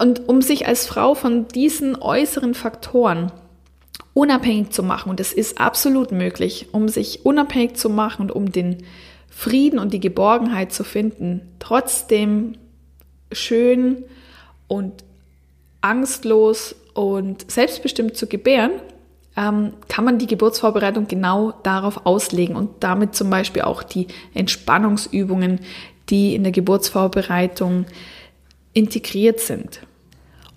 Und 0.00 0.30
um 0.30 0.40
sich 0.40 0.66
als 0.66 0.86
Frau 0.86 1.14
von 1.14 1.46
diesen 1.48 1.94
äußeren 2.00 2.54
Faktoren 2.54 3.32
unabhängig 4.14 4.70
zu 4.70 4.82
machen, 4.82 5.10
und 5.10 5.20
es 5.20 5.34
ist 5.34 5.60
absolut 5.60 6.10
möglich, 6.10 6.68
um 6.72 6.88
sich 6.88 7.26
unabhängig 7.26 7.74
zu 7.74 7.90
machen 7.90 8.22
und 8.22 8.32
um 8.32 8.50
den 8.50 8.78
Frieden 9.28 9.78
und 9.78 9.92
die 9.92 10.00
Geborgenheit 10.00 10.72
zu 10.72 10.84
finden, 10.84 11.42
trotzdem 11.58 12.54
schön 13.30 14.04
und 14.68 15.04
angstlos 15.82 16.74
und 16.94 17.50
selbstbestimmt 17.50 18.16
zu 18.16 18.26
gebären, 18.26 18.72
ähm, 19.36 19.74
kann 19.88 20.06
man 20.06 20.18
die 20.18 20.26
Geburtsvorbereitung 20.26 21.08
genau 21.08 21.52
darauf 21.62 22.06
auslegen 22.06 22.56
und 22.56 22.70
damit 22.80 23.14
zum 23.14 23.28
Beispiel 23.28 23.62
auch 23.62 23.82
die 23.82 24.06
Entspannungsübungen, 24.32 25.60
die 26.08 26.34
in 26.34 26.42
der 26.42 26.52
Geburtsvorbereitung 26.52 27.84
integriert 28.72 29.40
sind. 29.40 29.80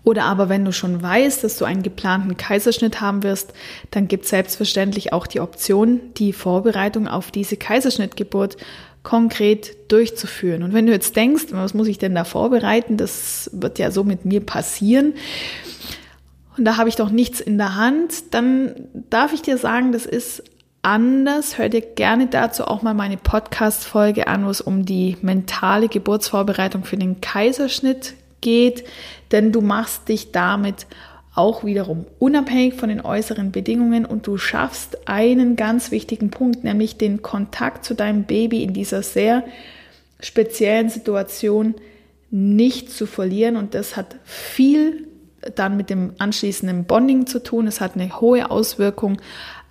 Oder 0.03 0.25
aber 0.25 0.49
wenn 0.49 0.65
du 0.65 0.73
schon 0.73 1.01
weißt, 1.01 1.43
dass 1.43 1.57
du 1.57 1.65
einen 1.65 1.83
geplanten 1.83 2.35
Kaiserschnitt 2.35 2.99
haben 2.99 3.23
wirst, 3.23 3.53
dann 3.91 4.07
gibt 4.07 4.25
es 4.25 4.31
selbstverständlich 4.31 5.13
auch 5.13 5.27
die 5.27 5.39
Option, 5.39 6.01
die 6.17 6.33
Vorbereitung 6.33 7.07
auf 7.07 7.31
diese 7.31 7.55
Kaiserschnittgeburt 7.55 8.57
konkret 9.01 9.91
durchzuführen. 9.91 10.63
Und 10.63 10.73
wenn 10.73 10.87
du 10.87 10.91
jetzt 10.91 11.15
denkst, 11.15 11.45
was 11.51 11.73
muss 11.73 11.87
ich 11.87 11.97
denn 11.97 12.15
da 12.15 12.23
vorbereiten, 12.23 12.97
das 12.97 13.49
wird 13.53 13.79
ja 13.79 13.91
so 13.91 14.03
mit 14.03 14.25
mir 14.25 14.41
passieren, 14.41 15.13
und 16.57 16.65
da 16.65 16.77
habe 16.77 16.89
ich 16.89 16.95
doch 16.95 17.09
nichts 17.09 17.41
in 17.41 17.57
der 17.57 17.75
Hand, 17.75 18.33
dann 18.33 18.75
darf 19.09 19.33
ich 19.33 19.41
dir 19.41 19.57
sagen, 19.57 19.91
das 19.91 20.05
ist 20.05 20.43
anders. 20.83 21.57
Hör 21.57 21.69
dir 21.69 21.81
gerne 21.81 22.27
dazu 22.27 22.65
auch 22.65 22.81
mal 22.81 22.93
meine 22.93 23.17
Podcast-Folge 23.17 24.27
an, 24.27 24.45
wo 24.45 24.49
es 24.49 24.61
um 24.61 24.85
die 24.85 25.17
mentale 25.21 25.87
Geburtsvorbereitung 25.87 26.83
für 26.83 26.97
den 26.97 27.21
Kaiserschnitt 27.21 28.13
geht, 28.41 28.83
denn 29.33 29.51
du 29.51 29.59
machst 29.59 30.07
dich 30.07 30.31
damit 30.31 30.87
auch 31.35 31.63
wiederum 31.65 32.05
unabhängig 32.19 32.75
von 32.75 32.89
den 32.89 33.01
äußeren 33.01 33.51
Bedingungen 33.51 34.05
und 34.05 34.27
du 34.27 34.37
schaffst 34.37 35.07
einen 35.07 35.55
ganz 35.55 35.91
wichtigen 35.91 36.29
Punkt, 36.29 36.63
nämlich 36.63 36.97
den 36.97 37.21
Kontakt 37.21 37.83
zu 37.83 37.95
deinem 37.95 38.23
Baby 38.23 38.63
in 38.63 38.73
dieser 38.73 39.01
sehr 39.01 39.43
speziellen 40.19 40.89
Situation 40.89 41.75
nicht 42.29 42.91
zu 42.91 43.05
verlieren 43.07 43.57
und 43.57 43.73
das 43.73 43.97
hat 43.97 44.15
viel 44.23 45.07
dann 45.55 45.75
mit 45.75 45.89
dem 45.89 46.13
anschließenden 46.19 46.85
Bonding 46.85 47.27
zu 47.27 47.43
tun. 47.43 47.67
Es 47.67 47.81
hat 47.81 47.95
eine 47.95 48.21
hohe 48.21 48.49
Auswirkung 48.49 49.21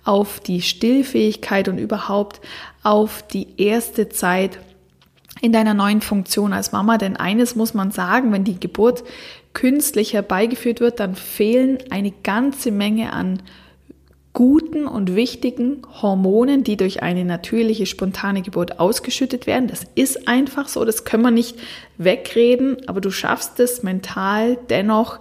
auf 0.03 0.39
die 0.39 0.61
Stillfähigkeit 0.61 1.67
und 1.67 1.77
überhaupt 1.77 2.41
auf 2.83 3.23
die 3.23 3.47
erste 3.57 4.09
Zeit 4.09 4.59
in 5.41 5.51
deiner 5.51 5.73
neuen 5.73 6.01
Funktion 6.01 6.53
als 6.53 6.71
Mama. 6.71 6.97
Denn 6.97 7.17
eines 7.17 7.55
muss 7.55 7.73
man 7.73 7.91
sagen, 7.91 8.31
wenn 8.31 8.43
die 8.43 8.59
Geburt 8.59 9.03
künstlich 9.53 10.13
herbeigeführt 10.13 10.79
wird, 10.79 10.99
dann 10.99 11.15
fehlen 11.15 11.77
eine 11.89 12.11
ganze 12.23 12.71
Menge 12.71 13.13
an 13.13 13.41
guten 14.33 14.87
und 14.87 15.15
wichtigen 15.15 15.83
Hormonen, 16.01 16.63
die 16.63 16.75
durch 16.75 17.03
eine 17.03 17.23
natürliche, 17.23 17.85
spontane 17.85 18.41
Geburt 18.41 18.79
ausgeschüttet 18.79 19.45
werden. 19.45 19.67
Das 19.67 19.85
ist 19.93 20.27
einfach 20.27 20.67
so, 20.67 20.83
das 20.85 21.05
können 21.05 21.23
wir 21.23 21.31
nicht 21.31 21.55
wegreden, 21.97 22.77
aber 22.87 22.99
du 22.99 23.11
schaffst 23.11 23.59
es 23.59 23.83
mental 23.83 24.57
dennoch 24.69 25.19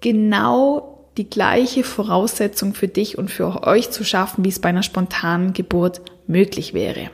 genau 0.00 1.04
die 1.16 1.30
gleiche 1.30 1.84
Voraussetzung 1.84 2.74
für 2.74 2.88
dich 2.88 3.16
und 3.16 3.30
für 3.30 3.62
euch 3.62 3.90
zu 3.90 4.04
schaffen, 4.04 4.44
wie 4.44 4.50
es 4.50 4.58
bei 4.58 4.68
einer 4.68 4.82
spontanen 4.82 5.52
Geburt 5.52 6.02
möglich 6.26 6.74
wäre. 6.74 7.10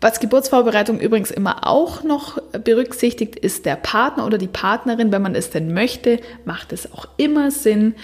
Was 0.00 0.20
Geburtsvorbereitung 0.20 1.00
übrigens 1.00 1.30
immer 1.30 1.66
auch 1.66 2.02
noch 2.02 2.38
berücksichtigt, 2.52 3.36
ist 3.36 3.66
der 3.66 3.76
Partner 3.76 4.26
oder 4.26 4.38
die 4.38 4.48
Partnerin. 4.48 5.12
Wenn 5.12 5.22
man 5.22 5.34
es 5.34 5.50
denn 5.50 5.72
möchte, 5.72 6.20
macht 6.44 6.72
es 6.72 6.92
auch 6.92 7.08
immer 7.16 7.50
Sinn, 7.50 7.94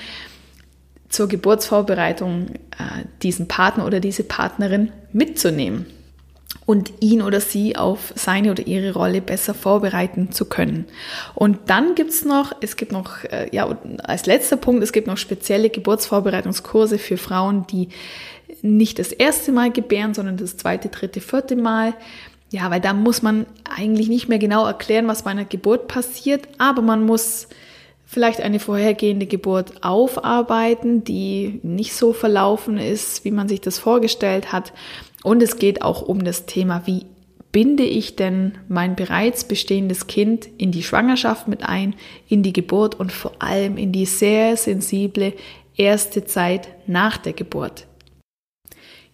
zur 1.09 1.29
Geburtsvorbereitung 1.29 2.49
äh, 2.73 3.05
diesen 3.23 3.47
Partner 3.47 3.87
oder 3.87 4.01
diese 4.01 4.25
Partnerin 4.25 4.91
mitzunehmen 5.13 5.87
und 6.67 6.93
ihn 7.01 7.23
oder 7.23 7.41
sie 7.41 7.77
auf 7.77 8.13
seine 8.17 8.51
oder 8.51 8.67
ihre 8.67 8.93
Rolle 8.93 9.21
besser 9.21 9.55
vorbereiten 9.55 10.33
zu 10.33 10.47
können. 10.47 10.87
Und 11.35 11.59
dann 11.67 11.95
gibt's 11.95 12.25
noch, 12.25 12.53
es 12.61 12.77
gibt 12.77 12.93
noch, 12.93 13.23
äh, 13.25 13.49
ja, 13.53 13.79
als 14.03 14.27
letzter 14.27 14.57
Punkt, 14.57 14.83
es 14.83 14.93
gibt 14.93 15.07
noch 15.07 15.19
spezielle 15.19 15.71
Geburtsvorbereitungskurse 15.71 16.99
für 16.99 17.17
Frauen, 17.17 17.67
die 17.67 17.89
nicht 18.65 18.99
das 18.99 19.13
erste 19.13 19.53
Mal 19.53 19.71
gebären, 19.71 20.15
sondern 20.15 20.39
das 20.39 20.57
zweite, 20.57 20.89
dritte, 20.89 21.21
vierte 21.21 21.55
Mal. 21.55 21.95
Ja, 22.51 22.71
weil 22.71 22.81
da 22.81 22.95
muss 22.95 23.21
man 23.21 23.47
eigentlich 23.65 24.09
nicht 24.09 24.29
mehr 24.29 24.39
genau 24.39 24.65
erklären, 24.65 25.07
was 25.07 25.23
bei 25.23 25.31
einer 25.31 25.45
Geburt 25.45 25.87
passiert, 25.87 26.49
aber 26.59 26.83
man 26.83 27.05
muss 27.05 27.49
vielleicht 28.07 28.41
eine 28.41 28.61
vorhergehende 28.61 29.27
Geburt 29.27 29.85
aufarbeiten, 29.85 31.05
die 31.05 31.61
nicht 31.63 31.95
so 31.95 32.13
verlaufen 32.13 32.79
ist, 32.79 33.25
wie 33.25 33.33
man 33.33 33.49
sich 33.49 33.61
das 33.61 33.79
vorgestellt 33.79 34.53
hat. 34.53 34.73
Und 35.23 35.43
es 35.43 35.57
geht 35.57 35.83
auch 35.83 36.03
um 36.03 36.25
das 36.25 36.47
Thema, 36.47 36.83
wie 36.87 37.07
binde 37.51 37.85
ich 37.85 38.17
denn 38.17 38.53
mein 38.69 38.97
bereits 38.97 39.45
bestehendes 39.45 40.07
Kind 40.07 40.49
in 40.59 40.73
die 40.73 40.83
Schwangerschaft 40.83 41.49
mit 41.49 41.65
ein, 41.65 41.95
in 42.29 42.43
die 42.43 42.53
Geburt 42.53 42.99
und 42.99 43.13
vor 43.13 43.33
allem 43.41 43.77
in 43.77 43.93
die 43.93 44.07
sehr 44.07 44.57
sensible 44.57 45.35
erste 45.77 46.25
Zeit 46.25 46.69
nach 46.87 47.17
der 47.17 47.33
Geburt. 47.33 47.87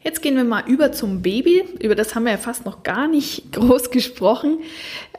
Jetzt 0.03 0.23
gehen 0.23 0.37
wir 0.37 0.45
mal 0.45 0.65
über 0.67 0.93
zum 0.93 1.21
Baby. 1.21 1.63
Über 1.79 1.95
das 1.95 2.15
haben 2.15 2.25
wir 2.25 2.33
ja 2.33 2.39
fast 2.39 2.65
noch 2.65 2.83
gar 2.83 3.07
nicht 3.07 3.53
groß 3.53 3.91
gesprochen 3.91 4.61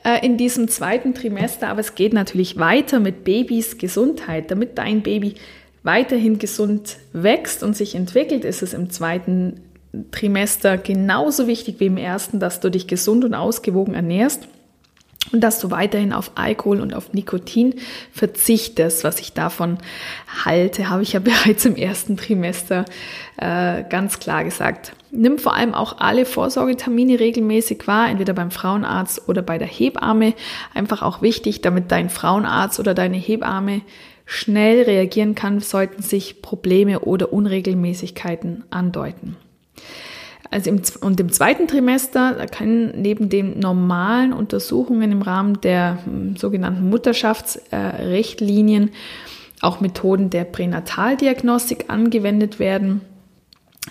äh, 0.03 0.25
in 0.25 0.37
diesem 0.37 0.67
zweiten 0.67 1.13
Trimester. 1.13 1.69
Aber 1.69 1.81
es 1.81 1.95
geht 1.95 2.13
natürlich 2.13 2.57
weiter 2.57 2.99
mit 2.99 3.23
Babys 3.23 3.77
Gesundheit. 3.77 4.49
Damit 4.49 4.77
dein 4.77 5.03
Baby 5.03 5.35
weiterhin 5.83 6.39
gesund 6.39 6.97
wächst 7.13 7.63
und 7.63 7.75
sich 7.75 7.95
entwickelt, 7.95 8.45
ist 8.45 8.61
es 8.61 8.73
im 8.73 8.89
zweiten 8.89 9.61
Trimester 10.11 10.77
genauso 10.77 11.47
wichtig 11.47 11.79
wie 11.79 11.87
im 11.87 11.97
ersten, 11.97 12.39
dass 12.39 12.59
du 12.59 12.69
dich 12.69 12.87
gesund 12.87 13.25
und 13.25 13.33
ausgewogen 13.33 13.93
ernährst 13.93 14.47
und 15.31 15.41
dass 15.41 15.59
du 15.59 15.71
weiterhin 15.71 16.13
auf 16.13 16.31
Alkohol 16.35 16.81
und 16.81 16.93
auf 16.93 17.13
Nikotin 17.13 17.75
verzichtest. 18.11 19.03
Was 19.03 19.19
ich 19.19 19.33
davon 19.33 19.77
halte, 20.43 20.89
habe 20.89 21.03
ich 21.03 21.13
ja 21.13 21.19
bereits 21.21 21.63
im 21.65 21.75
ersten 21.75 22.17
Trimester 22.17 22.85
äh, 23.37 23.83
ganz 23.83 24.19
klar 24.19 24.43
gesagt. 24.43 24.93
Nimm 25.11 25.37
vor 25.37 25.55
allem 25.55 25.73
auch 25.73 25.99
alle 25.99 26.25
Vorsorgetermine 26.25 27.19
regelmäßig 27.19 27.87
wahr, 27.87 28.09
entweder 28.09 28.33
beim 28.33 28.51
Frauenarzt 28.51 29.27
oder 29.29 29.41
bei 29.41 29.57
der 29.57 29.67
Hebamme. 29.67 30.33
Einfach 30.73 31.01
auch 31.01 31.21
wichtig, 31.21 31.61
damit 31.61 31.91
dein 31.91 32.09
Frauenarzt 32.09 32.79
oder 32.79 32.93
deine 32.93 33.17
Hebamme 33.17 33.81
schnell 34.25 34.83
reagieren 34.83 35.35
kann, 35.35 35.59
sollten 35.59 36.01
sich 36.01 36.41
Probleme 36.41 37.01
oder 37.01 37.33
Unregelmäßigkeiten 37.33 38.63
andeuten. 38.69 39.35
Also 40.51 40.69
im, 40.69 40.81
und 40.99 41.19
im 41.19 41.31
zweiten 41.31 41.67
Trimester 41.67 42.45
können 42.47 43.01
neben 43.01 43.29
den 43.29 43.57
normalen 43.59 44.33
Untersuchungen 44.33 45.13
im 45.13 45.21
Rahmen 45.21 45.61
der 45.61 45.99
hm, 46.03 46.35
sogenannten 46.35 46.89
Mutterschaftsrichtlinien 46.89 48.91
auch 49.61 49.79
Methoden 49.79 50.29
der 50.29 50.43
Pränataldiagnostik 50.43 51.85
angewendet 51.87 52.59
werden. 52.59 52.99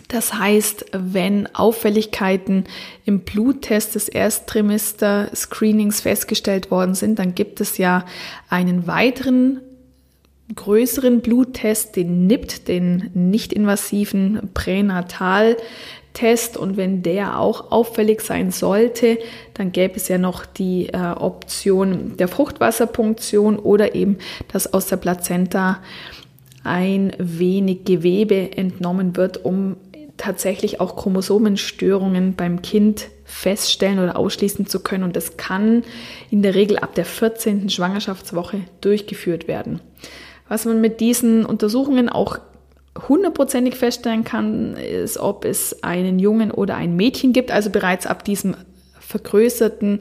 Das 0.08 0.34
heißt, 0.34 0.86
wenn 0.92 1.52
Auffälligkeiten 1.54 2.64
im 3.04 3.20
Bluttest 3.20 3.94
des 3.94 4.08
Ersttrimester-Screenings 4.08 6.02
festgestellt 6.02 6.70
worden 6.70 6.94
sind, 6.94 7.18
dann 7.18 7.34
gibt 7.34 7.60
es 7.60 7.78
ja 7.78 8.04
einen 8.48 8.86
weiteren 8.86 9.60
größeren 10.54 11.20
Bluttest, 11.20 11.96
den 11.96 12.26
NIPT, 12.26 12.68
den 12.68 13.10
nicht-invasiven 13.14 14.50
Pränataltest. 16.12 16.56
Und 16.56 16.76
wenn 16.76 17.02
der 17.02 17.38
auch 17.38 17.70
auffällig 17.70 18.20
sein 18.20 18.50
sollte, 18.50 19.18
dann 19.54 19.72
gäbe 19.72 19.96
es 19.96 20.08
ja 20.08 20.18
noch 20.18 20.46
die 20.46 20.88
äh, 20.88 20.96
Option 20.96 22.16
der 22.16 22.28
Fruchtwasserpunktion 22.28 23.58
oder 23.58 23.94
eben, 23.94 24.18
dass 24.52 24.72
aus 24.72 24.86
der 24.86 24.96
Plazenta 24.96 25.78
ein 26.62 27.12
wenig 27.18 27.84
Gewebe 27.84 28.56
entnommen 28.56 29.16
wird, 29.16 29.44
um 29.44 29.76
tatsächlich 30.18 30.80
auch 30.80 30.96
Chromosomenstörungen 30.96 32.34
beim 32.34 32.60
Kind 32.60 33.08
feststellen 33.24 33.98
oder 33.98 34.18
ausschließen 34.18 34.66
zu 34.66 34.80
können. 34.80 35.04
Und 35.04 35.16
das 35.16 35.38
kann 35.38 35.82
in 36.30 36.42
der 36.42 36.54
Regel 36.54 36.78
ab 36.78 36.94
der 36.94 37.06
14. 37.06 37.70
Schwangerschaftswoche 37.70 38.60
durchgeführt 38.82 39.48
werden. 39.48 39.80
Was 40.48 40.66
man 40.66 40.82
mit 40.82 41.00
diesen 41.00 41.46
Untersuchungen 41.46 42.10
auch 42.10 42.38
hundertprozentig 43.08 43.76
feststellen 43.76 44.24
kann, 44.24 44.76
ist, 44.76 45.18
ob 45.18 45.44
es 45.44 45.82
einen 45.82 46.18
Jungen 46.18 46.50
oder 46.50 46.76
ein 46.76 46.96
Mädchen 46.96 47.32
gibt. 47.32 47.50
Also 47.50 47.70
bereits 47.70 48.06
ab 48.06 48.24
diesem 48.24 48.56
vergrößerten 48.98 50.00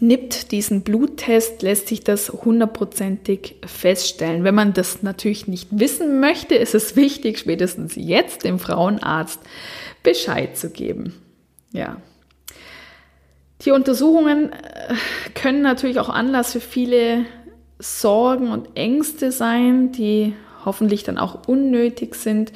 NIPT, 0.00 0.50
diesen 0.50 0.82
Bluttest, 0.82 1.62
lässt 1.62 1.88
sich 1.88 2.02
das 2.02 2.30
hundertprozentig 2.30 3.56
feststellen. 3.66 4.42
Wenn 4.42 4.54
man 4.54 4.72
das 4.72 5.02
natürlich 5.02 5.46
nicht 5.46 5.68
wissen 5.70 6.20
möchte, 6.20 6.54
ist 6.54 6.74
es 6.74 6.96
wichtig, 6.96 7.38
spätestens 7.38 7.94
jetzt 7.94 8.44
dem 8.44 8.58
Frauenarzt 8.58 9.40
Bescheid 10.02 10.56
zu 10.56 10.70
geben. 10.70 11.14
Ja. 11.72 11.98
Die 13.62 13.70
Untersuchungen 13.70 14.52
äh, 14.52 14.94
können 15.34 15.62
natürlich 15.62 15.98
auch 15.98 16.08
Anlass 16.08 16.52
für 16.52 16.60
viele 16.60 17.26
Sorgen 17.78 18.50
und 18.50 18.76
Ängste 18.76 19.32
sein, 19.32 19.92
die 19.92 20.34
hoffentlich 20.64 21.04
dann 21.04 21.18
auch 21.18 21.46
unnötig 21.46 22.14
sind. 22.14 22.52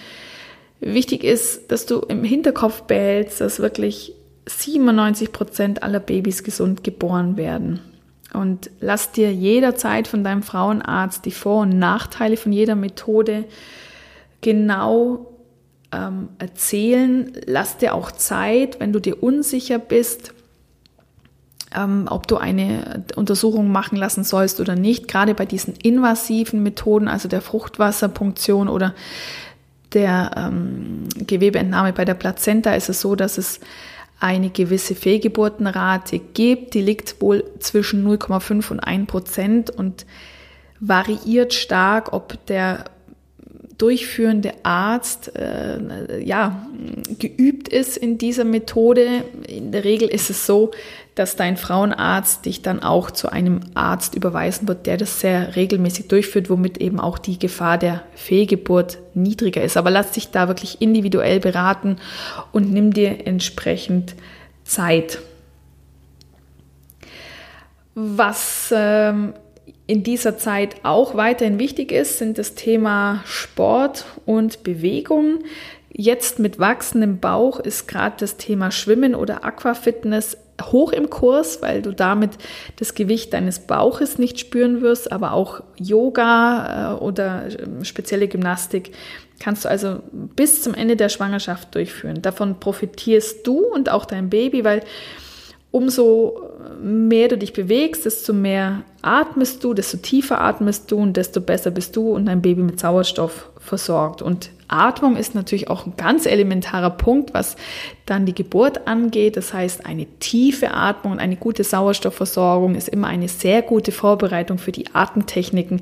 Wichtig 0.80 1.24
ist, 1.24 1.70
dass 1.72 1.86
du 1.86 2.00
im 2.00 2.24
Hinterkopf 2.24 2.82
behältst, 2.82 3.40
dass 3.40 3.61
wirklich 3.61 4.14
97 4.46 5.32
Prozent 5.32 5.82
aller 5.82 6.00
Babys 6.00 6.44
gesund 6.44 6.84
geboren 6.84 7.36
werden. 7.36 7.80
Und 8.32 8.70
lass 8.80 9.12
dir 9.12 9.32
jederzeit 9.32 10.06
von 10.06 10.22
deinem 10.22 10.42
Frauenarzt 10.42 11.24
die 11.24 11.30
Vor- 11.30 11.62
und 11.62 11.78
Nachteile 11.78 12.36
von 12.36 12.52
jeder 12.52 12.74
Methode 12.74 13.44
genau 14.40 15.26
ähm, 15.92 16.28
erzählen. 16.38 17.32
Lass 17.46 17.78
dir 17.78 17.94
auch 17.94 18.12
Zeit, 18.12 18.80
wenn 18.80 18.92
du 18.92 19.00
dir 19.00 19.22
unsicher 19.22 19.78
bist, 19.78 20.34
ähm, 21.75 22.07
ob 22.09 22.27
du 22.27 22.37
eine 22.37 23.05
Untersuchung 23.16 23.71
machen 23.71 23.97
lassen 23.97 24.25
sollst 24.25 24.61
oder 24.61 24.75
nicht. 24.75 25.09
Gerade 25.09 25.35
bei 25.35 25.47
diesen 25.47 25.75
invasiven 25.75 26.62
Methoden, 26.62 27.09
also 27.09 27.29
der 27.29 27.41
Fruchtwasserpunktion 27.41 28.69
oder 28.69 28.95
der 29.93 30.31
ähm, 30.37 31.09
Gewebeentnahme 31.16 31.93
bei 31.93 32.05
der 32.05 32.14
Plazenta, 32.14 32.75
ist 32.75 32.89
es 32.89 33.01
so, 33.01 33.14
dass 33.16 33.39
es 33.39 33.61
eine 34.21 34.51
gewisse 34.51 34.95
Fehlgeburtenrate 34.95 36.19
gibt. 36.19 36.75
Die 36.75 36.83
liegt 36.83 37.21
wohl 37.21 37.45
zwischen 37.61 38.07
0,5 38.07 38.71
und 38.71 38.81
1 38.81 39.07
Prozent 39.07 39.71
und 39.71 40.07
variiert 40.81 41.55
stark, 41.55 42.12
ob 42.12 42.45
der 42.47 42.85
durchführende 43.79 44.55
Arzt 44.64 45.35
äh, 45.37 46.21
ja, 46.21 46.66
geübt 47.19 47.69
ist 47.69 47.97
in 47.97 48.19
dieser 48.19 48.45
Methode. 48.45 49.25
In 49.47 49.71
der 49.71 49.85
Regel 49.85 50.09
ist 50.09 50.31
es 50.31 50.47
so, 50.47 50.73
dass 51.19 51.35
dein 51.35 51.57
Frauenarzt 51.57 52.47
dich 52.47 52.62
dann 52.62 52.81
auch 52.81 53.11
zu 53.11 53.31
einem 53.31 53.61
Arzt 53.75 54.14
überweisen 54.14 54.69
wird, 54.69 54.87
der 54.87 54.97
das 54.97 55.21
sehr 55.21 55.57
regelmäßig 55.57 56.07
durchführt, 56.09 56.49
womit 56.49 56.79
eben 56.79 57.01
auch 57.01 57.19
die 57.19 57.39
Gefahr 57.39 57.77
der 57.77 58.03
Fehlgeburt 58.14 58.99
niedriger 59.14 59.62
ist. 59.62 59.77
Aber 59.77 59.91
lass 59.91 60.12
dich 60.12 60.31
da 60.31 60.47
wirklich 60.47 60.81
individuell 60.81 61.41
beraten 61.41 61.97
und 62.53 62.73
nimm 62.73 62.93
dir 62.93 63.27
entsprechend 63.27 64.14
Zeit. 64.62 65.19
Was 67.95 68.73
ähm, 68.73 69.35
in 69.89 70.05
dieser 70.05 70.39
Zeit 70.39 70.77
auch 70.85 71.16
weiterhin 71.16 71.59
wichtig 71.59 71.91
ist, 71.91 72.19
sind 72.19 72.39
das 72.39 72.55
Thema 72.55 73.23
Sport 73.25 74.05
und 74.25 74.62
Bewegung. 74.62 75.41
Jetzt 75.91 76.39
mit 76.39 76.61
wachsendem 76.61 77.19
Bauch 77.19 77.59
ist 77.59 77.89
gerade 77.89 78.14
das 78.21 78.37
Thema 78.37 78.71
Schwimmen 78.71 79.16
oder 79.16 79.45
Aquafitness 79.45 80.37
hoch 80.62 80.92
im 80.92 81.11
Kurs, 81.11 81.62
weil 81.62 81.82
du 81.82 81.92
damit 81.92 82.32
das 82.76 82.94
Gewicht 82.94 83.32
deines 83.32 83.61
Bauches 83.61 84.18
nicht 84.18 84.40
spüren 84.40 84.80
wirst, 84.80 85.12
aber 85.12 85.32
auch 85.32 85.62
Yoga 85.76 86.94
äh, 86.94 86.98
oder 87.00 87.44
ähm, 87.59 87.84
spezielle 87.84 88.28
Gymnastik 88.28 88.92
kannst 89.40 89.64
du 89.64 89.68
also 89.68 90.00
bis 90.12 90.62
zum 90.62 90.74
Ende 90.74 90.96
der 90.96 91.09
Schwangerschaft 91.09 91.74
durchführen. 91.74 92.22
Davon 92.22 92.59
profitierst 92.59 93.46
du 93.46 93.61
und 93.61 93.90
auch 93.90 94.04
dein 94.04 94.30
Baby, 94.30 94.64
weil 94.64 94.82
umso 95.70 96.42
mehr 96.82 97.28
du 97.28 97.38
dich 97.38 97.52
bewegst, 97.52 98.04
desto 98.04 98.32
mehr 98.32 98.82
atmest 99.02 99.62
du, 99.62 99.74
desto 99.74 99.98
tiefer 99.98 100.40
atmest 100.40 100.90
du 100.90 100.98
und 100.98 101.16
desto 101.16 101.40
besser 101.40 101.70
bist 101.70 101.94
du 101.96 102.11
und 102.12 102.26
dein 102.26 102.42
Baby 102.42 102.62
mit 102.62 102.80
Sauerstoff 102.80 103.50
versorgt. 103.59 104.22
Und 104.22 104.50
Atmung 104.69 105.16
ist 105.16 105.35
natürlich 105.35 105.69
auch 105.69 105.87
ein 105.87 105.95
ganz 105.97 106.27
elementarer 106.27 106.91
Punkt, 106.91 107.35
was 107.35 107.57
dann 108.07 108.27
die 108.27 108.35
Geburt 108.35 108.87
angeht. 108.87 109.37
Das 109.37 109.53
heißt, 109.53 109.87
eine 109.87 110.07
tiefe 110.21 110.73
Atmung 110.73 111.14
und 111.14 111.19
eine 111.19 111.37
gute 111.37 111.64
Sauerstoffversorgung 111.64 112.75
ist 112.75 112.89
immer 112.89 113.09
eine 113.09 113.29
sehr 113.29 113.62
gute 113.62 113.93
Vorbereitung 113.93 114.59
für 114.59 114.73
die 114.73 114.95
Atemtechniken, 114.95 115.81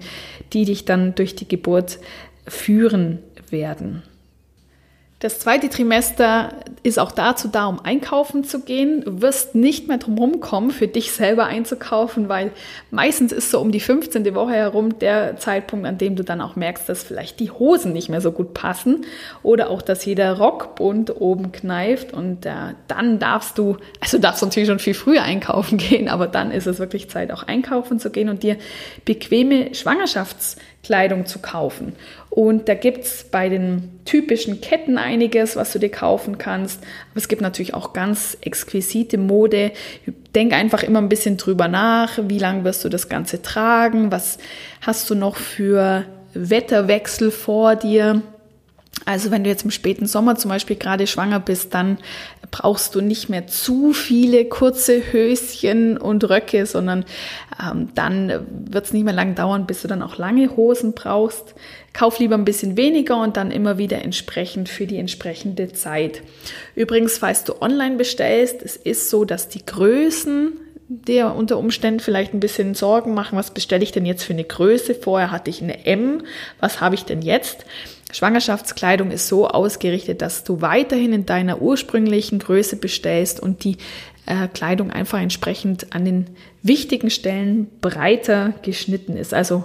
die 0.52 0.64
dich 0.64 0.84
dann 0.84 1.14
durch 1.14 1.34
die 1.34 1.48
Geburt 1.48 1.98
führen 2.46 3.18
werden. 3.50 4.02
Das 5.18 5.38
zweite 5.38 5.70
Trimester 5.70 6.52
ist 6.82 6.98
auch 6.98 7.10
dazu 7.10 7.48
da, 7.48 7.64
um 7.66 7.80
einkaufen 7.80 8.44
zu 8.44 8.60
gehen. 8.60 9.00
Du 9.02 9.22
wirst 9.22 9.54
nicht 9.54 9.88
mehr 9.88 9.96
drum 9.96 10.40
kommen, 10.40 10.70
für 10.70 10.88
dich 10.88 11.10
selber 11.10 11.46
einzukaufen, 11.46 12.28
weil 12.28 12.50
meistens 12.90 13.32
ist 13.32 13.50
so 13.50 13.58
um 13.60 13.72
die 13.72 13.80
15. 13.80 14.34
Woche 14.34 14.52
herum 14.52 14.98
der 14.98 15.38
Zeitpunkt, 15.38 15.86
an 15.86 15.96
dem 15.96 16.16
du 16.16 16.22
dann 16.22 16.42
auch 16.42 16.54
merkst, 16.54 16.86
dass 16.86 17.02
vielleicht 17.02 17.40
die 17.40 17.50
Hosen 17.50 17.94
nicht 17.94 18.10
mehr 18.10 18.20
so 18.20 18.30
gut 18.30 18.52
passen 18.52 19.06
oder 19.42 19.70
auch, 19.70 19.80
dass 19.80 20.04
jeder 20.04 20.36
Rockbund 20.36 21.18
oben 21.18 21.50
kneift 21.50 22.12
und 22.12 22.44
äh, 22.44 22.74
dann 22.86 23.18
darfst 23.18 23.56
du, 23.56 23.78
also 24.00 24.18
darfst 24.18 24.42
du 24.42 24.46
natürlich 24.46 24.68
schon 24.68 24.80
viel 24.80 24.92
früher 24.92 25.22
einkaufen 25.22 25.78
gehen, 25.78 26.10
aber 26.10 26.26
dann 26.26 26.50
ist 26.50 26.66
es 26.66 26.78
wirklich 26.78 27.08
Zeit, 27.08 27.32
auch 27.32 27.42
einkaufen 27.42 27.98
zu 27.98 28.10
gehen 28.10 28.28
und 28.28 28.42
dir 28.42 28.58
bequeme 29.06 29.74
Schwangerschafts 29.74 30.56
Kleidung 30.86 31.26
zu 31.26 31.40
kaufen. 31.40 31.94
Und 32.30 32.68
da 32.68 32.74
gibt 32.74 33.04
es 33.04 33.24
bei 33.24 33.48
den 33.48 33.98
typischen 34.04 34.60
Ketten 34.60 34.98
einiges, 34.98 35.56
was 35.56 35.72
du 35.72 35.80
dir 35.80 35.90
kaufen 35.90 36.38
kannst. 36.38 36.80
Aber 37.10 37.16
es 37.16 37.26
gibt 37.26 37.42
natürlich 37.42 37.74
auch 37.74 37.92
ganz 37.92 38.38
exquisite 38.40 39.18
Mode. 39.18 39.72
Denk 40.32 40.52
einfach 40.52 40.84
immer 40.84 41.00
ein 41.00 41.08
bisschen 41.08 41.38
drüber 41.38 41.66
nach. 41.66 42.20
Wie 42.28 42.38
lange 42.38 42.62
wirst 42.62 42.84
du 42.84 42.88
das 42.88 43.08
Ganze 43.08 43.42
tragen? 43.42 44.12
Was 44.12 44.38
hast 44.80 45.10
du 45.10 45.16
noch 45.16 45.34
für 45.34 46.04
Wetterwechsel 46.34 47.32
vor 47.32 47.74
dir? 47.74 48.22
Also 49.04 49.30
wenn 49.30 49.44
du 49.44 49.50
jetzt 49.50 49.64
im 49.64 49.70
späten 49.70 50.06
Sommer 50.06 50.36
zum 50.36 50.48
Beispiel 50.48 50.76
gerade 50.76 51.06
schwanger 51.06 51.38
bist, 51.38 51.74
dann 51.74 51.98
brauchst 52.50 52.94
du 52.94 53.00
nicht 53.00 53.28
mehr 53.28 53.46
zu 53.46 53.92
viele 53.92 54.46
kurze 54.46 55.12
Höschen 55.12 55.98
und 55.98 56.28
Röcke, 56.28 56.66
sondern 56.66 57.04
ähm, 57.62 57.90
dann 57.94 58.46
wird 58.70 58.86
es 58.86 58.92
nicht 58.92 59.04
mehr 59.04 59.12
lang 59.12 59.34
dauern, 59.34 59.66
bis 59.66 59.82
du 59.82 59.88
dann 59.88 60.02
auch 60.02 60.16
lange 60.16 60.56
Hosen 60.56 60.94
brauchst. 60.94 61.54
Kauf 61.92 62.18
lieber 62.18 62.34
ein 62.34 62.44
bisschen 62.44 62.76
weniger 62.76 63.20
und 63.22 63.36
dann 63.36 63.50
immer 63.50 63.78
wieder 63.78 64.02
entsprechend 64.02 64.68
für 64.68 64.86
die 64.86 64.98
entsprechende 64.98 65.72
Zeit. 65.72 66.22
Übrigens, 66.74 67.18
falls 67.18 67.44
du 67.44 67.60
online 67.60 67.96
bestellst, 67.96 68.62
es 68.62 68.76
ist 68.76 69.10
so, 69.10 69.24
dass 69.24 69.48
die 69.48 69.64
Größen 69.64 70.52
dir 70.88 71.34
unter 71.36 71.58
Umständen 71.58 72.00
vielleicht 72.00 72.32
ein 72.32 72.40
bisschen 72.40 72.74
Sorgen 72.74 73.14
machen, 73.14 73.36
was 73.36 73.52
bestelle 73.52 73.82
ich 73.82 73.92
denn 73.92 74.06
jetzt 74.06 74.22
für 74.22 74.32
eine 74.32 74.44
Größe? 74.44 74.94
Vorher 74.94 75.30
hatte 75.30 75.50
ich 75.50 75.62
eine 75.62 75.84
M, 75.84 76.22
was 76.60 76.80
habe 76.80 76.94
ich 76.94 77.04
denn 77.04 77.22
jetzt? 77.22 77.64
Schwangerschaftskleidung 78.16 79.10
ist 79.10 79.28
so 79.28 79.46
ausgerichtet, 79.46 80.22
dass 80.22 80.42
du 80.42 80.62
weiterhin 80.62 81.12
in 81.12 81.26
deiner 81.26 81.60
ursprünglichen 81.60 82.38
Größe 82.38 82.76
bestellst 82.76 83.40
und 83.40 83.62
die 83.62 83.76
äh, 84.24 84.48
Kleidung 84.48 84.90
einfach 84.90 85.20
entsprechend 85.20 85.92
an 85.94 86.06
den 86.06 86.26
wichtigen 86.62 87.10
Stellen 87.10 87.66
breiter 87.82 88.54
geschnitten 88.62 89.18
ist. 89.18 89.34
Also 89.34 89.64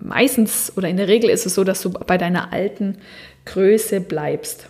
meistens 0.00 0.72
oder 0.76 0.88
in 0.88 0.96
der 0.96 1.06
Regel 1.06 1.30
ist 1.30 1.46
es 1.46 1.54
so, 1.54 1.62
dass 1.62 1.80
du 1.80 1.90
bei 1.90 2.18
deiner 2.18 2.52
alten 2.52 2.98
Größe 3.44 4.00
bleibst 4.00 4.66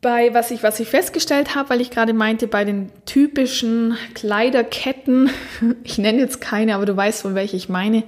bei 0.00 0.32
was 0.32 0.52
ich, 0.52 0.62
was 0.62 0.78
ich 0.78 0.86
festgestellt 0.88 1.56
habe, 1.56 1.70
weil 1.70 1.80
ich 1.80 1.90
gerade 1.90 2.12
meinte, 2.12 2.46
bei 2.46 2.64
den 2.64 2.92
typischen 3.04 3.96
Kleiderketten, 4.14 5.28
ich 5.84 5.98
nenne 5.98 6.20
jetzt 6.20 6.40
keine, 6.40 6.76
aber 6.76 6.86
du 6.86 6.96
weißt, 6.96 7.22
von 7.22 7.34
welche 7.34 7.56
ich 7.56 7.68
meine, 7.68 8.04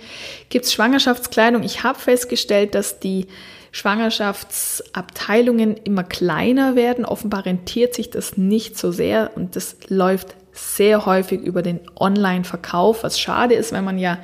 gibt 0.49 0.67
es 0.67 0.73
Schwangerschaftskleidung. 0.73 1.65
Ich 1.65 1.83
habe 1.83 1.99
festgestellt, 1.99 2.77
dass 2.77 3.01
die 3.01 3.27
Schwangerschaftsabteilungen 3.73 5.77
immer 5.77 6.05
kleiner 6.05 6.77
werden. 6.77 7.05
Offenbar 7.05 7.47
rentiert 7.47 7.95
sich 7.95 8.11
das 8.11 8.37
nicht 8.37 8.79
so 8.79 8.93
sehr 8.93 9.33
und 9.35 9.57
das 9.57 9.77
läuft 9.89 10.37
sehr 10.53 11.07
häufig 11.07 11.41
über 11.41 11.63
den 11.63 11.81
Online-Verkauf, 11.99 13.05
was 13.05 13.21
schade 13.21 13.55
ist, 13.55 13.73
wenn 13.73 13.85
man 13.85 13.99
ja 13.99 14.19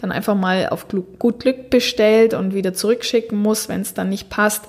dann 0.00 0.12
einfach 0.12 0.34
mal 0.34 0.68
auf 0.68 0.86
gut 1.18 1.40
Glück 1.40 1.70
bestellt 1.70 2.34
und 2.34 2.54
wieder 2.54 2.72
zurückschicken 2.72 3.38
muss, 3.38 3.68
wenn 3.68 3.80
es 3.80 3.94
dann 3.94 4.08
nicht 4.08 4.30
passt. 4.30 4.64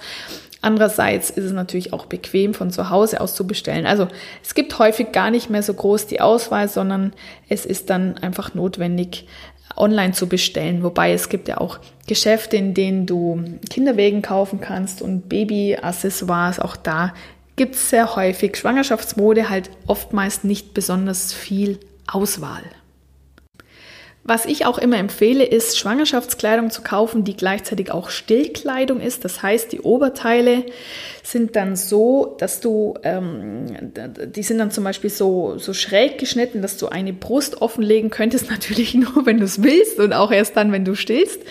Andererseits 0.64 1.30
ist 1.30 1.44
es 1.44 1.52
natürlich 1.52 1.92
auch 1.92 2.06
bequem 2.06 2.54
von 2.54 2.72
zu 2.72 2.90
Hause 2.90 3.20
aus 3.20 3.36
zu 3.36 3.46
bestellen. 3.46 3.86
Also 3.86 4.08
es 4.42 4.56
gibt 4.56 4.80
häufig 4.80 5.12
gar 5.12 5.30
nicht 5.30 5.50
mehr 5.50 5.62
so 5.62 5.74
groß 5.74 6.08
die 6.08 6.22
Auswahl, 6.22 6.70
sondern 6.70 7.12
es 7.50 7.66
ist 7.66 7.90
dann 7.90 8.18
einfach 8.20 8.54
notwendig, 8.54 9.28
online 9.76 10.14
zu 10.14 10.28
bestellen. 10.28 10.82
Wobei 10.82 11.12
es 11.12 11.28
gibt 11.28 11.50
ja 11.50 11.58
auch 11.58 11.80
Geschäfte, 12.08 12.56
in 12.56 12.74
denen 12.74 13.06
du 13.06 13.44
Kinderwegen 13.70 14.22
kaufen 14.22 14.62
kannst 14.62 15.02
und 15.02 15.28
Babyaccessoires. 15.28 16.60
Auch 16.60 16.78
da 16.78 17.14
gibt 17.58 17.76
es 17.76 17.90
sehr 17.90 18.16
häufig 18.16 18.56
Schwangerschaftsmode, 18.56 19.50
halt 19.50 19.70
oftmals 19.86 20.46
nicht 20.46 20.74
besonders 20.74 21.34
viel 21.34 21.80
Auswahl. 22.08 22.64
Was 24.26 24.46
ich 24.46 24.66
auch 24.66 24.78
immer 24.78 24.98
empfehle, 24.98 25.44
ist 25.44 25.78
Schwangerschaftskleidung 25.78 26.70
zu 26.70 26.82
kaufen, 26.82 27.26
die 27.26 27.36
gleichzeitig 27.36 27.92
auch 27.92 28.10
Stillkleidung 28.10 29.02
ist. 29.02 29.26
Das 29.26 29.44
heißt, 29.44 29.74
die 29.74 29.82
Oberteile 29.82 30.64
sind 31.24 31.58
dann 31.58 31.76
so, 31.76 32.38
dass 32.40 32.62
du, 32.62 32.94
ähm, 33.04 33.92
die 34.34 34.44
sind 34.44 34.60
dann 34.60 34.72
zum 34.72 34.86
Beispiel 34.86 35.10
so, 35.10 35.58
so 35.58 35.74
schräg 35.74 36.20
geschnitten, 36.20 36.62
dass 36.62 36.78
du 36.78 36.88
eine 36.88 37.12
Brust 37.12 37.62
offenlegen 37.62 38.12
könntest, 38.12 38.50
natürlich 38.50 38.94
nur, 38.94 39.26
wenn 39.26 39.40
du 39.40 39.44
es 39.44 39.62
willst 39.62 40.00
und 40.00 40.14
auch 40.14 40.32
erst 40.32 40.56
dann, 40.56 40.72
wenn 40.72 40.86
du 40.86 40.96
stillst. 40.96 41.42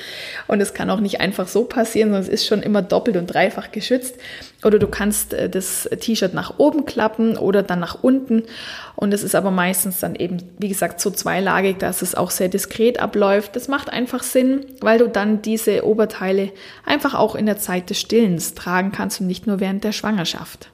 Und 0.48 0.62
es 0.62 0.72
kann 0.72 0.88
auch 0.88 1.00
nicht 1.00 1.20
einfach 1.20 1.48
so 1.48 1.64
passieren, 1.64 2.08
sondern 2.08 2.22
es 2.22 2.28
ist 2.32 2.46
schon 2.46 2.62
immer 2.62 2.80
doppelt 2.80 3.18
und 3.18 3.26
dreifach 3.26 3.70
geschützt. 3.70 4.16
Oder 4.64 4.78
du 4.78 4.86
kannst 4.86 5.34
äh, 5.34 5.48
das 5.48 5.88
T-Shirt 6.00 6.34
nach 6.34 6.58
oben 6.58 6.84
klappen 6.84 7.36
oder 7.36 7.62
dann 7.62 7.80
nach 7.80 8.02
unten. 8.02 8.44
Und 8.94 9.12
es 9.12 9.22
ist 9.22 9.34
aber 9.34 9.50
meistens 9.50 10.00
dann 10.00 10.14
eben, 10.14 10.38
wie 10.58 10.68
gesagt, 10.68 11.00
so 11.00 11.10
zweilagig, 11.10 11.78
dass 11.78 12.02
es 12.02 12.14
auch 12.14 12.30
sehr 12.30 12.48
diskret 12.48 13.00
abläuft. 13.00 13.56
Das 13.56 13.68
macht 13.68 13.90
einfach 13.90 14.22
Sinn, 14.22 14.66
weil 14.80 14.98
du 14.98 15.08
dann 15.08 15.42
diese 15.42 15.84
Oberteile 15.84 16.52
einfach 16.84 17.14
auch 17.14 17.34
in 17.34 17.46
der 17.46 17.58
Zeit 17.58 17.90
des 17.90 18.00
Stillens 18.00 18.54
tragen 18.54 18.92
kannst 18.92 19.20
und 19.20 19.26
nicht 19.26 19.46
nur 19.46 19.60
während 19.60 19.84
der 19.84 19.92
Schwangerschaft. 19.92 20.70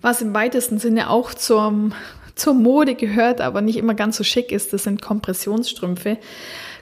Was 0.00 0.22
im 0.22 0.32
weitesten 0.32 0.78
Sinne 0.78 1.10
auch 1.10 1.34
zum, 1.34 1.92
zur 2.34 2.54
Mode 2.54 2.94
gehört, 2.94 3.40
aber 3.40 3.60
nicht 3.60 3.76
immer 3.76 3.94
ganz 3.94 4.16
so 4.16 4.24
schick 4.24 4.52
ist, 4.52 4.72
das 4.72 4.84
sind 4.84 5.02
Kompressionsstrümpfe. 5.02 6.18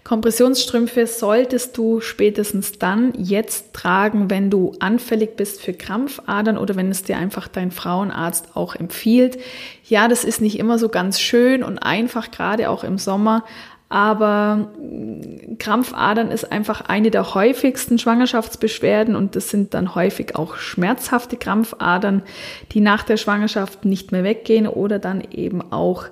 Kompressionsstrümpfe 0.06 1.08
solltest 1.08 1.76
du 1.76 2.00
spätestens 2.00 2.78
dann 2.78 3.12
jetzt 3.18 3.72
tragen, 3.72 4.30
wenn 4.30 4.50
du 4.50 4.72
anfällig 4.78 5.36
bist 5.36 5.60
für 5.60 5.72
Krampfadern 5.72 6.58
oder 6.58 6.76
wenn 6.76 6.92
es 6.92 7.02
dir 7.02 7.16
einfach 7.16 7.48
dein 7.48 7.72
Frauenarzt 7.72 8.54
auch 8.54 8.76
empfiehlt. 8.76 9.36
Ja, 9.82 10.06
das 10.06 10.22
ist 10.22 10.40
nicht 10.40 10.60
immer 10.60 10.78
so 10.78 10.90
ganz 10.90 11.18
schön 11.18 11.64
und 11.64 11.80
einfach, 11.80 12.30
gerade 12.30 12.70
auch 12.70 12.84
im 12.84 12.98
Sommer, 12.98 13.42
aber 13.88 14.68
mm, 14.78 15.58
Krampfadern 15.58 16.30
ist 16.30 16.52
einfach 16.52 16.82
eine 16.82 17.10
der 17.10 17.34
häufigsten 17.34 17.98
Schwangerschaftsbeschwerden 17.98 19.16
und 19.16 19.34
das 19.34 19.50
sind 19.50 19.74
dann 19.74 19.96
häufig 19.96 20.36
auch 20.36 20.56
schmerzhafte 20.56 21.36
Krampfadern, 21.36 22.22
die 22.70 22.80
nach 22.80 23.02
der 23.02 23.16
Schwangerschaft 23.16 23.84
nicht 23.84 24.12
mehr 24.12 24.22
weggehen 24.22 24.68
oder 24.68 25.00
dann 25.00 25.20
eben 25.32 25.72
auch 25.72 26.06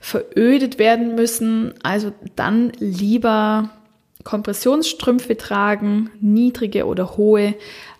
verödet 0.00 0.78
werden 0.78 1.14
müssen. 1.14 1.74
Also 1.82 2.12
dann 2.36 2.72
lieber 2.78 3.70
Kompressionsstrümpfe 4.24 5.36
tragen, 5.36 6.10
niedrige 6.20 6.86
oder 6.86 7.16
hohe, 7.16 7.54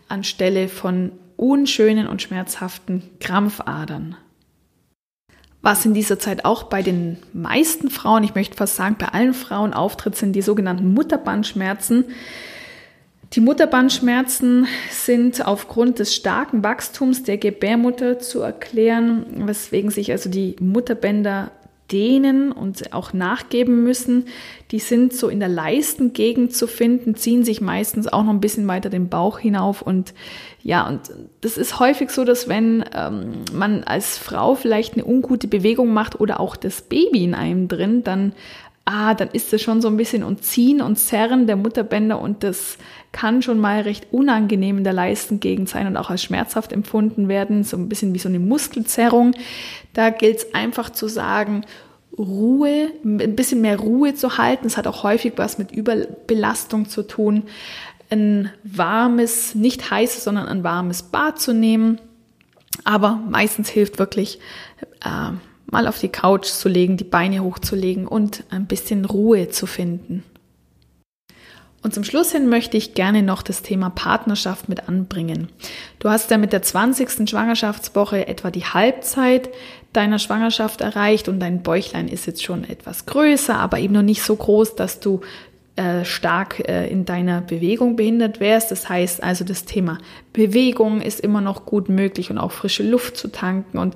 anstelle 0.08 0.68
von 0.68 1.12
unschönen 1.36 2.06
und 2.06 2.20
schmerzhaften 2.20 3.02
Krampfadern. 3.20 4.16
Was 5.60 5.84
in 5.84 5.94
dieser 5.94 6.18
Zeit 6.18 6.44
auch 6.44 6.64
bei 6.64 6.82
den 6.82 7.18
meisten 7.32 7.90
Frauen, 7.90 8.24
ich 8.24 8.34
möchte 8.34 8.56
fast 8.56 8.76
sagen 8.76 8.96
bei 8.98 9.08
allen 9.08 9.34
Frauen 9.34 9.74
auftritt, 9.74 10.16
sind 10.16 10.32
die 10.34 10.42
sogenannten 10.42 10.94
Mutterbandschmerzen. 10.94 12.04
Die 13.34 13.40
Mutterbandschmerzen 13.40 14.66
sind 14.90 15.46
aufgrund 15.46 15.98
des 15.98 16.14
starken 16.14 16.64
Wachstums 16.64 17.24
der 17.24 17.38
Gebärmutter 17.38 18.18
zu 18.18 18.40
erklären, 18.40 19.26
weswegen 19.46 19.90
sich 19.90 20.10
also 20.12 20.30
die 20.30 20.56
Mutterbänder 20.60 21.50
dehnen 21.90 22.52
und 22.52 22.92
auch 22.92 23.12
nachgeben 23.12 23.82
müssen. 23.82 24.26
Die 24.70 24.78
sind 24.78 25.12
so 25.12 25.28
in 25.28 25.40
der 25.40 25.48
Leistengegend 25.48 26.54
zu 26.54 26.66
finden, 26.66 27.14
ziehen 27.14 27.44
sich 27.44 27.60
meistens 27.60 28.06
auch 28.06 28.22
noch 28.22 28.32
ein 28.32 28.40
bisschen 28.40 28.68
weiter 28.68 28.90
den 28.90 29.08
Bauch 29.08 29.38
hinauf. 29.38 29.82
Und 29.82 30.14
ja, 30.62 30.86
und 30.86 31.00
das 31.40 31.56
ist 31.56 31.80
häufig 31.80 32.10
so, 32.10 32.24
dass 32.24 32.48
wenn 32.48 32.84
ähm, 32.94 33.30
man 33.52 33.84
als 33.84 34.18
Frau 34.18 34.54
vielleicht 34.54 34.94
eine 34.94 35.06
ungute 35.06 35.48
Bewegung 35.48 35.92
macht 35.92 36.20
oder 36.20 36.40
auch 36.40 36.56
das 36.56 36.82
Baby 36.82 37.24
in 37.24 37.34
einem 37.34 37.68
drin, 37.68 38.04
dann 38.04 38.32
ah, 38.88 39.12
dann 39.12 39.28
ist 39.28 39.52
das 39.52 39.60
schon 39.60 39.82
so 39.82 39.88
ein 39.88 39.98
bisschen 39.98 40.24
und 40.24 40.42
Ziehen 40.44 40.80
und 40.80 40.96
Zerren 40.96 41.46
der 41.46 41.56
Mutterbänder 41.56 42.18
und 42.18 42.42
das 42.42 42.78
kann 43.12 43.42
schon 43.42 43.58
mal 43.58 43.82
recht 43.82 44.06
unangenehm 44.12 44.78
in 44.78 44.84
der 44.84 44.94
Leistengegend 44.94 45.68
sein 45.68 45.86
und 45.86 45.98
auch 45.98 46.08
als 46.08 46.22
schmerzhaft 46.22 46.72
empfunden 46.72 47.28
werden, 47.28 47.64
so 47.64 47.76
ein 47.76 47.90
bisschen 47.90 48.14
wie 48.14 48.18
so 48.18 48.30
eine 48.30 48.38
Muskelzerrung. 48.38 49.32
Da 49.92 50.08
gilt 50.08 50.38
es 50.38 50.54
einfach 50.54 50.88
zu 50.90 51.06
sagen, 51.06 51.66
Ruhe, 52.16 52.88
ein 53.04 53.36
bisschen 53.36 53.60
mehr 53.60 53.78
Ruhe 53.78 54.14
zu 54.14 54.38
halten. 54.38 54.66
Es 54.66 54.78
hat 54.78 54.86
auch 54.86 55.02
häufig 55.02 55.34
was 55.36 55.58
mit 55.58 55.70
Überbelastung 55.70 56.88
zu 56.88 57.02
tun. 57.02 57.44
Ein 58.10 58.50
warmes, 58.64 59.54
nicht 59.54 59.90
heißes, 59.90 60.24
sondern 60.24 60.48
ein 60.48 60.64
warmes 60.64 61.02
Bad 61.02 61.38
zu 61.38 61.52
nehmen. 61.52 62.00
Aber 62.84 63.20
meistens 63.28 63.68
hilft 63.68 63.98
wirklich 63.98 64.40
äh, 65.04 65.32
mal 65.70 65.86
auf 65.86 65.98
die 65.98 66.08
Couch 66.08 66.46
zu 66.46 66.68
legen, 66.68 66.96
die 66.96 67.04
Beine 67.04 67.42
hochzulegen 67.42 68.06
und 68.06 68.44
ein 68.50 68.66
bisschen 68.66 69.04
Ruhe 69.04 69.48
zu 69.48 69.66
finden. 69.66 70.24
Und 71.80 71.94
zum 71.94 72.02
Schluss 72.02 72.32
hin 72.32 72.48
möchte 72.48 72.76
ich 72.76 72.94
gerne 72.94 73.22
noch 73.22 73.40
das 73.40 73.62
Thema 73.62 73.88
Partnerschaft 73.88 74.68
mit 74.68 74.88
anbringen. 74.88 75.48
Du 76.00 76.10
hast 76.10 76.30
ja 76.30 76.36
mit 76.36 76.52
der 76.52 76.62
20. 76.62 77.30
Schwangerschaftswoche 77.30 78.26
etwa 78.26 78.50
die 78.50 78.64
Halbzeit 78.64 79.48
deiner 79.92 80.18
Schwangerschaft 80.18 80.80
erreicht 80.80 81.28
und 81.28 81.38
dein 81.38 81.62
Bäuchlein 81.62 82.08
ist 82.08 82.26
jetzt 82.26 82.42
schon 82.42 82.64
etwas 82.64 83.06
größer, 83.06 83.56
aber 83.56 83.78
eben 83.78 83.94
noch 83.94 84.02
nicht 84.02 84.22
so 84.22 84.34
groß, 84.34 84.74
dass 84.74 84.98
du 84.98 85.20
äh, 85.78 86.04
stark 86.04 86.68
äh, 86.68 86.90
in 86.90 87.04
deiner 87.04 87.40
Bewegung 87.40 87.94
behindert 87.94 88.40
wärst. 88.40 88.72
Das 88.72 88.88
heißt 88.88 89.22
also, 89.22 89.44
das 89.44 89.64
Thema 89.64 89.98
Bewegung 90.32 91.00
ist 91.00 91.20
immer 91.20 91.40
noch 91.40 91.66
gut 91.66 91.88
möglich 91.88 92.32
und 92.32 92.38
auch 92.38 92.50
frische 92.50 92.82
Luft 92.82 93.16
zu 93.16 93.28
tanken. 93.28 93.78
Und 93.78 93.94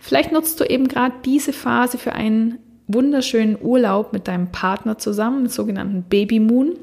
vielleicht 0.00 0.30
nutzt 0.30 0.60
du 0.60 0.64
eben 0.64 0.86
gerade 0.86 1.12
diese 1.24 1.52
Phase 1.52 1.98
für 1.98 2.12
einen 2.12 2.58
wunderschönen 2.86 3.58
Urlaub 3.60 4.12
mit 4.12 4.28
deinem 4.28 4.52
Partner 4.52 4.96
zusammen, 4.96 5.44
den 5.44 5.50
sogenannten 5.50 6.04
Baby 6.04 6.38
Moon. 6.38 6.74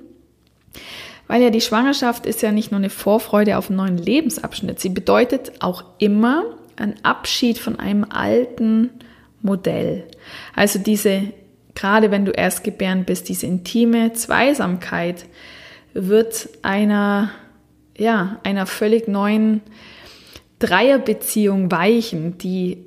Weil 1.28 1.42
ja 1.42 1.50
die 1.50 1.62
Schwangerschaft 1.62 2.26
ist 2.26 2.42
ja 2.42 2.52
nicht 2.52 2.72
nur 2.72 2.80
eine 2.80 2.90
Vorfreude 2.90 3.58
auf 3.58 3.70
einen 3.70 3.78
neuen 3.78 3.98
Lebensabschnitt, 3.98 4.82
sie 4.82 4.90
bedeutet 4.90 5.54
auch 5.62 5.86
immer 5.98 6.44
ein 6.76 6.96
Abschied 7.04 7.58
von 7.58 7.80
einem 7.80 8.06
alten 8.10 8.90
Modell. 9.42 10.04
Also 10.56 10.78
diese 10.78 11.32
gerade 11.76 12.12
wenn 12.12 12.26
du 12.26 12.32
erst 12.32 12.64
gebären 12.64 13.06
bist, 13.06 13.30
diese 13.30 13.46
intime 13.46 14.14
Zweisamkeit 14.14 15.26
wird 15.94 16.50
einer, 16.62 17.32
ja, 17.98 18.40
einer 18.44 18.66
völlig 18.66 19.08
neuen 19.08 19.62
Dreierbeziehung 20.60 21.72
weichen, 21.72 22.38
die 22.38 22.86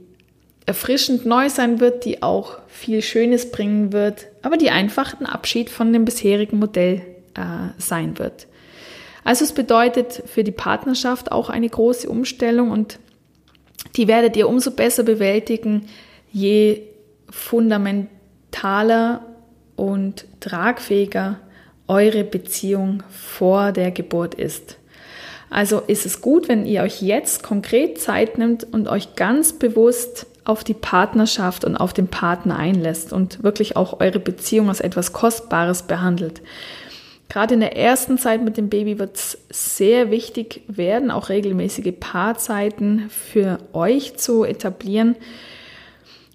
erfrischend 0.66 1.26
neu 1.26 1.48
sein 1.50 1.80
wird, 1.80 2.04
die 2.04 2.22
auch 2.22 2.58
viel 2.68 3.02
Schönes 3.02 3.50
bringen 3.50 3.92
wird, 3.92 4.26
aber 4.42 4.56
die 4.56 4.70
einfach 4.70 5.18
ein 5.20 5.26
Abschied 5.26 5.68
von 5.68 5.92
dem 5.92 6.04
bisherigen 6.04 6.58
Modell 6.58 7.02
äh, 7.34 7.70
sein 7.78 8.18
wird. 8.18 8.46
Also 9.24 9.44
es 9.44 9.52
bedeutet 9.52 10.22
für 10.26 10.44
die 10.44 10.52
Partnerschaft 10.52 11.32
auch 11.32 11.50
eine 11.50 11.68
große 11.68 12.08
Umstellung 12.08 12.70
und 12.70 12.98
die 13.96 14.08
werdet 14.08 14.36
ihr 14.36 14.48
umso 14.48 14.70
besser 14.70 15.02
bewältigen, 15.02 15.86
je 16.32 16.82
fundament 17.30 18.08
vitaler 18.54 19.22
und 19.76 20.26
tragfähiger 20.40 21.40
eure 21.88 22.24
Beziehung 22.24 23.02
vor 23.10 23.72
der 23.72 23.90
Geburt 23.90 24.34
ist. 24.34 24.78
Also 25.50 25.80
ist 25.80 26.06
es 26.06 26.20
gut, 26.20 26.48
wenn 26.48 26.64
ihr 26.64 26.82
euch 26.82 27.02
jetzt 27.02 27.42
konkret 27.42 28.00
Zeit 28.00 28.38
nimmt 28.38 28.64
und 28.64 28.88
euch 28.88 29.16
ganz 29.16 29.52
bewusst 29.52 30.26
auf 30.44 30.64
die 30.64 30.74
Partnerschaft 30.74 31.64
und 31.64 31.76
auf 31.76 31.92
den 31.92 32.08
Partner 32.08 32.56
einlässt 32.56 33.12
und 33.12 33.42
wirklich 33.42 33.76
auch 33.76 34.00
eure 34.00 34.18
Beziehung 34.18 34.68
als 34.68 34.80
etwas 34.80 35.12
Kostbares 35.12 35.82
behandelt. 35.82 36.40
Gerade 37.28 37.54
in 37.54 37.60
der 37.60 37.76
ersten 37.76 38.18
Zeit 38.18 38.44
mit 38.44 38.56
dem 38.56 38.68
Baby 38.68 38.98
wird 38.98 39.16
es 39.16 39.38
sehr 39.50 40.10
wichtig 40.10 40.62
werden, 40.68 41.10
auch 41.10 41.28
regelmäßige 41.28 41.92
Paarzeiten 41.98 43.08
für 43.10 43.58
euch 43.72 44.16
zu 44.16 44.44
etablieren, 44.44 45.16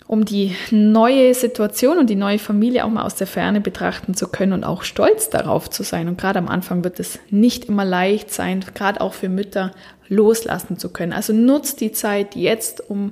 um 0.10 0.26
die 0.26 0.55
neue 0.72 1.36
Situation 1.36 1.99
und 1.99 2.10
die 2.10 2.16
neue 2.16 2.39
Familie 2.39 2.84
auch 2.84 2.89
mal 2.89 3.03
aus 3.03 3.14
der 3.14 3.28
Ferne 3.28 3.62
betrachten 3.62 4.16
zu 4.16 4.28
können 4.28 4.53
und 4.53 4.64
auch 4.64 4.82
stolz 4.82 5.30
darauf 5.30 5.70
zu 5.70 5.84
sein. 5.84 6.07
Und 6.07 6.18
gerade 6.18 6.39
am 6.39 6.47
Anfang 6.47 6.84
wird 6.84 6.99
es 6.99 7.20
nicht 7.30 7.66
immer 7.66 7.86
leicht 7.86 8.34
sein, 8.34 8.66
gerade 8.74 9.01
auch 9.01 9.14
für 9.14 9.30
Mütter 9.30 9.72
loslassen 10.07 10.80
zu 10.80 10.89
können. 10.89 11.14
Also 11.14 11.32
nutzt 11.32 11.80
die 11.80 11.91
Zeit 11.91 12.36
jetzt, 12.36 12.89
um 12.89 13.12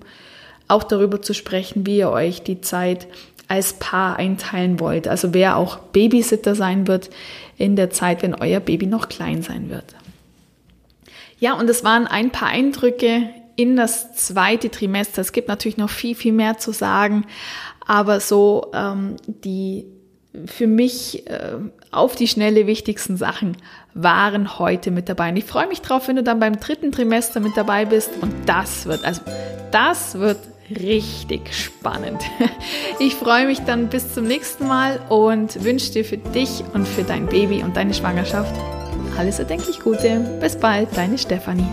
auch 0.68 0.82
darüber 0.82 1.22
zu 1.22 1.36
sprechen, 1.36 1.86
wie 1.86 2.00
ihr 2.00 2.10
euch 2.10 2.42
die 2.42 2.62
Zeit 2.62 3.06
als 3.48 3.74
Paar 3.74 4.18
einteilen 4.18 4.80
wollt. 4.80 5.08
Also 5.08 5.36
wer 5.36 5.58
auch 5.58 5.78
Babysitter 5.78 6.56
sein 6.56 6.88
wird 6.88 7.12
in 7.58 7.76
der 7.76 7.92
Zeit, 7.92 8.24
wenn 8.24 8.34
euer 8.34 8.60
Baby 8.60 8.88
noch 8.88 9.08
klein 9.08 9.44
sein 9.44 9.70
wird. 9.70 9.86
Ja, 11.40 11.54
und 11.54 11.70
es 11.70 11.84
waren 11.84 12.08
ein 12.08 12.32
paar 12.32 12.48
Eindrücke 12.48 13.30
in 13.58 13.76
das 13.76 14.14
zweite 14.14 14.72
Trimester. 14.72 15.22
Es 15.22 15.34
gibt 15.34 15.50
natürlich 15.50 15.78
noch 15.78 15.90
viel, 15.90 16.16
viel 16.16 16.32
mehr 16.32 16.58
zu 16.58 16.72
sagen, 16.72 17.26
aber 17.86 18.22
so 18.22 18.72
ähm, 18.74 19.18
die 19.28 19.86
für 20.46 20.68
mich 20.68 21.28
äh, 21.28 21.56
auf 21.92 22.16
die 22.16 22.28
schnelle 22.28 22.68
wichtigsten 22.68 23.18
Sachen 23.18 23.58
waren 23.94 24.60
heute 24.60 24.92
mit 24.92 25.10
dabei. 25.10 25.30
Und 25.30 25.38
ich 25.38 25.46
freue 25.46 25.68
mich 25.68 25.82
drauf, 25.82 26.08
wenn 26.08 26.16
du 26.16 26.24
dann 26.24 26.40
beim 26.40 26.60
dritten 26.60 26.92
Trimester 26.92 27.40
mit 27.40 27.58
dabei 27.58 27.86
bist. 27.86 28.12
Und 28.22 28.34
das 28.46 28.86
wird, 28.86 29.04
also 29.04 29.22
das 29.72 30.20
wird 30.20 30.38
richtig 30.70 31.54
spannend. 31.54 32.22
Ich 33.00 33.14
freue 33.14 33.46
mich 33.46 33.60
dann 33.60 33.90
bis 33.90 34.16
zum 34.16 34.26
nächsten 34.26 34.68
Mal 34.68 35.00
und 35.10 35.64
wünsche 35.64 35.92
dir 35.92 36.04
für 36.04 36.18
dich 36.18 36.64
und 36.74 36.88
für 36.88 37.04
dein 37.04 37.28
Baby 37.28 37.62
und 37.62 37.78
deine 37.78 37.94
Schwangerschaft 37.94 38.56
alles 39.18 39.38
erdenklich 39.38 39.80
Gute. 39.82 40.38
Bis 40.42 40.56
bald, 40.56 40.90
deine 40.96 41.18
Stefanie. 41.20 41.68